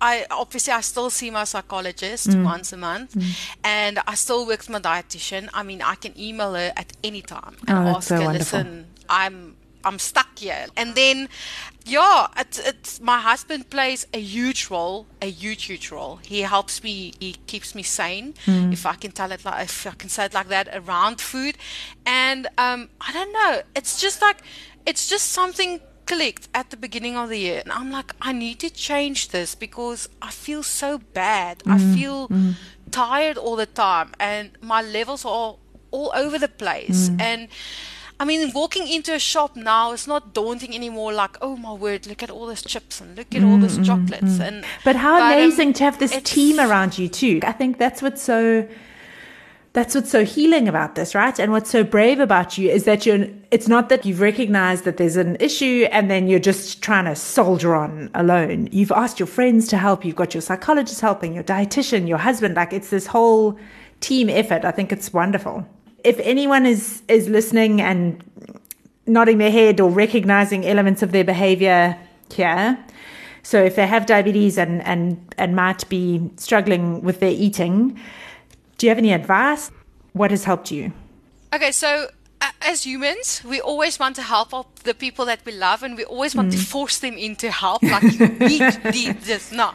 I 0.00 0.26
obviously 0.30 0.72
I 0.72 0.80
still 0.80 1.10
see 1.10 1.30
my 1.30 1.44
psychologist 1.44 2.28
mm. 2.28 2.44
once 2.44 2.72
a 2.72 2.76
month, 2.76 3.14
mm. 3.14 3.52
and 3.62 3.98
I 4.06 4.14
still 4.14 4.46
work 4.46 4.60
with 4.60 4.70
my 4.70 4.80
dietitian. 4.80 5.48
I 5.52 5.62
mean, 5.62 5.82
I 5.82 5.94
can 5.94 6.18
email 6.18 6.54
her 6.54 6.72
at 6.76 6.92
any 7.04 7.22
time 7.22 7.56
and 7.68 7.78
oh, 7.78 7.96
ask 7.96 8.08
so 8.08 8.16
her, 8.16 8.24
wonderful. 8.24 8.58
"Listen, 8.58 8.86
I'm 9.08 9.56
I'm 9.84 9.98
stuck 9.98 10.38
here." 10.38 10.66
And 10.76 10.94
then, 10.94 11.28
yeah, 11.84 12.28
it's, 12.36 12.58
it's 12.58 13.00
my 13.00 13.18
husband 13.18 13.68
plays 13.68 14.06
a 14.14 14.20
huge 14.20 14.70
role, 14.70 15.06
a 15.20 15.30
huge 15.30 15.64
huge 15.64 15.90
role. 15.90 16.20
He 16.22 16.40
helps 16.42 16.82
me, 16.82 17.12
he 17.20 17.34
keeps 17.46 17.74
me 17.74 17.82
sane, 17.82 18.34
mm. 18.46 18.72
if 18.72 18.86
I 18.86 18.94
can 18.94 19.12
tell 19.12 19.32
it 19.32 19.44
like 19.44 19.64
if 19.64 19.86
I 19.86 19.90
can 19.90 20.08
say 20.08 20.24
it 20.26 20.34
like 20.34 20.48
that 20.48 20.68
around 20.72 21.20
food, 21.20 21.56
and 22.06 22.46
um, 22.56 22.88
I 23.00 23.12
don't 23.12 23.32
know, 23.32 23.62
it's 23.76 24.00
just 24.00 24.22
like 24.22 24.38
it's 24.86 25.08
just 25.08 25.32
something 25.32 25.80
clicked 26.10 26.48
at 26.60 26.66
the 26.70 26.76
beginning 26.86 27.16
of 27.16 27.28
the 27.28 27.38
year 27.46 27.58
and 27.64 27.72
I'm 27.78 27.90
like 27.98 28.10
I 28.20 28.32
need 28.32 28.58
to 28.66 28.70
change 28.88 29.28
this 29.28 29.54
because 29.66 30.08
I 30.20 30.30
feel 30.44 30.62
so 30.62 30.90
bad. 30.98 31.54
Mm, 31.60 31.72
I 31.74 31.78
feel 31.96 32.28
mm. 32.28 32.54
tired 32.90 33.36
all 33.44 33.56
the 33.64 33.70
time 33.86 34.08
and 34.18 34.50
my 34.60 34.82
levels 34.82 35.24
are 35.24 35.56
all 35.92 36.12
over 36.24 36.36
the 36.46 36.52
place 36.64 37.00
mm. 37.08 37.20
and 37.20 37.48
I 38.22 38.26
mean, 38.26 38.52
walking 38.54 38.86
into 38.86 39.14
a 39.14 39.18
shop 39.18 39.56
now 39.56 39.92
is 39.92 40.06
not 40.06 40.34
daunting 40.34 40.74
anymore. 40.74 41.10
Like, 41.14 41.38
oh 41.40 41.56
my 41.56 41.72
word, 41.72 42.06
look 42.06 42.22
at 42.22 42.28
all 42.28 42.46
these 42.48 42.60
chips 42.60 43.00
and 43.00 43.16
look 43.16 43.34
at 43.34 43.42
all 43.42 43.56
these 43.56 43.78
mm, 43.78 43.82
mm, 43.82 43.86
chocolates. 43.86 44.34
Mm. 44.36 44.48
And 44.48 44.64
but 44.84 44.96
how 44.96 45.18
but, 45.18 45.38
amazing 45.38 45.68
um, 45.68 45.72
to 45.78 45.84
have 45.84 45.98
this 45.98 46.14
team 46.24 46.60
around 46.60 46.98
you 46.98 47.08
too. 47.08 47.40
I 47.42 47.52
think 47.52 47.78
that's 47.78 48.02
what's 48.02 48.20
so 48.20 48.68
that's 49.72 49.94
what's 49.94 50.10
so 50.10 50.24
healing 50.24 50.66
about 50.66 50.96
this, 50.96 51.14
right? 51.14 51.38
And 51.38 51.52
what's 51.52 51.70
so 51.70 51.84
brave 51.84 52.18
about 52.18 52.58
you 52.58 52.68
is 52.68 52.84
that 52.84 53.06
you're, 53.06 53.28
it's 53.52 53.68
not 53.68 53.88
that 53.88 54.04
you've 54.04 54.20
recognized 54.20 54.82
that 54.84 54.96
there's 54.96 55.16
an 55.16 55.36
issue 55.38 55.86
and 55.92 56.10
then 56.10 56.26
you're 56.26 56.40
just 56.40 56.82
trying 56.82 57.04
to 57.04 57.14
soldier 57.14 57.76
on 57.76 58.10
alone. 58.14 58.68
You've 58.72 58.90
asked 58.90 59.20
your 59.20 59.28
friends 59.28 59.68
to 59.68 59.76
help. 59.76 60.04
You've 60.04 60.16
got 60.16 60.34
your 60.34 60.40
psychologist 60.40 61.00
helping, 61.00 61.34
your 61.34 61.44
dietitian, 61.44 62.08
your 62.08 62.18
husband. 62.18 62.56
Like 62.56 62.72
it's 62.72 62.90
this 62.90 63.06
whole 63.06 63.56
team 64.00 64.28
effort. 64.28 64.64
I 64.64 64.72
think 64.72 64.90
it's 64.90 65.12
wonderful. 65.12 65.64
If 66.02 66.18
anyone 66.20 66.66
is, 66.66 67.02
is 67.06 67.28
listening 67.28 67.80
and 67.80 68.24
nodding 69.06 69.38
their 69.38 69.52
head 69.52 69.80
or 69.80 69.88
recognizing 69.88 70.66
elements 70.66 71.00
of 71.02 71.12
their 71.12 71.24
behavior 71.24 71.96
here, 72.32 72.76
so 73.44 73.62
if 73.62 73.76
they 73.76 73.86
have 73.86 74.06
diabetes 74.06 74.58
and, 74.58 74.82
and, 74.82 75.34
and 75.38 75.54
might 75.54 75.88
be 75.88 76.28
struggling 76.36 77.02
with 77.02 77.20
their 77.20 77.30
eating, 77.30 77.98
do 78.80 78.86
you 78.86 78.90
have 78.90 78.98
any 78.98 79.12
advice? 79.12 79.70
What 80.14 80.30
has 80.30 80.44
helped 80.44 80.70
you? 80.70 80.92
Okay, 81.52 81.70
so 81.70 82.08
as 82.62 82.86
humans, 82.86 83.42
we 83.44 83.60
always 83.60 83.98
want 83.98 84.16
to 84.16 84.22
help 84.22 84.54
out 84.54 84.74
the 84.76 84.94
people 84.94 85.26
that 85.26 85.44
we 85.44 85.52
love, 85.52 85.82
and 85.82 85.98
we 85.98 86.04
always 86.04 86.34
want 86.34 86.48
mm. 86.48 86.52
to 86.52 86.58
force 86.58 86.98
them 86.98 87.18
into 87.18 87.50
help. 87.50 87.82
Like 87.82 88.02
you 88.02 88.26
need 88.98 89.20
this. 89.20 89.52
No, 89.52 89.72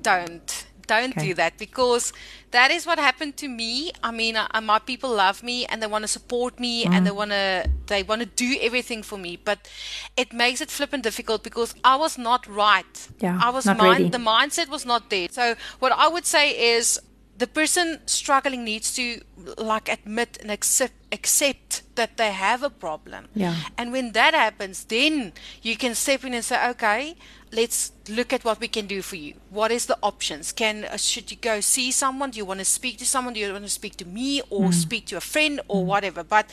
don't 0.00 0.66
don't 0.86 1.16
okay. 1.16 1.28
do 1.28 1.34
that 1.34 1.56
because 1.56 2.12
that 2.50 2.70
is 2.72 2.84
what 2.84 2.98
happened 2.98 3.36
to 3.36 3.48
me. 3.48 3.92
I 4.02 4.10
mean, 4.10 4.34
uh, 4.36 4.48
my 4.60 4.80
people 4.80 5.10
love 5.10 5.42
me 5.42 5.66
and 5.66 5.80
they 5.80 5.86
want 5.86 6.02
to 6.02 6.08
support 6.08 6.58
me 6.58 6.84
mm. 6.84 6.92
and 6.92 7.06
they 7.06 7.12
want 7.12 7.30
to 7.30 7.68
they 7.86 8.02
want 8.02 8.22
to 8.22 8.26
do 8.46 8.56
everything 8.62 9.02
for 9.02 9.18
me, 9.18 9.36
but 9.36 9.68
it 10.16 10.32
makes 10.32 10.60
it 10.62 10.70
flippant 10.70 11.02
difficult 11.02 11.44
because 11.44 11.74
I 11.84 11.96
was 11.96 12.16
not 12.16 12.46
right. 12.46 12.94
Yeah, 13.20 13.38
I 13.40 13.50
was 13.50 13.66
mind, 13.66 13.80
ready. 13.80 14.08
the 14.08 14.24
mindset 14.34 14.68
was 14.68 14.84
not 14.86 15.10
there. 15.10 15.28
So 15.30 15.54
what 15.78 15.92
I 15.92 16.08
would 16.08 16.24
say 16.24 16.46
is 16.76 16.98
the 17.40 17.46
person 17.46 18.00
struggling 18.04 18.64
needs 18.64 18.94
to 18.94 19.22
like 19.56 19.88
admit 19.88 20.36
and 20.42 20.50
accept 20.50 20.92
accept 21.10 21.82
that 21.94 22.18
they 22.18 22.32
have 22.32 22.62
a 22.62 22.68
problem. 22.70 23.28
Yeah. 23.34 23.56
And 23.78 23.92
when 23.92 24.12
that 24.12 24.34
happens, 24.34 24.84
then 24.84 25.32
you 25.62 25.76
can 25.76 25.94
step 25.94 26.22
in 26.24 26.34
and 26.34 26.44
say, 26.44 26.68
okay, 26.70 27.16
let's 27.50 27.92
look 28.08 28.32
at 28.34 28.44
what 28.44 28.60
we 28.60 28.68
can 28.68 28.86
do 28.86 29.00
for 29.00 29.16
you. 29.16 29.34
What 29.48 29.72
is 29.72 29.86
the 29.86 29.96
options? 30.02 30.52
Can 30.52 30.84
uh, 30.84 30.98
should 30.98 31.30
you 31.30 31.38
go 31.38 31.60
see 31.60 31.90
someone? 31.90 32.30
Do 32.30 32.36
you 32.36 32.44
want 32.44 32.60
to 32.60 32.66
speak 32.66 32.98
to 32.98 33.06
someone? 33.06 33.32
Do 33.32 33.40
you 33.40 33.50
want 33.50 33.64
to 33.64 33.70
speak 33.70 33.96
to 33.96 34.04
me 34.04 34.42
or 34.50 34.68
mm. 34.68 34.74
speak 34.74 35.06
to 35.06 35.16
a 35.16 35.24
friend 35.32 35.60
or 35.66 35.82
mm. 35.82 35.86
whatever? 35.86 36.22
But 36.22 36.50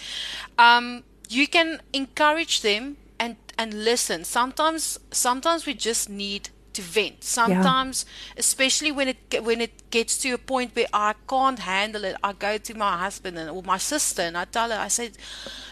um, 0.57 1.03
you 1.27 1.47
can 1.47 1.81
encourage 1.91 2.61
them 2.61 2.95
and 3.19 3.35
and 3.57 3.73
listen. 3.83 4.23
Sometimes 4.23 4.99
sometimes 5.11 5.65
we 5.65 5.73
just 5.73 6.09
need 6.09 6.49
to 6.77 6.81
vent. 6.81 7.23
Sometimes, 7.23 8.05
yeah. 8.05 8.39
especially 8.43 8.91
when 8.91 9.07
it 9.09 9.19
when 9.43 9.59
it 9.61 9.89
gets 9.89 10.17
to 10.19 10.29
a 10.31 10.37
point 10.37 10.75
where 10.75 10.91
I 10.93 11.13
can't 11.27 11.59
handle 11.59 12.03
it, 12.05 12.15
I 12.23 12.33
go 12.33 12.57
to 12.57 12.73
my 12.85 12.97
husband 12.97 13.37
and, 13.37 13.49
or 13.49 13.63
my 13.63 13.79
sister 13.79 14.21
and 14.21 14.37
I 14.37 14.45
tell 14.45 14.69
her, 14.69 14.77
I 14.77 14.89
said, 14.99 15.11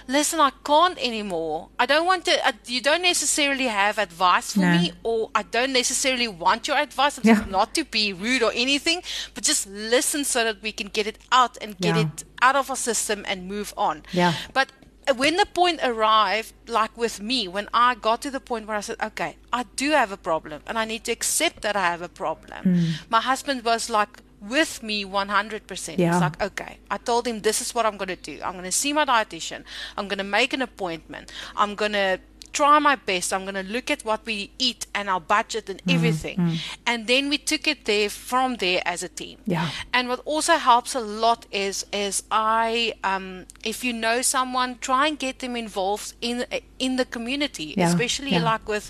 "Listen, 0.08 0.40
I 0.40 0.52
can't 0.64 0.98
anymore. 0.98 1.70
I 1.80 1.86
don't 1.86 2.06
want 2.06 2.26
to. 2.26 2.34
Uh, 2.48 2.54
you 2.66 2.82
don't 2.82 3.04
necessarily 3.04 3.68
have 3.82 3.98
advice 3.98 4.54
for 4.54 4.62
no. 4.62 4.78
me, 4.78 4.92
or 5.04 5.30
I 5.36 5.44
don't 5.44 5.74
necessarily 5.74 6.28
want 6.28 6.68
your 6.68 6.78
advice. 6.78 7.20
Yeah. 7.24 7.46
Not 7.48 7.76
to 7.76 7.86
be 7.86 8.14
rude 8.14 8.44
or 8.44 8.52
anything, 8.54 9.02
but 9.34 9.44
just 9.44 9.68
listen 9.68 10.24
so 10.24 10.44
that 10.44 10.62
we 10.62 10.72
can 10.72 10.88
get 10.88 11.06
it 11.08 11.20
out 11.32 11.58
and 11.62 11.78
get 11.78 11.96
yeah. 11.96 12.04
it 12.04 12.24
out 12.42 12.56
of 12.56 12.70
our 12.70 12.76
system 12.76 13.24
and 13.28 13.48
move 13.48 13.74
on. 13.78 14.04
Yeah. 14.12 14.34
But 14.54 14.72
when 15.16 15.38
the 15.38 15.46
point 15.46 15.80
arrived, 15.84 16.54
like 16.68 16.98
with 16.98 17.22
me, 17.22 17.48
when 17.48 17.70
I 17.74 17.96
got 17.96 18.22
to 18.24 18.32
the 18.32 18.40
point 18.40 18.68
where 18.68 18.78
I 18.78 18.82
said, 18.82 18.98
okay, 19.02 19.38
I 19.54 19.64
do 19.76 19.92
have 19.92 20.12
a 20.12 20.18
problem 20.18 20.62
and 20.68 20.80
I 20.80 20.86
need 20.86 21.04
to 21.06 21.12
accept 21.12 21.62
that 21.62 21.76
I 21.76 21.82
have 21.92 22.02
a 22.02 22.10
problem, 22.10 22.64
mm. 22.64 23.10
my 23.10 23.22
husband 23.22 23.64
was 23.64 23.90
like, 23.90 24.22
with 24.42 24.84
me 24.84 25.04
100%. 25.04 25.98
Yeah. 25.98 26.12
He's 26.12 26.22
like, 26.22 26.42
okay. 26.42 26.78
I 26.92 26.98
told 26.98 27.28
him, 27.28 27.42
this 27.42 27.62
is 27.62 27.74
what 27.74 27.86
I'm 27.86 27.98
going 27.98 28.10
to 28.10 28.16
do. 28.16 28.40
I'm 28.44 28.54
going 28.54 28.66
to 28.66 28.72
see 28.72 28.94
my 28.94 29.06
dietitian. 29.06 29.64
I'm 29.98 30.08
going 30.08 30.20
to 30.20 30.24
make 30.24 30.54
an 30.54 30.62
appointment. 30.62 31.32
I'm 31.56 31.74
going 31.74 31.94
to 31.94 32.20
try 32.56 32.80
my 32.80 32.96
best. 32.96 33.34
I'm 33.34 33.44
going 33.44 33.62
to 33.66 33.70
look 33.76 33.92
at 33.92 34.06
what 34.06 34.26
we 34.26 34.50
eat 34.58 34.88
and 34.96 35.10
our 35.10 35.20
budget 35.20 35.70
and 35.70 35.84
mm, 35.84 35.94
everything. 35.94 36.38
Mm. 36.38 36.58
And 36.88 37.08
then 37.08 37.30
we 37.30 37.38
took 37.38 37.68
it 37.68 37.84
there 37.86 38.10
from 38.10 38.56
there 38.56 38.82
as 38.86 39.04
a 39.04 39.10
team. 39.10 39.40
Yeah. 39.46 39.70
And 39.94 40.08
what 40.08 40.22
also 40.26 40.54
helps 40.54 40.96
a 40.96 41.02
lot 41.02 41.46
is 41.52 41.86
is 41.92 42.24
I 42.32 42.94
um, 43.04 43.46
if 43.64 43.84
you 43.84 43.94
know 43.94 44.22
someone, 44.22 44.78
try 44.80 45.08
and 45.08 45.20
get 45.20 45.40
them 45.40 45.56
involved 45.56 46.14
in 46.22 46.46
in 46.80 46.96
the 46.96 47.06
community, 47.06 47.76
yeah. 47.78 47.90
especially 47.90 48.32
yeah. 48.32 48.52
like 48.52 48.68
with 48.68 48.90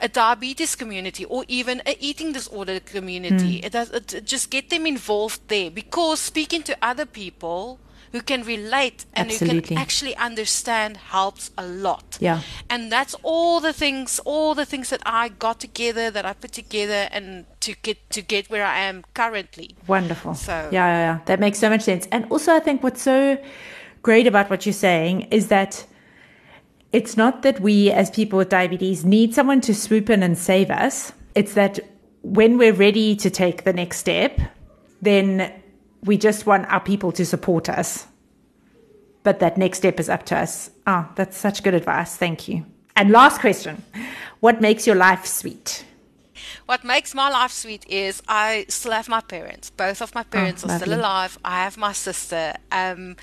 a 0.00 0.08
diabetes 0.08 0.74
community 0.76 1.24
or 1.24 1.44
even 1.48 1.82
a 1.86 1.96
eating 2.00 2.32
disorder 2.32 2.80
community. 2.80 3.60
Mm. 3.60 3.64
It 3.66 3.72
does 3.72 3.90
it, 3.90 4.24
just 4.24 4.50
get 4.50 4.70
them 4.70 4.86
involved 4.86 5.40
there 5.48 5.70
because 5.70 6.20
speaking 6.20 6.62
to 6.64 6.76
other 6.82 7.06
people 7.06 7.78
who 8.12 8.20
can 8.20 8.42
relate 8.42 9.04
and 9.14 9.30
Absolutely. 9.30 9.56
who 9.56 9.62
can 9.62 9.78
actually 9.78 10.16
understand 10.16 10.96
helps 10.96 11.50
a 11.58 11.66
lot. 11.66 12.18
Yeah. 12.20 12.42
And 12.70 12.90
that's 12.90 13.14
all 13.22 13.60
the 13.60 13.72
things, 13.72 14.18
all 14.24 14.54
the 14.54 14.64
things 14.64 14.90
that 14.90 15.02
I 15.04 15.28
got 15.28 15.60
together, 15.60 16.10
that 16.10 16.24
I 16.24 16.32
put 16.32 16.52
together, 16.52 17.08
and 17.12 17.44
to 17.60 17.74
get 17.82 18.10
to 18.10 18.22
get 18.22 18.50
where 18.50 18.64
I 18.64 18.78
am 18.80 19.04
currently. 19.14 19.76
Wonderful. 19.86 20.34
So 20.34 20.52
yeah, 20.52 20.86
yeah, 20.86 21.00
yeah. 21.00 21.18
that 21.26 21.40
makes 21.40 21.58
so 21.58 21.68
much 21.68 21.82
sense. 21.82 22.06
And 22.10 22.26
also, 22.30 22.54
I 22.54 22.60
think 22.60 22.82
what's 22.82 23.02
so 23.02 23.38
great 24.02 24.26
about 24.26 24.48
what 24.50 24.64
you're 24.64 24.72
saying 24.72 25.22
is 25.30 25.48
that 25.48 25.84
it's 26.92 27.16
not 27.16 27.42
that 27.42 27.60
we 27.60 27.90
as 27.90 28.10
people 28.10 28.38
with 28.38 28.48
diabetes 28.48 29.04
need 29.04 29.34
someone 29.34 29.60
to 29.62 29.74
swoop 29.74 30.08
in 30.08 30.22
and 30.22 30.38
save 30.38 30.70
us. 30.70 31.12
It's 31.34 31.54
that 31.54 31.80
when 32.22 32.58
we're 32.58 32.72
ready 32.72 33.14
to 33.16 33.30
take 33.30 33.64
the 33.64 33.72
next 33.72 33.98
step, 33.98 34.40
then 35.02 35.52
we 36.04 36.16
just 36.16 36.46
want 36.46 36.66
our 36.72 36.80
people 36.80 37.12
to 37.12 37.24
support 37.24 37.68
us. 37.68 38.06
But 39.24 39.40
that 39.40 39.58
next 39.58 39.78
step 39.78 40.00
is 40.00 40.08
up 40.08 40.24
to 40.26 40.36
us. 40.36 40.70
Oh, 40.86 41.08
that's 41.16 41.36
such 41.36 41.62
good 41.62 41.74
advice. 41.74 42.16
Thank 42.16 42.48
you. 42.48 42.64
And 42.96 43.10
last 43.10 43.40
question 43.40 43.82
What 44.40 44.60
makes 44.60 44.86
your 44.86 44.96
life 44.96 45.26
sweet? 45.26 45.84
what 46.66 46.84
makes 46.84 47.14
my 47.14 47.28
life 47.30 47.50
sweet 47.50 47.84
is 47.88 48.22
I 48.28 48.66
still 48.68 48.92
have 48.92 49.08
my 49.08 49.20
parents. 49.20 49.70
Both 49.70 50.02
of 50.02 50.14
my 50.14 50.22
parents 50.22 50.64
Oh, 50.64 50.70
are 50.70 50.78
still 50.78 50.94
alive. 50.94 51.38
I 51.44 51.64
have 51.64 51.76
my 51.76 51.92
sister. 51.92 52.54
Um, 52.70 53.16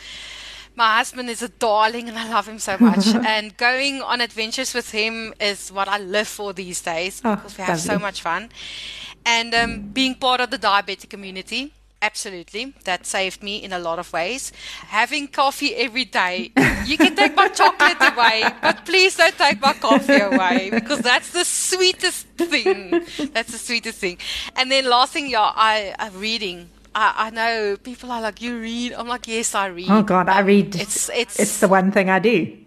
my 0.76 0.98
husband 0.98 1.30
is 1.30 1.42
a 1.42 1.50
darling 1.50 2.10
and 2.10 2.18
I 2.18 2.28
love 2.30 2.48
him 2.48 2.60
so 2.60 2.76
much. 2.80 3.08
and 3.34 3.56
going 3.58 4.02
on 4.02 4.20
adventures 4.20 4.74
with 4.74 4.92
him 4.92 5.34
is 5.40 5.72
what 5.72 5.88
I 5.88 5.98
live 6.00 6.28
for 6.28 6.54
these 6.54 6.82
days 6.82 7.22
Oh, 7.24 7.36
because 7.36 7.58
we 7.58 7.64
have 7.64 7.80
so 7.80 7.98
much 8.00 8.22
fun. 8.22 8.50
And 9.26 9.54
um, 9.56 9.80
being 9.94 10.16
part 10.16 10.42
of 10.42 10.50
the 10.50 10.58
diabetic 10.60 11.10
community, 11.10 11.74
absolutely, 12.02 12.74
that 12.84 13.06
saved 13.06 13.42
me 13.44 13.58
in 13.58 13.74
a 13.74 13.80
lot 13.80 14.00
of 14.00 14.12
ways. 14.14 14.52
Having 14.88 15.30
coffee 15.30 15.76
every 15.76 16.06
day, 16.06 16.52
you 16.86 16.98
can 16.98 17.16
take 17.16 17.36
my 17.36 17.48
chocolate 17.48 17.98
away, 18.00 18.44
but 18.62 18.86
please 18.86 19.16
don't 19.18 19.38
take 19.38 19.62
my 19.62 19.74
coffee 19.74 20.20
away 20.20 20.70
because 20.72 21.00
that's 21.00 21.32
the 21.32 21.44
sweetest 21.46 22.28
thing. 22.38 23.06
That's 23.34 23.52
the 23.52 23.58
sweetest 23.58 24.00
thing. 24.00 24.18
And 24.56 24.72
then 24.72 24.86
last 24.90 25.14
thing, 25.14 25.28
yeah, 25.28 25.52
I, 25.56 25.96
I'm 26.00 26.20
reading. 26.20 26.70
I, 26.94 27.28
I 27.28 27.30
know 27.30 27.78
people 27.78 28.12
are 28.12 28.22
like, 28.22 28.42
you 28.42 28.60
read. 28.60 28.94
I'm 28.94 29.08
like, 29.08 29.28
yes, 29.28 29.54
I 29.56 29.68
read. 29.68 29.90
Oh 29.90 30.04
God, 30.04 30.30
I 30.30 30.40
read. 30.42 30.76
It's 30.76 31.10
it's 31.10 31.40
it's 31.40 31.60
the 31.60 31.68
one 31.68 31.92
thing 31.92 32.10
I 32.10 32.20
do. 32.20 32.58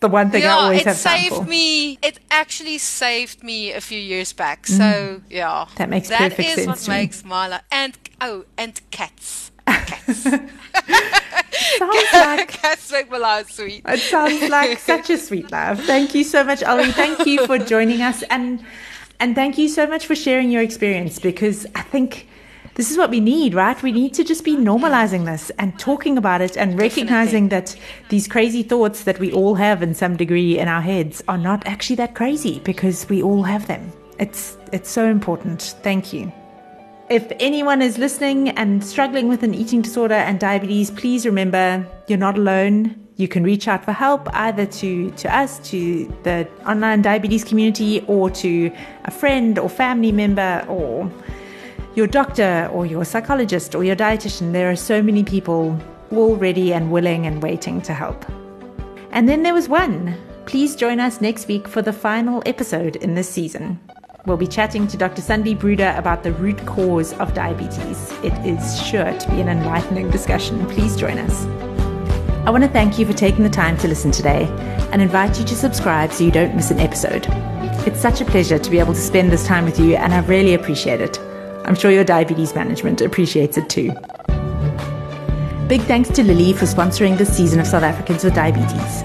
The 0.00 0.08
one 0.08 0.30
thing 0.30 0.42
I 0.42 0.46
yeah, 0.46 0.56
always 0.56 0.80
it 0.80 0.86
have 0.86 0.96
saved 0.96 1.46
me. 1.46 1.98
It 2.02 2.20
actually 2.30 2.78
saved 2.78 3.42
me 3.44 3.72
a 3.72 3.80
few 3.80 4.00
years 4.00 4.32
back. 4.32 4.66
So 4.66 5.22
yeah, 5.28 5.66
Mm. 5.66 5.74
That 5.76 5.88
makes 5.90 6.08
that 6.08 6.30
perfect 6.30 6.48
is 6.48 6.54
sense 6.64 6.88
what 6.88 6.88
makes 6.88 7.24
my 7.24 7.48
life. 7.48 7.62
And 7.70 7.98
oh, 8.20 8.44
and 8.56 8.80
cats. 8.90 9.50
Cats. 9.66 10.22
Sounds 11.78 12.12
like 12.12 12.48
cats 12.48 12.90
make 12.92 13.10
my 13.10 13.18
life 13.18 13.50
sweet. 13.50 13.82
It 13.86 14.00
sounds 14.00 14.48
like 14.48 14.78
such 14.92 15.10
a 15.10 15.18
sweet 15.18 15.50
love. 15.52 15.80
Thank 15.80 16.14
you 16.14 16.24
so 16.24 16.44
much, 16.44 16.62
Ollie. 16.62 16.92
Thank 16.92 17.26
you 17.26 17.46
for 17.46 17.58
joining 17.58 18.02
us 18.02 18.22
and 18.30 18.64
and 19.18 19.34
thank 19.34 19.58
you 19.58 19.68
so 19.68 19.86
much 19.86 20.06
for 20.06 20.14
sharing 20.14 20.50
your 20.50 20.62
experience 20.62 21.18
because 21.18 21.66
I 21.74 21.82
think 21.82 22.26
this 22.80 22.90
is 22.90 22.96
what 22.96 23.10
we 23.10 23.20
need, 23.20 23.52
right? 23.52 23.82
We 23.82 23.92
need 23.92 24.14
to 24.14 24.24
just 24.24 24.42
be 24.42 24.56
normalizing 24.56 25.26
this 25.26 25.50
and 25.58 25.78
talking 25.78 26.16
about 26.16 26.40
it 26.40 26.56
and 26.56 26.80
recognizing 26.80 27.50
that 27.50 27.76
these 28.08 28.26
crazy 28.26 28.62
thoughts 28.62 29.04
that 29.04 29.18
we 29.18 29.30
all 29.32 29.54
have 29.54 29.82
in 29.82 29.92
some 29.92 30.16
degree 30.16 30.58
in 30.58 30.66
our 30.66 30.80
heads 30.80 31.22
are 31.28 31.36
not 31.36 31.62
actually 31.66 31.96
that 31.96 32.14
crazy 32.14 32.58
because 32.60 33.06
we 33.10 33.22
all 33.22 33.42
have 33.42 33.66
them. 33.66 33.92
It's 34.18 34.56
it's 34.72 34.90
so 34.90 35.04
important. 35.10 35.76
Thank 35.82 36.14
you. 36.14 36.32
If 37.10 37.30
anyone 37.38 37.82
is 37.82 37.98
listening 37.98 38.48
and 38.48 38.82
struggling 38.82 39.28
with 39.28 39.42
an 39.42 39.52
eating 39.52 39.82
disorder 39.82 40.14
and 40.14 40.40
diabetes, 40.40 40.90
please 40.90 41.26
remember 41.26 41.86
you're 42.08 42.24
not 42.28 42.38
alone. 42.38 42.96
You 43.16 43.28
can 43.28 43.44
reach 43.44 43.68
out 43.68 43.84
for 43.84 43.92
help 43.92 44.26
either 44.34 44.64
to, 44.64 45.10
to 45.10 45.36
us, 45.36 45.58
to 45.68 46.06
the 46.22 46.48
online 46.66 47.02
diabetes 47.02 47.44
community, 47.44 48.02
or 48.06 48.30
to 48.30 48.72
a 49.04 49.10
friend 49.10 49.58
or 49.58 49.68
family 49.68 50.12
member, 50.12 50.64
or 50.66 51.12
your 51.94 52.06
doctor, 52.06 52.68
or 52.72 52.86
your 52.86 53.04
psychologist, 53.04 53.74
or 53.74 53.84
your 53.84 53.96
dietitian. 53.96 54.52
There 54.52 54.70
are 54.70 54.76
so 54.76 55.02
many 55.02 55.24
people 55.24 55.78
all 56.12 56.36
ready 56.36 56.72
and 56.72 56.90
willing 56.90 57.26
and 57.26 57.42
waiting 57.42 57.80
to 57.82 57.94
help. 57.94 58.24
And 59.10 59.28
then 59.28 59.42
there 59.42 59.54
was 59.54 59.68
one. 59.68 60.16
Please 60.46 60.76
join 60.76 61.00
us 61.00 61.20
next 61.20 61.48
week 61.48 61.68
for 61.68 61.82
the 61.82 61.92
final 61.92 62.42
episode 62.46 62.96
in 62.96 63.14
this 63.14 63.28
season. 63.28 63.78
We'll 64.26 64.36
be 64.36 64.46
chatting 64.46 64.86
to 64.88 64.96
Dr. 64.96 65.22
Sandy 65.22 65.54
Bruder 65.54 65.94
about 65.96 66.22
the 66.22 66.32
root 66.32 66.64
cause 66.66 67.12
of 67.14 67.34
diabetes. 67.34 68.12
It 68.22 68.34
is 68.46 68.80
sure 68.86 69.16
to 69.18 69.30
be 69.30 69.40
an 69.40 69.48
enlightening 69.48 70.10
discussion. 70.10 70.66
Please 70.66 70.96
join 70.96 71.18
us. 71.18 71.46
I 72.46 72.50
want 72.50 72.64
to 72.64 72.70
thank 72.70 72.98
you 72.98 73.06
for 73.06 73.12
taking 73.12 73.44
the 73.44 73.50
time 73.50 73.76
to 73.78 73.88
listen 73.88 74.10
today 74.10 74.44
and 74.92 75.00
invite 75.00 75.38
you 75.38 75.44
to 75.46 75.56
subscribe 75.56 76.12
so 76.12 76.24
you 76.24 76.30
don't 76.30 76.54
miss 76.54 76.70
an 76.70 76.80
episode. 76.80 77.26
It's 77.86 78.00
such 78.00 78.20
a 78.20 78.24
pleasure 78.24 78.58
to 78.58 78.70
be 78.70 78.78
able 78.78 78.94
to 78.94 79.00
spend 79.00 79.30
this 79.32 79.46
time 79.46 79.64
with 79.64 79.78
you, 79.78 79.96
and 79.96 80.12
I 80.12 80.20
really 80.20 80.54
appreciate 80.54 81.00
it. 81.00 81.18
I'm 81.70 81.76
sure 81.76 81.92
your 81.92 82.02
diabetes 82.02 82.52
management 82.52 83.00
appreciates 83.00 83.56
it 83.56 83.70
too. 83.70 83.92
Big 85.68 85.80
thanks 85.82 86.08
to 86.08 86.24
Lilly 86.24 86.52
for 86.52 86.64
sponsoring 86.64 87.16
this 87.16 87.36
season 87.36 87.60
of 87.60 87.66
South 87.68 87.84
Africans 87.84 88.24
with 88.24 88.34
Diabetes. 88.34 89.04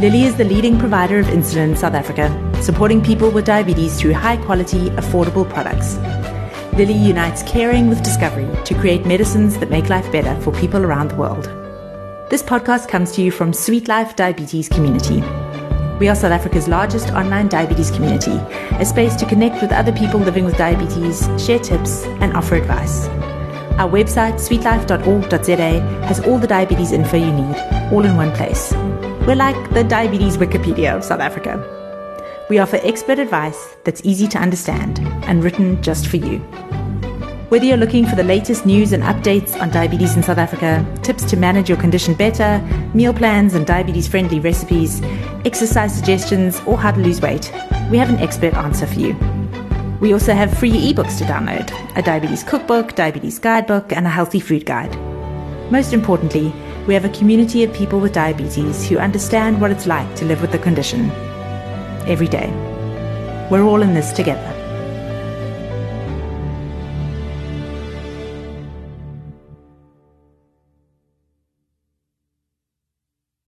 Lilly 0.00 0.22
is 0.22 0.36
the 0.36 0.44
leading 0.44 0.78
provider 0.78 1.18
of 1.18 1.26
insulin 1.26 1.70
in 1.70 1.76
South 1.76 1.94
Africa, 1.94 2.30
supporting 2.62 3.02
people 3.02 3.32
with 3.32 3.46
diabetes 3.46 4.00
through 4.00 4.12
high 4.12 4.36
quality, 4.36 4.90
affordable 4.90 5.44
products. 5.50 5.96
Lilly 6.78 6.92
unites 6.92 7.42
caring 7.42 7.88
with 7.88 8.04
discovery 8.04 8.48
to 8.62 8.74
create 8.76 9.04
medicines 9.04 9.58
that 9.58 9.70
make 9.70 9.88
life 9.88 10.12
better 10.12 10.40
for 10.42 10.52
people 10.52 10.84
around 10.84 11.08
the 11.08 11.16
world. 11.16 11.46
This 12.30 12.44
podcast 12.44 12.86
comes 12.86 13.10
to 13.16 13.22
you 13.22 13.32
from 13.32 13.52
Sweet 13.52 13.88
Life 13.88 14.14
Diabetes 14.14 14.68
Community. 14.68 15.20
We 16.00 16.08
are 16.08 16.16
South 16.16 16.32
Africa's 16.32 16.66
largest 16.66 17.10
online 17.10 17.46
diabetes 17.46 17.92
community, 17.92 18.32
a 18.80 18.84
space 18.84 19.14
to 19.14 19.26
connect 19.26 19.62
with 19.62 19.70
other 19.70 19.92
people 19.92 20.18
living 20.18 20.44
with 20.44 20.56
diabetes, 20.56 21.28
share 21.38 21.60
tips, 21.60 22.02
and 22.20 22.36
offer 22.36 22.56
advice. 22.56 23.06
Our 23.78 23.88
website, 23.88 24.34
sweetlife.org.za, 24.34 25.80
has 26.06 26.18
all 26.26 26.38
the 26.38 26.48
diabetes 26.48 26.90
info 26.90 27.16
you 27.16 27.30
need, 27.30 27.56
all 27.92 28.04
in 28.04 28.16
one 28.16 28.32
place. 28.32 28.72
We're 29.24 29.36
like 29.36 29.72
the 29.72 29.84
diabetes 29.84 30.36
Wikipedia 30.36 30.96
of 30.96 31.04
South 31.04 31.20
Africa. 31.20 31.62
We 32.50 32.58
offer 32.58 32.80
expert 32.82 33.20
advice 33.20 33.76
that's 33.84 34.00
easy 34.04 34.26
to 34.28 34.38
understand 34.38 34.98
and 35.26 35.44
written 35.44 35.80
just 35.80 36.08
for 36.08 36.16
you. 36.16 36.44
Whether 37.50 37.66
you're 37.66 37.76
looking 37.76 38.06
for 38.06 38.16
the 38.16 38.24
latest 38.24 38.64
news 38.64 38.92
and 38.92 39.02
updates 39.02 39.60
on 39.60 39.70
diabetes 39.70 40.16
in 40.16 40.22
South 40.22 40.38
Africa, 40.38 40.84
tips 41.02 41.24
to 41.26 41.36
manage 41.36 41.68
your 41.68 41.76
condition 41.76 42.14
better, 42.14 42.58
meal 42.94 43.12
plans 43.12 43.52
and 43.52 43.66
diabetes 43.66 44.08
friendly 44.08 44.40
recipes, 44.40 45.02
exercise 45.44 45.94
suggestions, 45.94 46.62
or 46.66 46.78
how 46.78 46.90
to 46.90 47.00
lose 47.00 47.20
weight, 47.20 47.52
we 47.90 47.98
have 47.98 48.08
an 48.08 48.16
expert 48.16 48.54
answer 48.54 48.86
for 48.86 48.98
you. 48.98 49.14
We 50.00 50.14
also 50.14 50.32
have 50.32 50.58
free 50.58 50.72
ebooks 50.72 51.18
to 51.18 51.24
download 51.24 51.70
a 51.98 52.02
diabetes 52.02 52.42
cookbook, 52.42 52.94
diabetes 52.94 53.38
guidebook, 53.38 53.92
and 53.92 54.06
a 54.06 54.10
healthy 54.10 54.40
food 54.40 54.64
guide. 54.64 54.96
Most 55.70 55.92
importantly, 55.92 56.50
we 56.86 56.94
have 56.94 57.04
a 57.04 57.10
community 57.10 57.62
of 57.62 57.74
people 57.74 58.00
with 58.00 58.14
diabetes 58.14 58.88
who 58.88 58.98
understand 58.98 59.60
what 59.60 59.70
it's 59.70 59.86
like 59.86 60.16
to 60.16 60.24
live 60.24 60.40
with 60.40 60.50
the 60.50 60.58
condition 60.58 61.10
every 62.06 62.28
day. 62.28 62.48
We're 63.50 63.64
all 63.64 63.82
in 63.82 63.92
this 63.92 64.12
together. 64.12 64.53